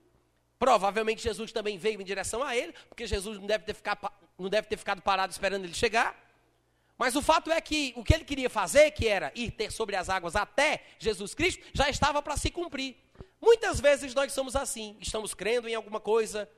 Provavelmente 0.60 1.22
Jesus 1.22 1.52
também 1.52 1.78
veio 1.78 2.02
em 2.02 2.06
direção 2.06 2.44
a 2.44 2.56
ele, 2.56 2.74
porque 2.88 3.06
Jesus 3.06 3.38
não 3.38 3.48
deve 3.48 3.66
ter 3.66 3.74
ficado, 3.74 4.10
não 4.38 4.50
deve 4.50 4.68
ter 4.68 4.78
ficado 4.78 5.02
parado 5.02 5.32
esperando 5.32 5.66
ele 5.66 5.74
chegar. 5.74 6.18
Mas 6.98 7.16
o 7.16 7.22
fato 7.22 7.52
é 7.52 7.60
que 7.60 7.92
o 7.96 8.04
que 8.04 8.14
ele 8.14 8.24
queria 8.24 8.50
fazer, 8.50 8.92
que 8.92 9.08
era 9.08 9.32
ir 9.36 9.52
ter 9.52 9.72
sobre 9.72 9.96
as 9.96 10.10
águas 10.10 10.36
até 10.36 10.84
Jesus 11.00 11.34
Cristo, 11.34 11.64
já 11.74 11.90
estava 11.90 12.22
para 12.22 12.38
se 12.38 12.50
cumprir. 12.50 12.96
Muitas 13.42 13.80
vezes 13.80 14.14
nós 14.14 14.32
somos 14.32 14.56
assim, 14.56 14.96
estamos 15.02 15.34
crendo 15.34 15.68
em 15.68 15.76
alguma 15.76 16.00
coisa 16.00 16.50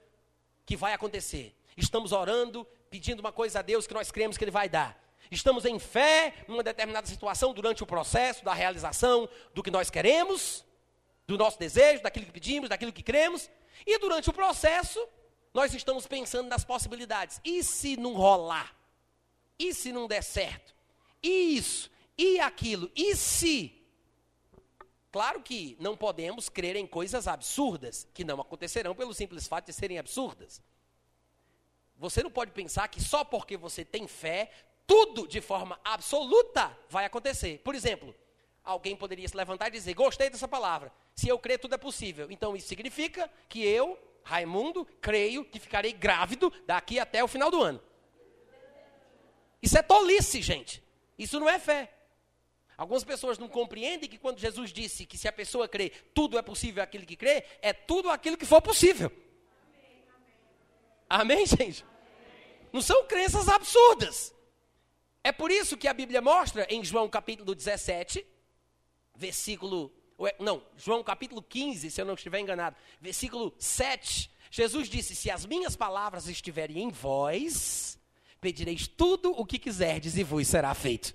que 0.65 0.75
vai 0.75 0.93
acontecer. 0.93 1.55
Estamos 1.75 2.11
orando, 2.11 2.65
pedindo 2.89 3.21
uma 3.21 3.31
coisa 3.31 3.59
a 3.59 3.61
Deus 3.61 3.87
que 3.87 3.93
nós 3.93 4.11
cremos 4.11 4.37
que 4.37 4.43
Ele 4.43 4.51
vai 4.51 4.69
dar. 4.69 5.04
Estamos 5.31 5.65
em 5.65 5.79
fé 5.79 6.33
numa 6.47 6.63
determinada 6.63 7.07
situação 7.07 7.53
durante 7.53 7.83
o 7.83 7.85
processo 7.85 8.43
da 8.43 8.53
realização 8.53 9.27
do 9.53 9.63
que 9.63 9.71
nós 9.71 9.89
queremos, 9.89 10.63
do 11.27 11.37
nosso 11.37 11.57
desejo, 11.59 12.03
daquilo 12.03 12.25
que 12.25 12.31
pedimos, 12.31 12.69
daquilo 12.69 12.93
que 12.93 13.03
cremos. 13.03 13.49
E 13.85 13.97
durante 13.99 14.29
o 14.29 14.33
processo, 14.33 15.05
nós 15.53 15.73
estamos 15.73 16.05
pensando 16.05 16.47
nas 16.47 16.63
possibilidades. 16.63 17.39
E 17.43 17.63
se 17.63 17.97
não 17.97 18.13
rolar? 18.13 18.75
E 19.57 19.73
se 19.73 19.91
não 19.91 20.07
der 20.07 20.23
certo? 20.23 20.75
E 21.21 21.57
isso? 21.57 21.89
E 22.17 22.39
aquilo? 22.39 22.91
E 22.95 23.15
se? 23.15 23.73
Claro 25.11 25.41
que 25.41 25.77
não 25.79 25.95
podemos 25.95 26.49
crer 26.49 26.75
em 26.75 26.85
coisas 26.85 27.25
absurdas, 27.25 28.05
que 28.13 28.25
não 28.25 28.41
acontecerão 28.41 28.93
pelo 28.93 29.13
simples 29.13 29.47
fato 29.47 29.67
de 29.67 29.73
serem 29.73 29.97
absurdas. 29.97 30.61
Você 31.97 32.21
não 32.21 32.29
pode 32.29 32.51
pensar 32.51 32.89
que 32.89 33.01
só 33.01 33.23
porque 33.23 33.55
você 33.55 33.85
tem 33.85 34.07
fé, 34.07 34.51
tudo 34.87 35.27
de 35.27 35.41
forma 35.41 35.79
absoluta 35.83 36.77
vai 36.89 37.05
acontecer. 37.05 37.59
Por 37.63 37.75
exemplo, 37.75 38.15
alguém 38.63 38.95
poderia 38.95 39.27
se 39.27 39.35
levantar 39.35 39.67
e 39.67 39.71
dizer: 39.71 39.93
Gostei 39.93 40.29
dessa 40.29 40.47
palavra. 40.47 40.91
Se 41.15 41.27
eu 41.27 41.39
crer, 41.39 41.59
tudo 41.59 41.75
é 41.75 41.77
possível. 41.77 42.29
Então 42.29 42.55
isso 42.55 42.67
significa 42.67 43.31
que 43.47 43.63
eu, 43.63 43.97
Raimundo, 44.23 44.85
creio 45.01 45.45
que 45.45 45.59
ficarei 45.59 45.93
grávido 45.93 46.51
daqui 46.65 46.99
até 46.99 47.23
o 47.23 47.27
final 47.27 47.49
do 47.49 47.61
ano. 47.61 47.81
Isso 49.61 49.77
é 49.77 49.81
tolice, 49.81 50.41
gente. 50.41 50.83
Isso 51.17 51.39
não 51.39 51.49
é 51.49 51.57
fé. 51.57 51.91
Algumas 52.77 53.05
pessoas 53.05 53.37
não 53.37 53.47
compreendem 53.47 54.09
que 54.09 54.17
quando 54.17 54.39
Jesus 54.39 54.71
disse 54.71 55.05
que 55.05 55.17
se 55.17 55.27
a 55.27 55.31
pessoa 55.31 55.67
crê, 55.67 55.91
tudo 56.13 56.37
é 56.37 56.41
possível 56.41 56.83
aquilo 56.83 57.05
que 57.05 57.15
crê, 57.15 57.45
é 57.61 57.71
tudo 57.71 58.09
aquilo 58.09 58.37
que 58.37 58.45
for 58.45 58.61
possível. 58.61 59.09
Amém, 61.09 61.45
gente? 61.45 61.85
Não 62.73 62.81
são 62.81 63.05
crenças 63.05 63.47
absurdas. 63.47 64.34
É 65.25 65.31
por 65.31 65.49
isso 65.49 65.75
que 65.75 65.87
a 65.87 65.93
Bíblia 65.93 66.21
mostra 66.21 66.67
em 66.69 66.85
João 66.85 67.09
capítulo 67.09 67.55
17, 67.55 68.23
versículo. 69.15 69.91
Não, 70.39 70.61
João 70.77 71.03
capítulo 71.03 71.41
15, 71.41 71.89
se 71.89 71.99
eu 71.99 72.05
não 72.05 72.13
estiver 72.13 72.39
enganado, 72.39 72.75
versículo 73.01 73.51
7. 73.57 74.29
Jesus 74.51 74.87
disse: 74.87 75.15
Se 75.15 75.31
as 75.31 75.43
minhas 75.43 75.75
palavras 75.75 76.27
estiverem 76.27 76.77
em 76.77 76.91
vós, 76.91 77.99
pedireis 78.39 78.87
tudo 78.87 79.31
o 79.31 79.43
que 79.43 79.57
quiserdes 79.57 80.15
e 80.15 80.23
vos 80.23 80.47
será 80.47 80.71
feito. 80.75 81.11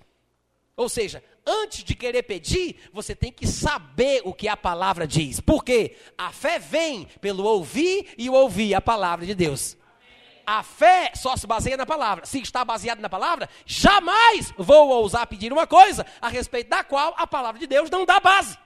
Ou 0.75 0.89
seja, 0.89 1.23
antes 1.47 1.81
de 1.81 1.95
querer 1.95 2.23
pedir, 2.23 2.81
você 2.91 3.15
tem 3.15 3.31
que 3.31 3.47
saber 3.47 4.23
o 4.25 4.33
que 4.33 4.49
a 4.49 4.57
palavra 4.57 5.07
diz. 5.07 5.39
Por 5.39 5.63
quê? 5.63 5.95
A 6.17 6.33
fé 6.33 6.59
vem 6.59 7.05
pelo 7.21 7.45
ouvir 7.45 8.13
e 8.17 8.29
ouvir 8.29 8.73
a 8.73 8.81
palavra 8.81 9.25
de 9.25 9.33
Deus. 9.33 9.77
A 10.53 10.63
fé 10.63 11.13
só 11.15 11.37
se 11.37 11.47
baseia 11.47 11.77
na 11.77 11.85
palavra. 11.85 12.25
Se 12.25 12.41
está 12.41 12.65
baseado 12.65 12.99
na 12.99 13.07
palavra, 13.07 13.49
jamais 13.65 14.53
vou 14.57 14.89
ousar 14.89 15.25
pedir 15.25 15.53
uma 15.53 15.65
coisa 15.65 16.05
a 16.19 16.27
respeito 16.27 16.69
da 16.69 16.83
qual 16.83 17.13
a 17.17 17.25
palavra 17.25 17.57
de 17.57 17.65
Deus 17.65 17.89
não 17.89 18.05
dá 18.05 18.19
base. 18.19 18.57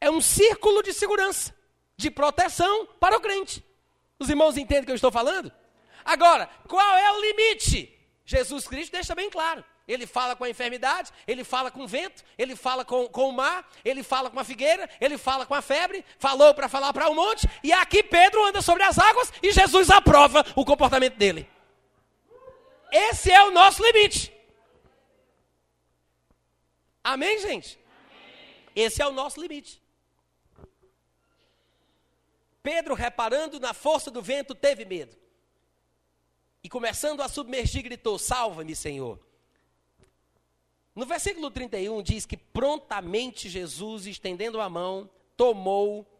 É 0.00 0.10
um 0.10 0.20
círculo 0.20 0.82
de 0.82 0.92
segurança, 0.92 1.54
de 1.96 2.10
proteção 2.10 2.86
para 2.98 3.16
o 3.16 3.20
crente. 3.20 3.64
Os 4.18 4.28
irmãos 4.28 4.56
entendem 4.56 4.82
o 4.82 4.86
que 4.86 4.90
eu 4.90 4.96
estou 4.96 5.12
falando? 5.12 5.52
Agora, 6.04 6.50
qual 6.66 6.96
é 6.96 7.12
o 7.12 7.20
limite? 7.20 7.96
Jesus 8.24 8.66
Cristo 8.66 8.90
deixa 8.90 9.14
bem 9.14 9.30
claro. 9.30 9.64
Ele 9.86 10.06
fala 10.06 10.34
com 10.34 10.42
a 10.42 10.50
enfermidade, 10.50 11.12
ele 11.26 11.44
fala 11.44 11.70
com 11.70 11.82
o 11.82 11.88
vento, 11.88 12.24
ele 12.36 12.56
fala 12.56 12.84
com, 12.84 13.06
com 13.06 13.28
o 13.28 13.32
mar, 13.32 13.68
ele 13.84 14.02
fala 14.02 14.28
com 14.28 14.40
a 14.40 14.44
figueira, 14.44 14.90
ele 15.00 15.16
fala 15.16 15.46
com 15.46 15.54
a 15.54 15.62
febre, 15.62 16.04
falou 16.18 16.52
para 16.54 16.68
falar 16.68 16.92
para 16.92 17.08
o 17.08 17.12
um 17.12 17.14
monte, 17.14 17.48
e 17.62 17.72
aqui 17.72 18.02
Pedro 18.02 18.44
anda 18.44 18.60
sobre 18.60 18.82
as 18.82 18.98
águas 18.98 19.32
e 19.40 19.52
Jesus 19.52 19.88
aprova 19.90 20.44
o 20.56 20.64
comportamento 20.64 21.14
dele. 21.16 21.48
Esse 22.90 23.30
é 23.30 23.42
o 23.44 23.52
nosso 23.52 23.82
limite. 23.82 24.32
Amém, 27.04 27.38
gente? 27.38 27.78
Esse 28.74 29.00
é 29.00 29.06
o 29.06 29.12
nosso 29.12 29.40
limite. 29.40 29.80
Pedro, 32.60 32.94
reparando 32.94 33.60
na 33.60 33.72
força 33.72 34.10
do 34.10 34.20
vento, 34.20 34.52
teve 34.52 34.84
medo. 34.84 35.16
E 36.64 36.68
começando 36.68 37.20
a 37.20 37.28
submergir, 37.28 37.84
gritou: 37.84 38.18
Salva-me, 38.18 38.74
Senhor. 38.74 39.24
No 40.96 41.04
versículo 41.04 41.50
31 41.50 42.02
diz 42.02 42.24
que 42.24 42.38
prontamente 42.38 43.50
Jesus, 43.50 44.06
estendendo 44.06 44.62
a 44.62 44.70
mão, 44.70 45.10
tomou 45.36 46.10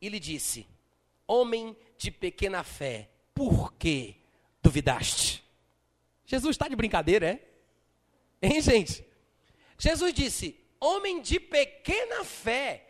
e 0.00 0.08
lhe 0.08 0.18
disse: 0.18 0.66
Homem 1.24 1.76
de 1.96 2.10
pequena 2.10 2.64
fé, 2.64 3.08
por 3.32 3.72
que 3.74 4.16
duvidaste? 4.60 5.44
Jesus 6.26 6.56
está 6.56 6.66
de 6.66 6.74
brincadeira, 6.74 7.26
é? 7.30 7.54
Hein, 8.42 8.60
gente? 8.60 9.06
Jesus 9.78 10.12
disse: 10.12 10.58
Homem 10.80 11.22
de 11.22 11.38
pequena 11.38 12.24
fé. 12.24 12.88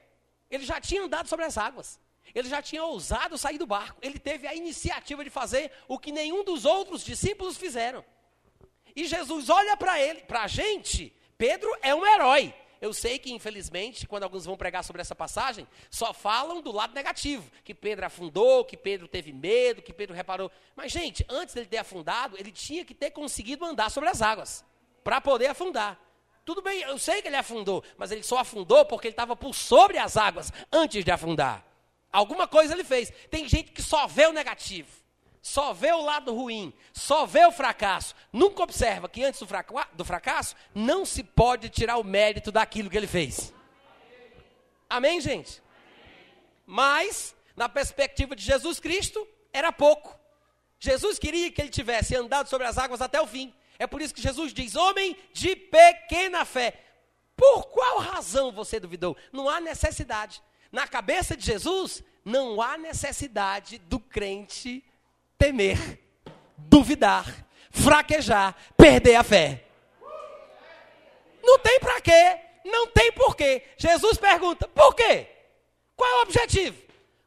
Ele 0.51 0.65
já 0.65 0.81
tinha 0.81 1.03
andado 1.03 1.29
sobre 1.29 1.45
as 1.45 1.59
águas. 1.59 2.01
Ele 2.35 2.49
já 2.49 2.63
tinha 2.63 2.83
ousado 2.83 3.37
sair 3.37 3.59
do 3.59 3.67
barco. 3.67 3.99
Ele 4.01 4.19
teve 4.19 4.47
a 4.47 4.55
iniciativa 4.55 5.23
de 5.23 5.29
fazer 5.29 5.71
o 5.87 5.99
que 5.99 6.11
nenhum 6.11 6.43
dos 6.43 6.65
outros 6.65 7.05
discípulos 7.05 7.59
fizeram. 7.59 8.03
E 8.97 9.07
Jesus 9.07 9.51
olha 9.51 9.77
para 9.77 10.01
ele, 10.01 10.23
para 10.23 10.45
a 10.45 10.47
gente. 10.47 11.15
Pedro 11.37 11.71
é 11.83 11.95
um 11.95 12.07
herói. 12.07 12.55
Eu 12.81 12.93
sei 12.93 13.19
que, 13.19 13.33
infelizmente, 13.33 14.07
quando 14.07 14.25
alguns 14.25 14.45
vão 14.45 14.59
pregar 14.59 14.85
sobre 14.85 15.01
essa 15.01 15.15
passagem, 15.15 15.67
só 15.91 16.13
falam 16.13 16.61
do 16.61 16.71
lado 16.71 16.95
negativo. 16.95 17.51
Que 17.65 17.73
Pedro 17.73 18.05
afundou, 18.05 18.65
que 18.65 18.77
Pedro 18.77 19.09
teve 19.09 19.33
medo, 19.33 19.81
que 19.81 19.93
Pedro 19.93 20.15
reparou. 20.15 20.51
Mas, 20.77 20.93
gente, 20.93 21.25
antes 21.29 21.55
dele 21.55 21.67
ter 21.67 21.79
afundado, 21.79 22.37
ele 22.39 22.53
tinha 22.53 22.85
que 22.85 22.95
ter 22.95 23.11
conseguido 23.11 23.65
andar 23.65 23.91
sobre 23.91 24.11
as 24.11 24.21
águas. 24.21 24.65
Para 25.03 25.21
poder 25.21 25.47
afundar. 25.47 25.99
Tudo 26.45 26.61
bem, 26.61 26.83
eu 26.83 26.99
sei 26.99 27.23
que 27.23 27.29
ele 27.29 27.37
afundou, 27.37 27.83
mas 27.97 28.11
ele 28.11 28.23
só 28.23 28.39
afundou 28.39 28.85
porque 28.85 29.07
ele 29.07 29.13
estava 29.13 29.35
por 29.35 29.55
sobre 29.55 29.97
as 29.97 30.17
águas 30.19 30.53
antes 30.71 31.03
de 31.03 31.11
afundar. 31.11 31.65
Alguma 32.13 32.47
coisa 32.47 32.75
ele 32.75 32.85
fez. 32.85 33.11
Tem 33.31 33.49
gente 33.49 33.73
que 33.73 33.83
só 33.83 34.07
vê 34.07 34.27
o 34.27 34.33
negativo, 34.33 34.91
só 35.45 35.75
vê 35.75 35.93
o 35.93 36.01
lado 36.01 36.35
ruim, 36.35 36.73
só 36.95 37.27
vê 37.27 37.45
o 37.45 37.53
fracasso. 37.53 38.15
Nunca 38.33 38.63
observa 38.63 39.11
que 39.11 39.23
antes 39.23 39.43
do, 39.93 40.05
fracasso 40.07 40.57
não 40.75 41.05
se 41.05 41.23
pode 41.23 41.69
tirar 41.69 41.99
o 41.99 42.03
mérito 42.03 42.51
daquilo 42.51 42.89
que 42.89 42.97
ele 42.97 43.07
fez. 43.07 43.53
Amém, 44.89 45.21
gente? 45.21 45.63
Mas, 46.65 47.37
na 47.55 47.69
perspectiva 47.69 48.35
de 48.35 48.43
Jesus 48.43 48.81
Cristo, 48.81 49.29
era 49.53 49.71
pouco. 49.71 50.19
Jesus 50.81 51.19
queria 51.19 51.53
que 51.53 51.61
ele 51.61 51.69
tivesse 51.69 52.17
andado 52.17 52.49
sobre 52.49 52.67
as 52.67 52.79
águas 52.79 53.03
até 53.03 53.21
o 53.21 53.27
fim. 53.27 53.53
É 53.79 53.87
por 53.87 54.01
isso 54.01 54.15
que 54.15 54.23
Jesus 54.23 54.55
diz: 54.55 54.75
Homem 54.75 55.15
de 55.35 55.55
pequena 55.55 56.47
fé. 56.47 56.81
Por 57.37 57.65
qual 57.67 57.99
razão 57.99 58.51
você 58.51 58.81
duvidou? 58.81 59.15
Não 59.31 59.51
há 59.51 59.61
necessidade. 59.61 60.43
Na 60.73 60.89
cabeça 60.89 61.37
de 61.37 61.45
Jesus, 61.45 62.03
não 62.25 62.63
há 62.63 62.79
necessidade 62.79 63.77
do 63.77 64.01
crente 64.01 64.83
temer, 65.45 66.01
duvidar, 66.57 67.27
fraquejar, 67.71 68.57
perder 68.77 69.17
a 69.17 69.23
fé. 69.23 69.65
Não 71.43 71.59
tem 71.59 71.79
para 71.81 72.01
quê, 72.01 72.41
não 72.65 72.87
tem 72.87 73.13
porquê. 73.13 73.63
Jesus 73.77 74.17
pergunta: 74.17 74.67
por 74.69 74.95
quê? 74.95 75.29
Qual 75.95 76.11
é 76.11 76.15
o 76.17 76.23
objetivo? 76.23 76.83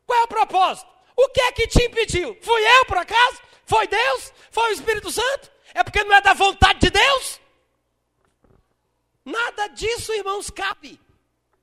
Qual 0.05 0.20
é 0.20 0.24
o 0.24 0.28
propósito? 0.28 0.89
O 1.15 1.30
que 1.30 1.41
é 1.41 1.51
que 1.51 1.68
te 1.68 1.84
impediu? 1.84 2.36
Fui 2.41 2.61
eu, 2.61 2.86
por 2.86 2.97
acaso? 2.97 3.41
Foi 3.65 3.88
Deus? 3.88 4.34
Foi 4.49 4.70
o 4.70 4.74
Espírito 4.74 5.11
Santo? 5.11 5.51
É 5.74 5.84
porque 5.84 6.03
não 6.03 6.15
é 6.15 6.22
da 6.22 6.34
vontade 6.34 6.80
de 6.80 6.89
Deus? 6.89 7.39
Nada 9.24 9.68
disso, 9.68 10.13
irmãos, 10.13 10.49
cabe. 10.49 10.99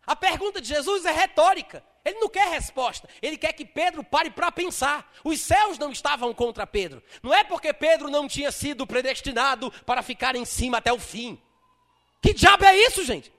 A 0.06 0.14
pergunta 0.14 0.60
de 0.60 0.68
Jesus 0.68 1.04
é 1.04 1.10
retórica. 1.10 1.82
Ele 2.04 2.18
não 2.18 2.28
quer 2.28 2.48
resposta. 2.48 3.08
Ele 3.22 3.38
quer 3.38 3.52
que 3.54 3.64
Pedro 3.64 4.04
pare 4.04 4.30
para 4.30 4.52
pensar. 4.52 5.10
Os 5.24 5.40
céus 5.40 5.78
não 5.78 5.90
estavam 5.90 6.34
contra 6.34 6.66
Pedro. 6.66 7.02
Não 7.22 7.32
é 7.32 7.42
porque 7.42 7.72
Pedro 7.72 8.10
não 8.10 8.28
tinha 8.28 8.52
sido 8.52 8.86
predestinado 8.86 9.70
para 9.86 10.02
ficar 10.02 10.36
em 10.36 10.44
cima 10.44 10.78
até 10.78 10.92
o 10.92 10.98
fim. 10.98 11.40
Que 12.20 12.34
diabo 12.34 12.64
é 12.64 12.76
isso, 12.76 13.04
gente? 13.04 13.32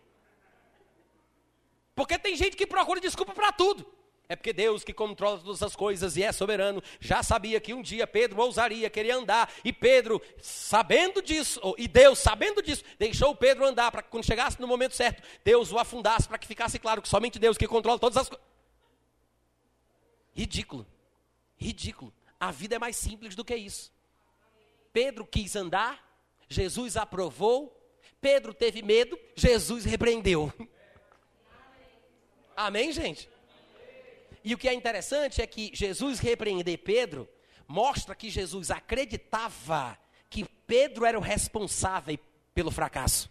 Porque 1.93 2.17
tem 2.17 2.35
gente 2.35 2.57
que 2.57 2.65
procura 2.65 2.99
desculpa 2.99 3.33
para 3.33 3.51
tudo. 3.51 3.85
É 4.27 4.35
porque 4.35 4.51
Deus 4.51 4.83
que 4.83 4.91
controla 4.91 5.37
todas 5.37 5.61
as 5.61 5.75
coisas 5.75 6.17
e 6.17 6.23
é 6.23 6.31
soberano, 6.31 6.81
já 6.99 7.21
sabia 7.21 7.59
que 7.59 7.75
um 7.75 7.81
dia 7.81 8.07
Pedro 8.07 8.41
ousaria 8.41 8.89
querer 8.89 9.11
andar, 9.11 9.51
e 9.63 9.71
Pedro, 9.71 10.19
sabendo 10.41 11.21
disso, 11.21 11.61
e 11.77 11.87
Deus 11.87 12.17
sabendo 12.17 12.61
disso, 12.61 12.83
deixou 12.97 13.35
Pedro 13.35 13.65
andar 13.65 13.91
para 13.91 14.01
que 14.01 14.09
quando 14.09 14.25
chegasse 14.25 14.59
no 14.59 14.67
momento 14.67 14.95
certo, 14.95 15.21
Deus 15.43 15.71
o 15.71 15.77
afundasse 15.77 16.27
para 16.27 16.39
que 16.39 16.47
ficasse 16.47 16.79
claro 16.79 17.03
que 17.03 17.07
somente 17.07 17.37
Deus 17.37 17.55
que 17.55 17.67
controla 17.67 17.99
todas 17.99 18.17
as 18.17 18.27
coisas. 18.27 18.44
Ridículo. 20.35 20.85
Ridículo. 21.57 22.13
A 22.39 22.51
vida 22.51 22.75
é 22.75 22.79
mais 22.79 22.97
simples 22.97 23.35
do 23.35 23.45
que 23.45 23.55
isso. 23.55 23.93
Pedro 24.91 25.25
quis 25.25 25.55
andar, 25.55 26.05
Jesus 26.49 26.97
aprovou, 26.97 27.75
Pedro 28.21 28.53
teve 28.53 28.81
medo, 28.81 29.17
Jesus 29.35 29.85
repreendeu. 29.85 30.51
Amém, 32.55 32.91
gente? 32.91 33.29
E 34.43 34.53
o 34.53 34.57
que 34.57 34.69
é 34.69 34.73
interessante 34.73 35.41
é 35.41 35.47
que 35.47 35.71
Jesus 35.73 36.19
repreender 36.19 36.77
Pedro 36.79 37.27
mostra 37.67 38.15
que 38.15 38.29
Jesus 38.29 38.69
acreditava 38.69 39.97
que 40.29 40.45
Pedro 40.67 41.05
era 41.05 41.17
o 41.17 41.21
responsável 41.21 42.17
pelo 42.53 42.71
fracasso. 42.71 43.29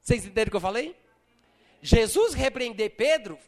Vocês 0.00 0.24
entenderam 0.24 0.48
o 0.48 0.50
que 0.50 0.56
eu 0.56 0.60
falei? 0.60 0.96
Jesus 1.82 2.34
repreender 2.34 2.96
Pedro 2.96 3.38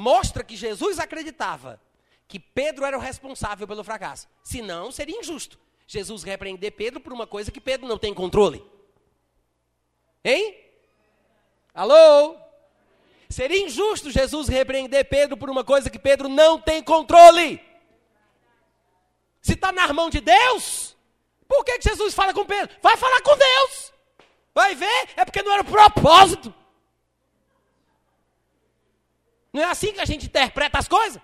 mostra 0.00 0.42
que 0.42 0.56
Jesus 0.56 0.98
acreditava 0.98 1.80
que 2.26 2.40
Pedro 2.40 2.84
era 2.84 2.96
o 2.96 3.00
responsável 3.00 3.68
pelo 3.68 3.84
fracasso. 3.84 4.26
Senão, 4.42 4.90
seria 4.90 5.18
injusto. 5.18 5.58
Jesus 5.86 6.22
repreender 6.22 6.72
Pedro 6.72 7.00
por 7.00 7.12
uma 7.12 7.26
coisa 7.26 7.50
que 7.50 7.60
Pedro 7.60 7.86
não 7.86 7.98
tem 7.98 8.14
controle. 8.14 8.64
Hein? 10.24 10.56
Alô? 11.74 12.36
Seria 13.28 13.64
injusto 13.64 14.10
Jesus 14.10 14.48
repreender 14.48 15.04
Pedro 15.04 15.36
por 15.36 15.50
uma 15.50 15.64
coisa 15.64 15.90
que 15.90 15.98
Pedro 15.98 16.28
não 16.28 16.58
tem 16.58 16.82
controle. 16.82 17.60
Se 19.42 19.52
está 19.52 19.72
na 19.72 19.92
mão 19.92 20.08
de 20.08 20.20
Deus, 20.20 20.96
por 21.46 21.64
que, 21.64 21.78
que 21.78 21.88
Jesus 21.88 22.14
fala 22.14 22.32
com 22.32 22.44
Pedro? 22.44 22.74
Vai 22.80 22.96
falar 22.96 23.20
com 23.22 23.36
Deus. 23.36 23.92
Vai 24.54 24.74
ver? 24.74 25.08
É 25.16 25.24
porque 25.24 25.42
não 25.42 25.52
era 25.52 25.62
o 25.62 25.64
propósito. 25.64 26.54
Não 29.52 29.62
é 29.62 29.64
assim 29.66 29.92
que 29.92 30.00
a 30.00 30.04
gente 30.04 30.26
interpreta 30.26 30.78
as 30.78 30.88
coisas? 30.88 31.20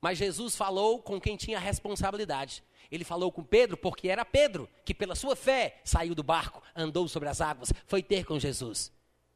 Mas 0.00 0.18
Jesus 0.18 0.54
falou 0.54 1.00
com 1.00 1.20
quem 1.20 1.36
tinha 1.36 1.58
responsabilidade. 1.58 2.62
Ele 2.90 3.04
falou 3.04 3.32
com 3.32 3.42
Pedro 3.42 3.76
porque 3.76 4.08
era 4.08 4.24
Pedro 4.24 4.68
que, 4.84 4.92
pela 4.92 5.14
sua 5.14 5.34
fé, 5.34 5.80
saiu 5.82 6.14
do 6.14 6.22
barco, 6.22 6.62
andou 6.76 7.08
sobre 7.08 7.28
as 7.28 7.40
águas, 7.40 7.72
foi 7.86 8.02
ter 8.02 8.24
com 8.24 8.38
Jesus. 8.38 8.92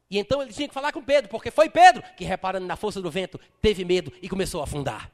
E 0.09 0.17
então 0.17 0.41
ele 0.41 0.53
tinha 0.53 0.67
que 0.67 0.73
falar 0.73 0.91
com 0.91 1.03
Pedro, 1.03 1.29
porque 1.29 1.51
foi 1.51 1.69
Pedro 1.69 2.03
que, 2.15 2.23
reparando 2.23 2.65
na 2.65 2.75
força 2.75 3.01
do 3.01 3.09
vento, 3.11 3.39
teve 3.61 3.83
medo 3.85 4.13
e 4.21 4.29
começou 4.29 4.61
a 4.61 4.65
afundar. 4.65 5.11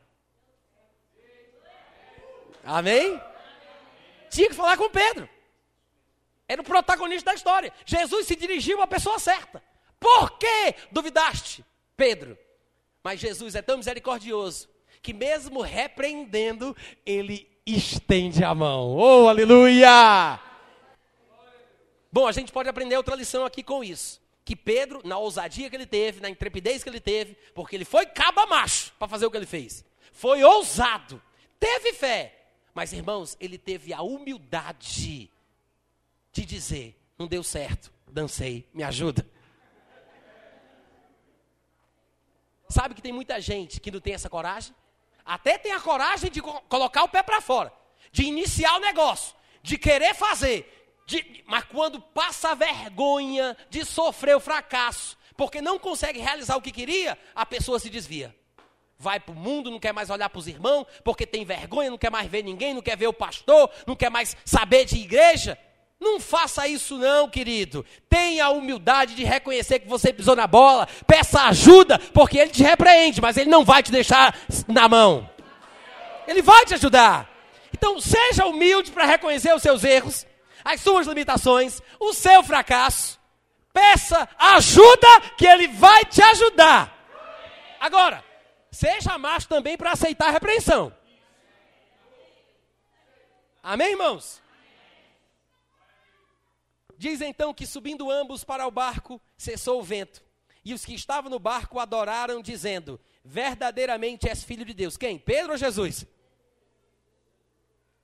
Amém? 2.64 3.22
Tinha 4.30 4.50
que 4.50 4.56
falar 4.56 4.76
com 4.76 4.90
Pedro. 4.90 5.30
Era 6.48 6.62
o 6.62 6.66
protagonista 6.66 7.32
da 7.32 7.36
história. 7.36 7.74
Jesus 7.86 8.28
se 8.28 8.36
dirigiu 8.36 8.82
à 8.82 8.88
pessoa 8.88 9.20
certa. 9.20 9.64
Por 10.00 10.38
que 10.38 10.76
duvidaste, 10.92 11.66
Pedro? 11.96 12.38
Mas 13.04 13.20
Jesus 13.20 13.56
é 13.56 13.62
tão 13.62 13.78
misericordioso 13.78 14.68
que, 15.02 15.14
mesmo 15.14 15.62
repreendendo, 15.62 16.76
ele 17.06 17.48
estende 17.66 18.44
a 18.44 18.56
mão. 18.56 18.96
Oh, 18.96 19.28
aleluia! 19.28 20.40
Bom, 22.12 22.28
a 22.28 22.32
gente 22.32 22.52
pode 22.52 22.70
aprender 22.70 22.96
outra 22.96 23.16
lição 23.16 23.46
aqui 23.46 23.62
com 23.62 23.84
isso. 23.84 24.22
Que 24.44 24.56
Pedro, 24.56 25.02
na 25.04 25.18
ousadia 25.18 25.70
que 25.70 25.76
ele 25.76 25.86
teve, 25.86 26.22
na 26.22 26.30
intrepidez 26.30 26.84
que 26.84 26.90
ele 26.90 27.00
teve, 27.00 27.36
porque 27.54 27.76
ele 27.76 27.86
foi 27.86 28.06
caba 28.06 28.46
macho 28.46 28.94
para 28.98 29.08
fazer 29.08 29.26
o 29.26 29.32
que 29.32 29.38
ele 29.38 29.46
fez. 29.46 29.84
Foi 30.12 30.44
ousado, 30.44 31.22
teve 31.60 31.94
fé. 31.94 32.46
Mas, 32.74 32.94
irmãos, 32.94 33.36
ele 33.40 33.58
teve 33.58 33.94
a 33.94 34.02
humildade 34.02 35.30
de 36.32 36.46
dizer: 36.46 36.96
não 37.18 37.28
deu 37.28 37.44
certo, 37.44 37.92
dancei, 38.08 38.68
me 38.74 38.84
ajuda. 38.84 39.26
Sabe 42.68 42.96
que 42.96 43.02
tem 43.02 43.14
muita 43.14 43.40
gente 43.40 43.80
que 43.80 43.92
não 43.92 44.00
tem 44.00 44.14
essa 44.14 44.30
coragem? 44.30 44.74
Até 45.26 45.58
tem 45.58 45.72
a 45.72 45.80
coragem 45.80 46.30
de 46.30 46.42
colocar 46.42 47.04
o 47.04 47.10
pé 47.10 47.24
para 47.24 47.42
fora, 47.42 47.74
de 48.12 48.24
iniciar 48.24 48.76
o 48.76 48.80
negócio, 48.80 49.36
de 49.64 49.78
querer 49.78 50.14
fazer, 50.14 50.72
de, 51.06 51.44
mas 51.48 51.64
quando 51.66 52.00
passa 52.00 52.52
a 52.52 52.56
vergonha 52.56 53.56
de 53.70 53.84
sofrer 53.86 54.36
o 54.36 54.40
fracasso, 54.40 55.18
porque 55.36 55.62
não 55.62 55.78
consegue 55.78 56.20
realizar 56.20 56.56
o 56.56 56.62
que 56.62 56.72
queria, 56.72 57.18
a 57.34 57.46
pessoa 57.46 57.80
se 57.80 57.90
desvia. 57.90 58.36
Vai 58.98 59.20
para 59.20 59.34
o 59.34 59.36
mundo, 59.36 59.70
não 59.70 59.80
quer 59.80 59.94
mais 59.94 60.10
olhar 60.10 60.30
para 60.30 60.40
os 60.40 60.48
irmãos, 60.48 60.86
porque 61.04 61.26
tem 61.26 61.44
vergonha, 61.44 61.90
não 61.90 61.98
quer 61.98 62.10
mais 62.10 62.30
ver 62.30 62.44
ninguém, 62.44 62.74
não 62.74 62.82
quer 62.82 62.96
ver 62.96 63.08
o 63.08 63.14
pastor, 63.14 63.70
não 63.86 63.96
quer 63.96 64.10
mais 64.10 64.38
saber 64.46 64.86
de 64.86 64.98
igreja. 64.98 65.58
Não 66.00 66.20
faça 66.20 66.68
isso 66.68 66.98
não, 66.98 67.30
querido. 67.30 67.86
Tenha 68.10 68.46
a 68.46 68.50
humildade 68.50 69.16
de 69.16 69.24
reconhecer 69.24 69.80
que 69.80 69.88
você 69.88 70.12
pisou 70.12 70.36
na 70.36 70.46
bola. 70.46 70.88
Peça 71.08 71.44
ajuda, 71.44 71.98
porque 72.14 72.38
ele 72.38 72.52
te 72.52 72.64
repreende, 72.64 73.22
mas 73.22 73.38
ele 73.38 73.50
não 73.50 73.64
vai 73.64 73.82
te 73.82 73.92
deixar 73.92 74.38
na 74.68 74.90
mão. 74.90 75.30
Ele 76.28 76.42
vai 76.42 76.66
te 76.66 76.74
ajudar. 76.74 77.30
Então, 77.74 78.00
seja 78.00 78.46
humilde 78.46 78.92
para 78.92 79.06
reconhecer 79.06 79.54
os 79.54 79.62
seus 79.62 79.84
erros, 79.84 80.26
as 80.64 80.82
suas 80.82 81.08
limitações, 81.08 81.82
o 82.00 82.14
seu 82.14 82.44
fracasso. 82.44 83.20
Peça 83.72 84.28
ajuda, 84.38 85.22
que 85.38 85.46
ele 85.46 85.68
vai 85.68 86.06
te 86.06 86.22
ajudar. 86.22 86.94
Agora, 87.80 88.24
seja 88.72 89.18
macho 89.18 89.48
também 89.48 89.78
para 89.78 89.92
aceitar 89.92 90.28
a 90.28 90.32
repreensão. 90.32 90.94
Amém, 93.62 93.92
irmãos? 93.92 94.42
Diz 96.98 97.22
então 97.22 97.54
que 97.54 97.66
subindo 97.66 98.10
ambos 98.10 98.44
para 98.44 98.68
o 98.68 98.72
barco, 98.72 99.22
cessou 99.38 99.80
o 99.80 99.84
vento. 99.84 100.24
E 100.64 100.74
os 100.74 100.84
que 100.84 100.96
estavam 100.96 101.30
no 101.30 101.40
barco 101.40 101.80
adoraram, 101.80 102.42
dizendo: 102.42 103.00
Verdadeiramente 103.24 104.30
és 104.30 104.44
filho 104.44 104.66
de 104.66 104.74
Deus. 104.74 104.98
Quem? 104.98 105.18
Pedro 105.18 105.52
ou 105.52 105.58
Jesus? 105.58 106.06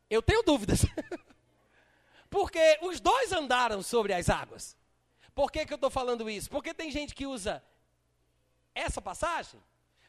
Eu 0.10 0.22
tenho 0.22 0.44
dúvidas. 0.44 0.82
Porque 2.30 2.80
os 2.82 3.00
dois 3.00 3.32
andaram 3.32 3.82
sobre 3.82 4.14
as 4.14 4.30
águas. 4.30 4.78
Por 5.34 5.52
que, 5.52 5.66
que 5.66 5.74
eu 5.74 5.76
estou 5.76 5.90
falando 5.90 6.30
isso? 6.30 6.50
Porque 6.50 6.74
tem 6.74 6.92
gente 6.92 7.16
que 7.16 7.26
usa 7.26 7.64
essa 8.74 9.02
passagem 9.02 9.62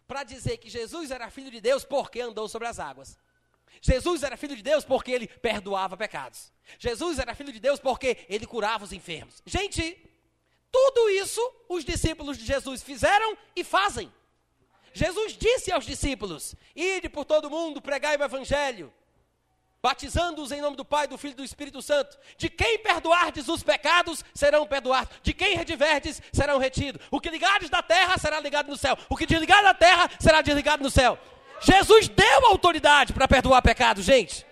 para 0.07 0.25
dizer 0.25 0.59
que 0.59 0.69
Jesus 0.69 1.11
era 1.11 1.31
filho 1.31 1.51
de 1.51 1.61
Deus 1.61 1.85
porque 1.85 2.21
andou 2.21 2.49
sobre 2.49 2.69
as 2.69 2.79
águas. 2.79 3.19
Jesus 3.81 4.23
era 4.23 4.37
filho 4.37 4.57
de 4.57 4.63
Deus 4.63 4.85
porque 4.85 5.11
ele 5.11 5.27
perdoava 5.27 5.97
pecados. 5.97 6.53
Jesus 6.79 7.19
era 7.19 7.35
filho 7.35 7.53
de 7.53 7.61
Deus 7.61 7.81
porque 7.81 8.27
ele 8.29 8.47
curava 8.47 8.85
os 8.85 8.93
enfermos. 8.93 9.43
Gente, 9.47 9.99
tudo 10.71 11.11
isso 11.11 11.41
os 11.69 11.85
discípulos 11.85 12.39
de 12.39 12.45
Jesus 12.45 12.83
fizeram 12.83 13.37
e 13.55 13.63
fazem. 13.63 14.13
Jesus 14.93 15.37
disse 15.37 15.73
aos 15.73 15.85
discípulos: 15.85 16.55
Ide 16.75 17.09
por 17.09 17.25
todo 17.25 17.51
mundo, 17.51 17.81
pregai 17.81 18.17
o 18.17 18.23
evangelho, 18.23 18.93
batizando-os 19.83 20.53
em 20.53 20.61
nome 20.61 20.77
do 20.77 20.85
Pai, 20.85 21.07
do 21.07 21.19
Filho 21.19 21.33
e 21.33 21.37
do 21.37 21.45
Espírito 21.45 21.83
Santo. 21.83 22.19
De 22.37 22.49
quem 22.49 22.79
perdoardes 22.79 23.49
os 23.49 23.63
pecados, 23.63 24.25
serão 24.35 24.67
perdoados. 24.67 25.15
De 25.23 25.35
quem 25.35 25.57
retiverdes, 25.57 26.23
serão 26.33 26.59
retidos. 26.59 27.05
O 27.11 27.21
que 27.21 27.31
ligares 27.31 27.69
da 27.69 27.83
terra, 27.83 28.17
será 28.19 28.39
ligado 28.39 28.69
no 28.69 28.77
céu. 28.77 28.97
O 29.09 29.17
que 29.17 29.27
desligar 29.27 29.63
da 29.63 29.75
terra, 29.75 30.11
será 30.21 30.41
desligado 30.41 30.83
no 30.83 30.91
céu. 30.91 31.19
Jesus 31.63 32.09
deu 32.09 32.47
autoridade 32.47 33.13
para 33.13 33.29
perdoar 33.29 33.63
pecados, 33.63 34.05
gente. 34.05 34.45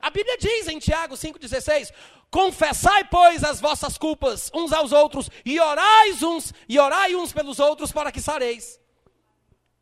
A 0.00 0.10
Bíblia 0.10 0.36
diz 0.36 0.68
em 0.68 0.78
Tiago 0.78 1.14
5,16: 1.14 1.92
Confessai, 2.30 3.04
pois, 3.04 3.42
as 3.42 3.60
vossas 3.60 3.96
culpas 3.96 4.50
uns 4.52 4.72
aos 4.72 4.92
outros, 4.92 5.30
e 5.44 5.58
orai 5.58 6.12
uns, 6.22 6.52
e 6.68 6.78
orai 6.78 7.14
uns 7.14 7.32
pelos 7.32 7.58
outros 7.58 7.92
para 7.92 8.12
que 8.12 8.20
sareis. 8.20 8.78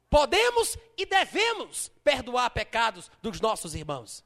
Podemos 0.09 0.77
e 0.97 1.07
devemos 1.07 1.91
perdoar 2.05 2.51
pecados 2.51 3.11
dos 3.23 3.41
nossos 3.41 3.75
irmãos. 3.75 4.23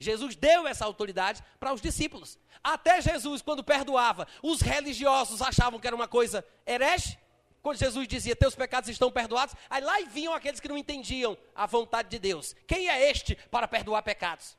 Jesus 0.00 0.34
deu 0.34 0.66
essa 0.66 0.84
autoridade 0.84 1.44
para 1.60 1.72
os 1.72 1.80
discípulos. 1.80 2.38
Até 2.64 3.00
Jesus, 3.00 3.42
quando 3.42 3.62
perdoava, 3.62 4.26
os 4.42 4.60
religiosos 4.60 5.42
achavam 5.42 5.78
que 5.78 5.86
era 5.86 5.94
uma 5.94 6.08
coisa 6.08 6.44
herege. 6.66 7.18
Quando 7.62 7.78
Jesus 7.78 8.06
dizia, 8.06 8.36
teus 8.36 8.54
pecados 8.54 8.88
estão 8.88 9.10
perdoados, 9.10 9.54
aí 9.68 9.82
lá 9.82 9.98
vinham 10.10 10.32
aqueles 10.32 10.60
que 10.60 10.68
não 10.68 10.78
entendiam 10.78 11.36
a 11.54 11.66
vontade 11.66 12.08
de 12.08 12.18
Deus. 12.18 12.54
Quem 12.66 12.88
é 12.88 13.10
este 13.10 13.34
para 13.50 13.66
perdoar 13.66 14.02
pecados? 14.02 14.56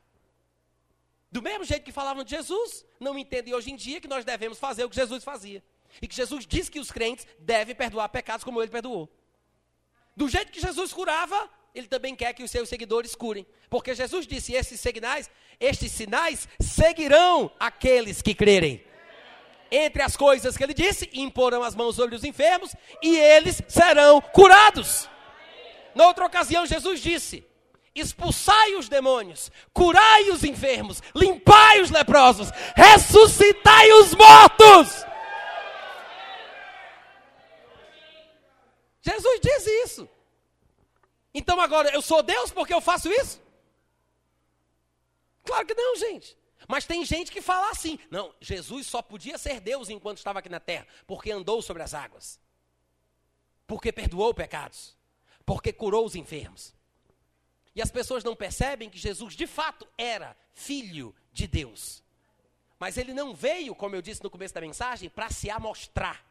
Do 1.32 1.40
mesmo 1.40 1.64
jeito 1.64 1.84
que 1.84 1.92
falavam 1.92 2.24
de 2.24 2.30
Jesus, 2.30 2.84
não 2.98 3.18
entendem 3.18 3.54
hoje 3.54 3.70
em 3.70 3.76
dia 3.76 4.00
que 4.00 4.08
nós 4.08 4.24
devemos 4.24 4.58
fazer 4.58 4.84
o 4.84 4.90
que 4.90 4.96
Jesus 4.96 5.24
fazia. 5.24 5.62
E 6.00 6.06
que 6.06 6.14
Jesus 6.14 6.46
disse 6.46 6.70
que 6.70 6.78
os 6.78 6.90
crentes 6.90 7.26
devem 7.38 7.74
perdoar 7.74 8.08
pecados 8.08 8.44
como 8.44 8.60
ele 8.60 8.70
perdoou. 8.70 9.08
Do 10.16 10.28
jeito 10.28 10.52
que 10.52 10.60
Jesus 10.60 10.92
curava, 10.92 11.48
ele 11.74 11.86
também 11.86 12.14
quer 12.14 12.32
que 12.34 12.42
os 12.42 12.50
seus 12.50 12.68
seguidores 12.68 13.14
curem. 13.14 13.46
Porque 13.68 13.94
Jesus 13.94 14.26
disse: 14.26 14.52
esses 14.52 14.80
sinais, 14.80 15.30
estes 15.58 15.92
sinais 15.92 16.48
seguirão 16.60 17.50
aqueles 17.58 18.20
que 18.20 18.34
crerem 18.34 18.84
entre 19.70 20.02
as 20.02 20.16
coisas 20.16 20.56
que 20.56 20.64
ele 20.64 20.74
disse, 20.74 21.08
imporão 21.12 21.62
as 21.62 21.74
mãos 21.74 21.96
sobre 21.96 22.14
os 22.14 22.24
enfermos 22.24 22.74
e 23.02 23.16
eles 23.16 23.62
serão 23.68 24.20
curados. 24.20 25.08
Noutra 25.94 26.26
ocasião, 26.26 26.66
Jesus 26.66 27.00
disse: 27.00 27.44
expulsai 27.94 28.74
os 28.76 28.88
demônios, 28.88 29.50
curai 29.72 30.30
os 30.30 30.44
enfermos, 30.44 31.02
limpai 31.14 31.80
os 31.80 31.90
leprosos, 31.90 32.50
ressuscitai 32.76 33.92
os 33.92 34.14
mortos. 34.14 35.04
Jesus 39.02 39.40
diz 39.42 39.66
isso. 39.66 40.08
Então 41.32 41.60
agora 41.60 41.90
eu 41.90 42.02
sou 42.02 42.22
Deus 42.22 42.50
porque 42.50 42.74
eu 42.74 42.80
faço 42.80 43.10
isso? 43.10 43.40
Claro 45.44 45.66
que 45.66 45.74
não, 45.74 45.96
gente. 45.96 46.36
Mas 46.68 46.86
tem 46.86 47.04
gente 47.04 47.32
que 47.32 47.40
fala 47.40 47.70
assim: 47.70 47.98
não, 48.10 48.34
Jesus 48.40 48.86
só 48.86 49.02
podia 49.02 49.38
ser 49.38 49.60
Deus 49.60 49.88
enquanto 49.88 50.18
estava 50.18 50.38
aqui 50.38 50.48
na 50.48 50.60
terra, 50.60 50.86
porque 51.06 51.30
andou 51.30 51.62
sobre 51.62 51.82
as 51.82 51.94
águas, 51.94 52.40
porque 53.66 53.92
perdoou 53.92 54.34
pecados, 54.34 54.96
porque 55.44 55.72
curou 55.72 56.04
os 56.04 56.14
enfermos. 56.14 56.74
E 57.74 57.80
as 57.80 57.90
pessoas 57.90 58.24
não 58.24 58.34
percebem 58.34 58.90
que 58.90 58.98
Jesus 58.98 59.34
de 59.34 59.46
fato 59.46 59.86
era 59.96 60.36
filho 60.52 61.14
de 61.32 61.46
Deus. 61.46 62.02
Mas 62.78 62.96
ele 62.96 63.12
não 63.12 63.34
veio, 63.34 63.74
como 63.74 63.94
eu 63.94 64.02
disse 64.02 64.22
no 64.22 64.30
começo 64.30 64.54
da 64.54 64.60
mensagem, 64.60 65.08
para 65.08 65.30
se 65.30 65.50
amostrar. 65.50 66.24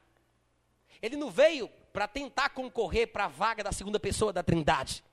Ele 1.02 1.16
não 1.16 1.30
veio 1.30 1.70
para 1.94 2.08
tentar 2.08 2.50
concorrer 2.50 3.08
para 3.08 3.26
a 3.26 3.30
vaga 3.30 3.64
da 3.64 3.72
segunda 3.72 4.00
pessoa 4.00 4.34
da 4.34 4.44
Trindade. 4.44 5.04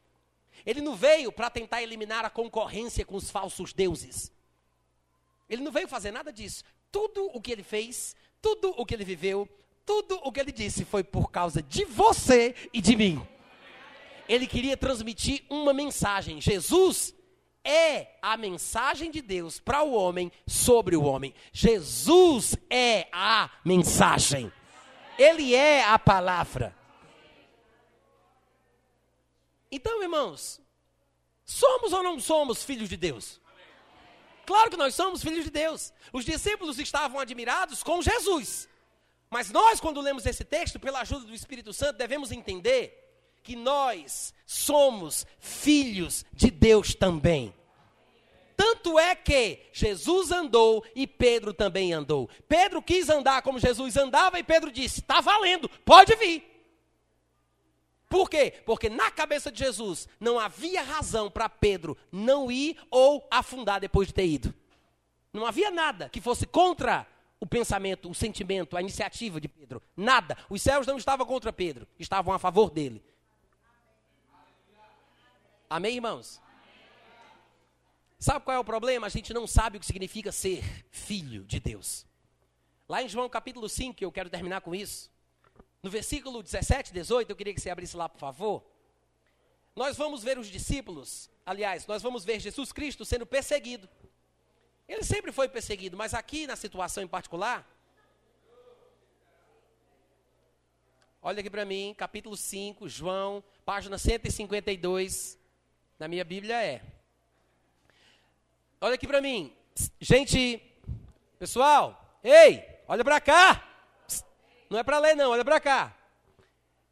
Ele 0.64 0.80
não 0.80 0.96
veio 0.96 1.30
para 1.30 1.50
tentar 1.50 1.82
eliminar 1.82 2.24
a 2.24 2.30
concorrência 2.30 3.04
com 3.04 3.16
os 3.16 3.30
falsos 3.30 3.72
deuses. 3.72 4.32
Ele 5.48 5.62
não 5.62 5.72
veio 5.72 5.88
fazer 5.88 6.10
nada 6.10 6.32
disso. 6.32 6.64
Tudo 6.90 7.30
o 7.32 7.40
que 7.40 7.52
ele 7.52 7.62
fez, 7.62 8.16
tudo 8.40 8.74
o 8.76 8.84
que 8.84 8.94
ele 8.94 9.04
viveu, 9.04 9.48
tudo 9.84 10.20
o 10.24 10.32
que 10.32 10.40
ele 10.40 10.52
disse 10.52 10.84
foi 10.84 11.04
por 11.04 11.30
causa 11.30 11.62
de 11.62 11.84
você 11.84 12.54
e 12.72 12.80
de 12.80 12.96
mim. 12.96 13.26
Ele 14.28 14.46
queria 14.46 14.76
transmitir 14.76 15.44
uma 15.48 15.72
mensagem. 15.72 16.40
Jesus 16.40 17.14
é 17.64 18.16
a 18.20 18.36
mensagem 18.36 19.10
de 19.10 19.20
Deus 19.22 19.60
para 19.60 19.82
o 19.82 19.92
homem 19.92 20.32
sobre 20.46 20.96
o 20.96 21.02
homem. 21.02 21.34
Jesus 21.52 22.56
é 22.68 23.06
a 23.12 23.50
mensagem. 23.64 24.52
Ele 25.18 25.54
é 25.54 25.84
a 25.84 25.98
palavra. 25.98 26.76
Então, 29.70 30.02
irmãos, 30.02 30.60
somos 31.44 31.92
ou 31.92 32.02
não 32.02 32.18
somos 32.20 32.62
filhos 32.62 32.88
de 32.88 32.96
Deus? 32.96 33.40
Claro 34.46 34.70
que 34.70 34.76
nós 34.76 34.94
somos 34.94 35.22
filhos 35.22 35.44
de 35.44 35.50
Deus. 35.50 35.92
Os 36.12 36.24
discípulos 36.24 36.78
estavam 36.78 37.18
admirados 37.18 37.82
com 37.82 38.00
Jesus. 38.00 38.68
Mas 39.28 39.50
nós, 39.50 39.80
quando 39.80 40.00
lemos 40.00 40.24
esse 40.24 40.44
texto, 40.44 40.78
pela 40.78 41.00
ajuda 41.00 41.26
do 41.26 41.34
Espírito 41.34 41.72
Santo, 41.72 41.98
devemos 41.98 42.30
entender 42.30 43.02
que 43.42 43.56
nós 43.56 44.32
somos 44.46 45.26
filhos 45.38 46.24
de 46.32 46.50
Deus 46.50 46.94
também. 46.94 47.52
Tanto 48.56 48.98
é 48.98 49.14
que 49.14 49.60
Jesus 49.72 50.30
andou 50.30 50.82
e 50.94 51.06
Pedro 51.06 51.52
também 51.52 51.92
andou. 51.92 52.30
Pedro 52.48 52.80
quis 52.80 53.08
andar 53.10 53.42
como 53.42 53.58
Jesus 53.58 53.96
andava 53.96 54.38
e 54.38 54.42
Pedro 54.42 54.72
disse: 54.72 55.00
está 55.00 55.20
valendo, 55.20 55.68
pode 55.84 56.14
vir. 56.16 56.55
Por 58.16 58.30
quê? 58.30 58.50
Porque 58.64 58.88
na 58.88 59.10
cabeça 59.10 59.52
de 59.52 59.58
Jesus 59.58 60.08
não 60.18 60.38
havia 60.38 60.82
razão 60.82 61.30
para 61.30 61.50
Pedro 61.50 61.98
não 62.10 62.50
ir 62.50 62.78
ou 62.90 63.28
afundar 63.30 63.78
depois 63.78 64.08
de 64.08 64.14
ter 64.14 64.26
ido. 64.26 64.54
Não 65.34 65.44
havia 65.44 65.70
nada 65.70 66.08
que 66.08 66.18
fosse 66.18 66.46
contra 66.46 67.06
o 67.38 67.46
pensamento, 67.46 68.08
o 68.08 68.14
sentimento, 68.14 68.74
a 68.74 68.80
iniciativa 68.80 69.38
de 69.38 69.48
Pedro. 69.48 69.82
Nada. 69.94 70.34
Os 70.48 70.62
céus 70.62 70.86
não 70.86 70.96
estavam 70.96 71.26
contra 71.26 71.52
Pedro, 71.52 71.86
estavam 71.98 72.32
a 72.32 72.38
favor 72.38 72.70
dele. 72.70 73.04
Amém, 75.68 75.96
irmãos? 75.96 76.40
Sabe 78.18 78.46
qual 78.46 78.56
é 78.56 78.58
o 78.58 78.64
problema? 78.64 79.08
A 79.08 79.10
gente 79.10 79.34
não 79.34 79.46
sabe 79.46 79.76
o 79.76 79.80
que 79.80 79.84
significa 79.84 80.32
ser 80.32 80.64
filho 80.90 81.44
de 81.44 81.60
Deus. 81.60 82.06
Lá 82.88 83.02
em 83.02 83.10
João 83.10 83.28
capítulo 83.28 83.68
5, 83.68 84.02
eu 84.02 84.10
quero 84.10 84.30
terminar 84.30 84.62
com 84.62 84.74
isso. 84.74 85.14
No 85.86 85.90
versículo 85.90 86.42
17, 86.42 86.92
18, 86.92 87.30
eu 87.30 87.36
queria 87.36 87.54
que 87.54 87.60
você 87.60 87.70
abrisse 87.70 87.96
lá, 87.96 88.08
por 88.08 88.18
favor. 88.18 88.60
Nós 89.76 89.96
vamos 89.96 90.20
ver 90.20 90.36
os 90.36 90.48
discípulos, 90.48 91.30
aliás, 91.46 91.86
nós 91.86 92.02
vamos 92.02 92.24
ver 92.24 92.40
Jesus 92.40 92.72
Cristo 92.72 93.04
sendo 93.04 93.24
perseguido. 93.24 93.88
Ele 94.88 95.04
sempre 95.04 95.30
foi 95.30 95.48
perseguido, 95.48 95.96
mas 95.96 96.12
aqui 96.12 96.44
na 96.44 96.56
situação 96.56 97.04
em 97.04 97.06
particular, 97.06 97.64
olha 101.22 101.38
aqui 101.38 101.48
para 101.48 101.64
mim, 101.64 101.94
capítulo 101.96 102.36
5, 102.36 102.88
João, 102.88 103.44
página 103.64 103.96
152, 103.96 105.38
na 106.00 106.08
minha 106.08 106.24
Bíblia 106.24 106.60
é. 106.60 106.82
Olha 108.80 108.96
aqui 108.96 109.06
para 109.06 109.20
mim, 109.20 109.56
gente, 110.00 110.60
pessoal, 111.38 112.18
ei, 112.24 112.82
olha 112.88 113.04
para 113.04 113.20
cá. 113.20 113.75
Não 114.68 114.78
é 114.78 114.82
para 114.82 114.98
ler, 114.98 115.14
não, 115.14 115.30
olha 115.30 115.44
para 115.44 115.60
cá. 115.60 115.96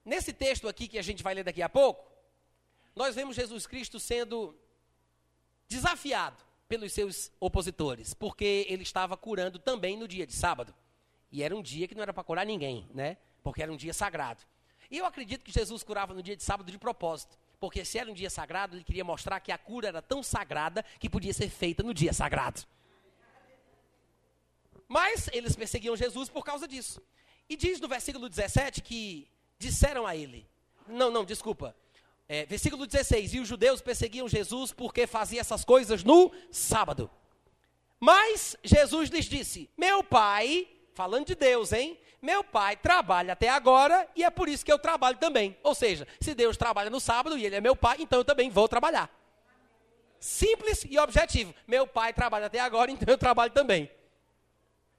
Nesse 0.05 0.33
texto 0.33 0.69
aqui 0.69 0.87
que 0.87 0.99
a 0.99 1.03
gente 1.03 1.23
vai 1.23 1.35
ler 1.35 1.45
daqui 1.45 1.63
a 1.63 1.69
pouco, 1.69 2.11
nós 2.95 3.15
vemos 3.15 3.35
Jesus 3.35 3.67
Cristo 3.67 3.99
sendo 3.99 4.55
desafiado 5.69 6.43
pelos 6.69 6.93
seus 6.93 7.33
opositores, 7.41 8.15
porque 8.15 8.67
ele 8.69 8.83
estava 8.83 9.17
curando 9.17 9.59
também 9.59 9.97
no 9.97 10.07
dia 10.07 10.27
de 10.27 10.33
sábado. 10.33 10.75
E 11.31 11.43
era 11.43 11.55
um 11.55 11.63
dia 11.63 11.89
que 11.89 11.95
não 11.95 12.03
era 12.03 12.13
para 12.13 12.23
curar 12.23 12.47
ninguém, 12.47 12.89
né? 12.95 13.17
Porque 13.43 13.63
era 13.63 13.73
um 13.73 13.77
dia 13.77 13.93
sagrado. 13.93 14.43
E 14.91 14.99
eu 14.99 15.07
acredito 15.07 15.43
que 15.43 15.51
Jesus 15.51 15.83
curava 15.83 16.15
no 16.15 16.23
dia 16.23 16.37
de 16.37 16.43
sábado 16.45 16.71
de 16.71 16.79
propósito, 16.79 17.37
porque 17.59 17.85
se 17.85 17.99
era 17.99 18.11
um 18.11 18.15
dia 18.15 18.31
sagrado, 18.31 18.77
ele 18.77 18.85
queria 18.85 19.05
mostrar 19.05 19.41
que 19.41 19.51
a 19.51 19.59
cura 19.59 19.89
era 19.89 20.03
tão 20.03 20.23
sagrada 20.23 20.85
que 21.01 21.11
podia 21.11 21.33
ser 21.33 21.49
feita 21.49 21.83
no 21.83 21.93
dia 21.93 22.13
sagrado. 22.13 22.63
Mas 24.87 25.29
eles 25.33 25.57
perseguiam 25.57 25.97
Jesus 25.97 26.29
por 26.29 26.45
causa 26.45 26.69
disso. 26.69 27.03
E 27.49 27.57
diz 27.57 27.81
no 27.81 27.89
versículo 27.89 28.29
17 28.29 28.81
que 28.81 29.29
disseram 29.59 30.07
a 30.07 30.17
ele. 30.17 30.47
Não, 30.87 31.11
não, 31.11 31.25
desculpa. 31.25 31.75
É, 32.29 32.47
versículo 32.47 32.87
16: 32.87 33.35
E 33.35 33.41
os 33.41 33.49
judeus 33.49 33.81
perseguiam 33.81 34.29
Jesus 34.29 34.73
porque 34.73 35.07
fazia 35.07 35.41
essas 35.41 35.65
coisas 35.65 36.03
no 36.03 36.33
sábado. 36.51 37.11
Mas 38.01 38.57
Jesus 38.63 39.11
lhes 39.11 39.27
disse: 39.27 39.71
Meu 39.77 40.03
pai, 40.03 40.69
falando 40.95 41.27
de 41.27 41.35
Deus, 41.35 41.73
hein? 41.73 41.99
Meu 42.21 42.43
pai 42.43 42.75
trabalha 42.75 43.35
até 43.35 43.51
agora 43.51 44.09
e 44.17 44.25
é 44.25 44.31
por 44.31 44.49
isso 44.49 44.65
que 44.65 44.73
eu 44.73 44.79
trabalho 44.79 45.19
também. 45.19 45.57
Ou 45.63 45.75
seja, 45.75 46.09
se 46.19 46.35
Deus 46.35 46.57
trabalha 46.57 46.89
no 46.89 46.99
sábado 46.99 47.37
e 47.37 47.45
ele 47.45 47.57
é 47.57 47.61
meu 47.61 47.77
pai, 47.77 47.99
então 48.01 48.21
eu 48.21 48.25
também 48.25 48.49
vou 48.49 48.67
trabalhar. 48.67 49.11
Simples 50.19 50.87
e 50.89 50.99
objetivo. 50.99 51.55
Meu 51.67 51.87
pai 51.87 52.15
trabalha 52.15 52.47
até 52.47 52.59
agora, 52.59 52.91
então 52.93 53.13
eu 53.13 53.19
trabalho 53.19 53.53
também. 53.53 53.91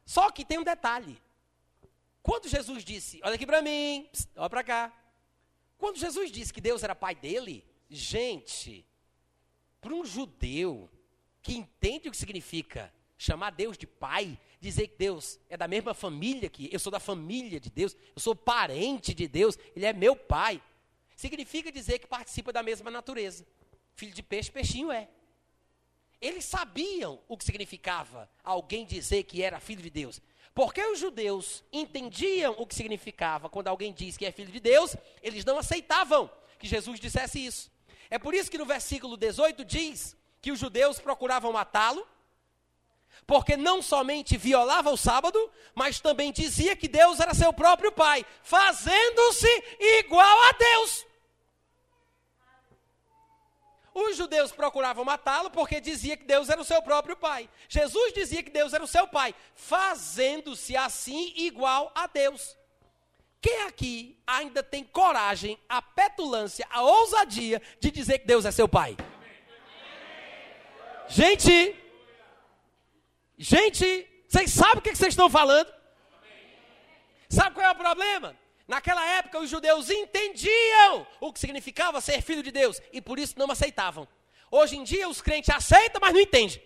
Só 0.06 0.30
que 0.30 0.46
tem 0.46 0.60
um 0.60 0.64
detalhe. 0.64 1.20
Quando 2.26 2.50
Jesus 2.50 2.84
disse, 2.84 3.20
olha 3.24 3.36
aqui 3.36 3.46
para 3.46 3.62
mim, 3.62 4.10
pss, 4.12 4.28
olha 4.36 4.50
para 4.50 4.64
cá. 4.64 4.92
Quando 5.78 6.00
Jesus 6.00 6.32
disse 6.32 6.52
que 6.52 6.60
Deus 6.60 6.82
era 6.82 6.96
pai 6.96 7.14
dele, 7.14 7.64
gente, 7.88 8.84
para 9.80 9.94
um 9.94 10.04
judeu 10.04 10.90
que 11.44 11.54
entende 11.54 12.08
o 12.08 12.12
que 12.12 12.18
significa 12.18 12.92
chamar 13.16 13.52
Deus 13.52 13.78
de 13.78 13.86
pai, 13.86 14.40
dizer 14.60 14.88
que 14.88 14.98
Deus 14.98 15.40
é 15.48 15.56
da 15.56 15.68
mesma 15.68 15.94
família 15.94 16.50
que 16.50 16.68
eu 16.74 16.80
sou 16.80 16.92
da 16.92 17.00
família 17.00 17.60
de 17.60 17.70
Deus, 17.70 17.96
eu 18.16 18.20
sou 18.20 18.36
parente 18.36 19.14
de 19.14 19.28
Deus, 19.28 19.56
ele 19.76 19.86
é 19.86 19.94
meu 19.94 20.16
pai, 20.16 20.60
significa 21.16 21.72
dizer 21.72 22.00
que 22.00 22.08
participa 22.08 22.52
da 22.52 22.64
mesma 22.64 22.90
natureza. 22.90 23.46
Filho 23.94 24.16
de 24.16 24.24
peixe, 24.24 24.52
peixinho 24.52 24.92
é. 24.92 25.08
Eles 26.20 26.46
sabiam 26.46 27.22
o 27.28 27.38
que 27.38 27.46
significava 27.46 28.28
alguém 28.44 28.84
dizer 28.84 29.26
que 29.26 29.44
era 29.44 29.60
filho 29.60 29.84
de 29.84 29.92
Deus. 29.92 30.20
Porque 30.56 30.82
os 30.82 30.98
judeus 30.98 31.66
entendiam 31.72 32.56
o 32.58 32.66
que 32.66 32.74
significava 32.74 33.50
quando 33.50 33.68
alguém 33.68 33.92
diz 33.92 34.16
que 34.16 34.26
é 34.26 34.32
filho 34.32 34.54
de 34.54 34.62
Deus, 34.62 34.96
eles 35.22 35.44
não 35.44 35.58
aceitavam 35.58 36.32
que 36.58 36.66
Jesus 36.66 36.98
dissesse 36.98 37.46
isso. 37.46 37.70
É 38.10 38.18
por 38.18 38.34
isso 38.34 38.50
que 38.50 38.58
no 38.58 38.66
versículo 38.66 39.18
18 39.18 39.66
diz 39.66 40.16
que 40.42 40.54
os 40.54 40.60
judeus 40.60 40.98
procuravam 40.98 41.52
matá-lo, 41.52 42.08
porque 43.28 43.58
não 43.58 43.82
somente 43.82 44.38
violava 44.38 44.90
o 44.90 44.98
sábado, 44.98 45.52
mas 45.74 46.00
também 46.00 46.32
dizia 46.32 46.74
que 46.74 46.88
Deus 46.88 47.20
era 47.20 47.34
seu 47.34 47.52
próprio 47.52 47.92
pai, 47.92 48.26
fazendo-se 48.42 49.64
igual 50.00 50.42
a 50.44 50.52
Deus. 50.54 51.06
Os 53.96 54.18
judeus 54.18 54.52
procuravam 54.52 55.06
matá-lo 55.06 55.50
porque 55.50 55.80
dizia 55.80 56.18
que 56.18 56.26
Deus 56.26 56.50
era 56.50 56.60
o 56.60 56.66
seu 56.66 56.82
próprio 56.82 57.16
pai. 57.16 57.50
Jesus 57.70 58.12
dizia 58.12 58.44
que 58.44 58.50
Deus 58.50 58.74
era 58.74 58.84
o 58.84 58.88
seu 58.88 59.08
pai, 59.08 59.34
fazendo-se 59.54 60.76
assim 60.76 61.32
igual 61.38 61.94
a 61.96 62.06
Deus. 62.06 62.58
Quem 63.40 63.62
aqui 63.62 64.22
ainda 64.28 64.62
tem 64.62 64.84
coragem, 64.84 65.58
a 65.70 65.82
petulância, 65.82 66.68
a 66.70 66.82
ousadia 66.82 67.62
de 67.80 67.90
dizer 67.90 68.20
que 68.20 68.28
Deus 68.28 68.44
é 68.44 68.52
seu 68.52 68.68
pai? 68.68 68.98
Gente, 71.08 71.74
gente, 73.38 74.26
vocês 74.28 74.52
sabem 74.52 74.80
o 74.80 74.82
que 74.82 74.94
vocês 74.94 75.14
estão 75.14 75.30
falando? 75.30 75.74
Sabe 77.30 77.56
qual 77.56 77.66
é 77.66 77.72
o 77.72 77.76
problema? 77.76 78.36
Naquela 78.68 79.06
época, 79.06 79.40
os 79.40 79.50
judeus 79.50 79.90
entendiam 79.90 81.06
o 81.20 81.32
que 81.32 81.40
significava 81.40 82.02
ser 82.02 82.22
filho 82.22 82.42
de 82.42 82.52
Deus 82.52 82.82
e 82.92 83.00
por 83.00 83.20
isso 83.20 83.38
não 83.38 83.50
aceitavam. 83.52 84.08
Hoje 84.50 84.76
em 84.76 84.84
dia, 84.84 85.08
os 85.08 85.22
crentes 85.22 85.50
aceitam, 85.54 86.02
mas 86.02 86.14
não 86.14 86.20
entendem. 86.20 86.62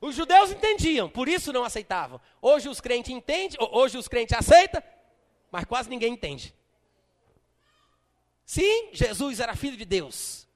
Os 0.00 0.16
judeus 0.16 0.50
entendiam, 0.50 1.08
por 1.08 1.28
isso 1.28 1.52
não 1.52 1.62
aceitavam. 1.62 2.20
Hoje 2.40 2.68
os 2.68 2.80
crentes 2.80 3.12
entendem, 3.12 3.56
hoje 3.70 3.96
os 3.96 4.08
crentes 4.08 4.36
aceitam, 4.36 4.82
mas 5.50 5.64
quase 5.64 5.88
ninguém 5.88 6.14
entende. 6.14 6.52
Sim, 8.44 8.88
Jesus 8.92 9.38
era 9.38 9.54
filho 9.54 9.76
de 9.76 9.84
Deus. 9.84 10.48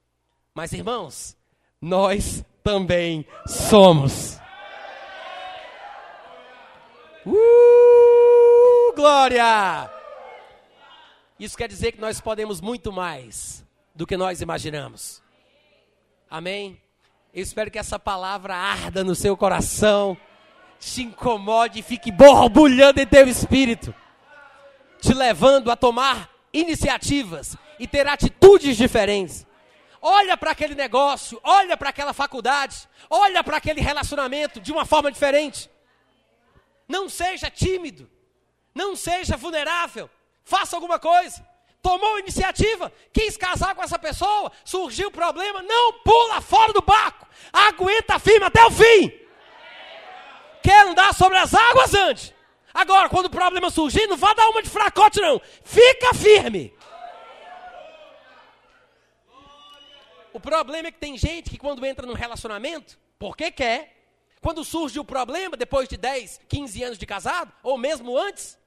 Mas 0.53 0.72
irmãos, 0.72 1.36
nós 1.80 2.44
também 2.64 3.24
somos. 3.47 4.40
Uh! 7.24 7.76
Glória! 8.97 9.90
Isso 11.38 11.57
quer 11.57 11.68
dizer 11.68 11.92
que 11.92 12.01
nós 12.01 12.18
podemos 12.18 12.62
muito 12.62 12.90
mais 12.90 13.62
do 13.94 14.07
que 14.07 14.16
nós 14.16 14.40
imaginamos. 14.40 15.22
Amém? 16.30 16.80
Eu 17.32 17.42
espero 17.42 17.70
que 17.70 17.78
essa 17.78 17.99
palavra 17.99 18.57
arda 18.57 19.05
no 19.05 19.14
seu 19.14 19.36
coração, 19.36 20.16
te 20.80 21.03
incomode 21.03 21.80
e 21.80 21.82
fique 21.82 22.11
borbulhando 22.11 22.99
em 22.99 23.07
teu 23.07 23.28
espírito, 23.28 23.94
te 24.99 25.12
levando 25.12 25.70
a 25.70 25.76
tomar 25.76 26.30
iniciativas 26.51 27.55
e 27.78 27.86
ter 27.86 28.07
atitudes 28.09 28.78
diferentes. 28.78 29.47
Olha 30.01 30.38
para 30.38 30.53
aquele 30.53 30.74
negócio, 30.74 31.38
olha 31.44 31.76
para 31.76 31.90
aquela 31.90 32.14
faculdade, 32.14 32.88
olha 33.11 33.44
para 33.44 33.59
aquele 33.59 33.82
relacionamento 33.82 34.59
de 34.59 34.72
uma 34.72 34.86
forma 34.86 35.12
diferente. 35.12 35.70
Não 36.88 37.09
seja 37.11 37.51
tímido, 37.51 38.09
não 38.77 38.95
seja 38.95 39.39
vulnerável, 39.39 40.09
faça 40.45 40.77
alguma 40.77 40.99
coisa. 40.99 41.45
Tomou 41.81 42.18
iniciativa, 42.18 42.93
quis 43.12 43.37
casar 43.37 43.74
com 43.74 43.83
essa 43.83 43.99
pessoa, 43.99 44.53
surgiu 44.64 45.11
problema, 45.11 45.62
não 45.62 45.95
pula 46.01 46.41
fora 46.41 46.72
do 46.72 46.83
barco, 46.83 47.27
aguenta 47.53 48.18
firme 48.18 48.45
até 48.45 48.64
o 48.64 48.70
fim. 48.70 49.12
Quer 50.62 50.89
andar 50.89 51.14
sobre 51.14 51.39
as 51.39 51.55
águas 51.55 51.95
antes. 51.95 52.35
Agora, 52.74 53.09
quando 53.09 53.27
o 53.27 53.31
problema 53.31 53.70
surgir, 53.70 54.07
não 54.07 54.16
vá 54.16 54.35
dar 54.35 54.49
uma 54.51 54.62
de 54.62 54.68
fracote, 54.68 55.20
não. 55.20 55.41
Fica 55.64 56.12
firme. 56.12 56.74
O 60.35 60.41
problema 60.41 60.89
é 60.89 60.93
que 60.93 60.99
tem 60.99 61.16
gente 61.16 61.49
que 61.49 61.57
quando 61.57 61.87
entra 61.87 62.05
num 62.05 62.12
relacionamento, 62.12 62.99
porque 63.18 63.51
quer, 63.51 63.97
quando 64.43 64.62
surge 64.64 65.01
o 65.01 65.05
problema, 65.05 65.57
depois 65.57 65.89
de 65.89 65.97
10, 65.97 66.43
15 66.47 66.83
anos 66.83 66.99
de 66.99 67.07
casado, 67.07 67.53
ou 67.62 67.79
mesmo 67.79 68.18
antes, 68.18 68.59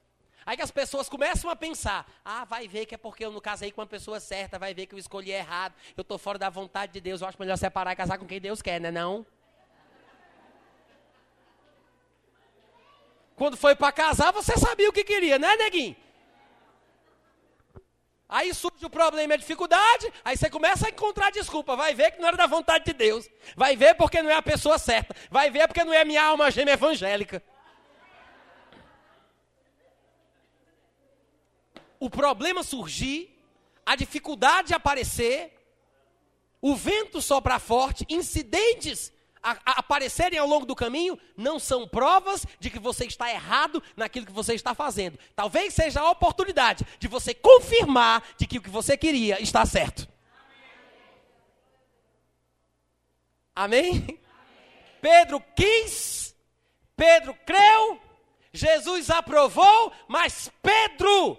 aí 0.50 0.58
que 0.58 0.64
as 0.64 0.72
pessoas 0.72 1.08
começam 1.08 1.50
a 1.50 1.56
pensar: 1.56 2.12
ah, 2.26 2.43
vai 2.43 2.68
ver 2.68 2.88
que 2.88 2.95
é 2.95 2.97
porque 2.97 3.24
eu 3.24 3.32
não 3.32 3.39
casei 3.39 3.72
com 3.72 3.82
uma 3.82 3.88
pessoa 3.88 4.20
certa, 4.20 4.58
vai 4.58 4.74
ver 4.74 4.88
que 4.88 4.95
eu 4.95 5.00
escolhi 5.00 5.32
errado, 5.32 5.76
eu 5.95 6.02
estou 6.02 6.18
fora 6.18 6.39
da 6.39 6.50
vontade 6.50 6.91
de 6.91 7.00
Deus, 7.00 7.22
eu 7.22 7.28
acho 7.28 7.39
melhor 7.39 7.56
separar 7.56 7.93
e 7.93 7.95
casar 7.95 8.18
com 8.18 8.26
quem 8.26 8.41
Deus 8.41 8.60
quer, 8.60 8.82
né? 8.82 8.89
Não. 8.89 9.24
Quando 13.36 13.56
foi 13.56 13.76
para 13.76 13.91
casar, 13.91 14.34
você 14.34 14.58
sabia 14.58 14.89
o 14.89 14.93
que 14.93 15.04
queria, 15.04 15.38
né, 15.38 15.56
neguinho? 15.56 15.95
Aí 18.28 18.52
surge 18.54 18.86
o 18.86 18.89
problema 18.89 19.34
e 19.34 19.36
a 19.36 19.38
dificuldade, 19.38 20.12
aí 20.26 20.36
você 20.36 20.50
começa 20.50 20.88
a 20.88 20.89
encontrar 20.89 21.32
desculpa. 21.32 21.76
Vai 21.76 21.93
ver 21.93 22.12
que 22.12 22.20
não 22.20 22.28
era 22.28 22.38
da 22.38 22.47
vontade 22.47 22.86
de 22.86 22.93
Deus. 22.93 23.30
Vai 23.56 23.76
ver 23.76 23.95
porque 23.95 24.22
não 24.22 24.30
é 24.30 24.36
a 24.36 24.41
pessoa 24.41 24.78
certa. 24.78 25.16
Vai 25.30 25.50
ver 25.50 25.68
porque 25.68 25.84
não 25.84 25.93
é 25.93 26.02
a 26.02 26.06
minha 26.06 26.24
alma 26.24 26.52
gêmea 26.52 26.74
evangélica. 26.74 27.41
O 32.00 32.10
problema 32.10 32.64
surgir, 32.64 33.38
a 33.86 33.95
dificuldade 33.95 34.74
aparecer, 34.74 35.54
o 36.62 36.76
vento 36.76 37.22
soprar 37.22 37.60
forte, 37.60 38.06
incidentes 38.10 39.12
a, 39.41 39.52
a 39.66 39.80
aparecerem 39.80 40.38
ao 40.38 40.47
longo 40.47 40.66
do 40.66 40.76
caminho 40.76 41.18
não 41.36 41.60
são 41.60 41.88
provas 41.88 42.45
de 42.60 42.70
que 42.70 42.80
você 42.80 43.06
está 43.06 43.30
errado 43.30 43.82
naquilo 43.95 44.26
que 44.26 44.32
você 44.32 44.54
está 44.54 44.74
fazendo. 44.74 45.18
Talvez 45.36 45.74
seja 45.74 46.02
a 46.02 46.10
oportunidade 46.10 46.86
de 47.00 47.08
você 47.08 47.34
confirmar 47.34 48.24
de 48.38 48.45
que 48.45 48.58
o 48.58 48.62
que 48.62 48.70
você 48.70 48.97
queria 48.97 49.41
está 49.41 49.66
certo. 49.66 50.08
Amém? 53.56 53.89
Amém? 53.89 54.20
Pedro 55.02 55.41
quis, 55.56 56.36
Pedro 56.95 57.34
creu, 57.45 58.00
Jesus 58.52 59.10
aprovou, 59.10 59.93
mas 60.08 60.52
Pedro 60.62 61.38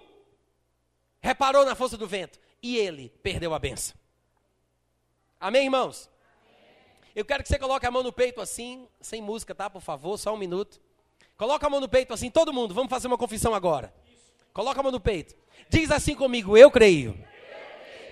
reparou 1.21 1.65
na 1.65 1.75
força 1.75 1.97
do 1.97 2.07
vento 2.07 2.39
e 2.61 2.77
ele 2.77 3.13
perdeu 3.21 3.53
a 3.53 3.59
benção. 3.59 3.95
Amém, 5.39 5.63
irmãos? 5.63 6.09
Eu 7.15 7.25
quero 7.25 7.43
que 7.43 7.49
você 7.49 7.59
coloque 7.59 7.85
a 7.85 7.91
mão 7.91 8.03
no 8.03 8.11
peito 8.11 8.39
assim, 8.41 8.87
sem 8.99 9.21
música, 9.21 9.53
tá? 9.53 9.69
Por 9.69 9.81
favor, 9.81 10.17
só 10.17 10.33
um 10.33 10.37
minuto. 10.37 10.79
Coloca 11.37 11.65
a 11.65 11.69
mão 11.69 11.79
no 11.79 11.89
peito 11.89 12.13
assim, 12.13 12.29
todo 12.29 12.53
mundo. 12.53 12.73
Vamos 12.73 12.89
fazer 12.89 13.07
uma 13.07 13.17
confissão 13.17 13.53
agora. 13.53 13.93
Coloca 14.53 14.79
a 14.79 14.83
mão 14.83 14.91
no 14.91 14.99
peito. 14.99 15.35
Diz 15.69 15.91
assim 15.91 16.15
comigo: 16.15 16.57
Eu 16.57 16.69
creio 16.69 17.17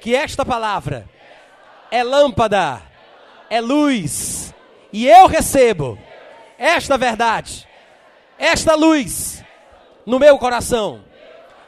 que 0.01 0.15
esta 0.15 0.45
palavra 0.45 1.09
é 1.91 2.03
lâmpada, 2.03 2.81
é 3.49 3.59
luz, 3.61 4.53
e 4.91 5.07
eu 5.07 5.27
recebo 5.27 5.97
esta 6.57 6.97
verdade, 6.97 7.67
esta 8.37 8.75
luz 8.75 9.43
no 10.05 10.19
meu 10.19 10.37
coração. 10.37 11.03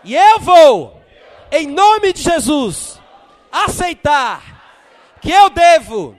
E 0.03 0.15
eu 0.15 0.39
vou, 0.39 1.00
em 1.51 1.67
nome 1.67 2.13
de 2.13 2.21
Jesus, 2.21 2.99
aceitar 3.51 4.41
que 5.21 5.29
eu 5.31 5.49
devo 5.49 6.15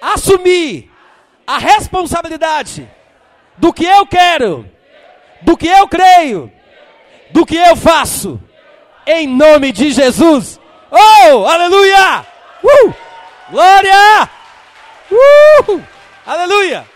assumir 0.00 0.90
a 1.46 1.58
responsabilidade 1.58 2.88
do 3.56 3.72
que 3.72 3.84
eu 3.84 4.06
quero, 4.06 4.70
do 5.42 5.56
que 5.56 5.66
eu 5.66 5.88
creio, 5.88 6.52
do 7.30 7.44
que 7.44 7.56
eu 7.56 7.76
faço, 7.76 8.40
em 9.06 9.26
nome 9.26 9.72
de 9.72 9.90
Jesus. 9.90 10.60
Oh, 10.90 11.46
aleluia! 11.46 12.24
Uh! 12.62 12.94
Glória! 13.50 14.30
Uh! 15.10 15.82
Aleluia! 16.24 16.86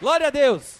Glória 0.00 0.26
a 0.26 0.30
Deus! 0.30 0.79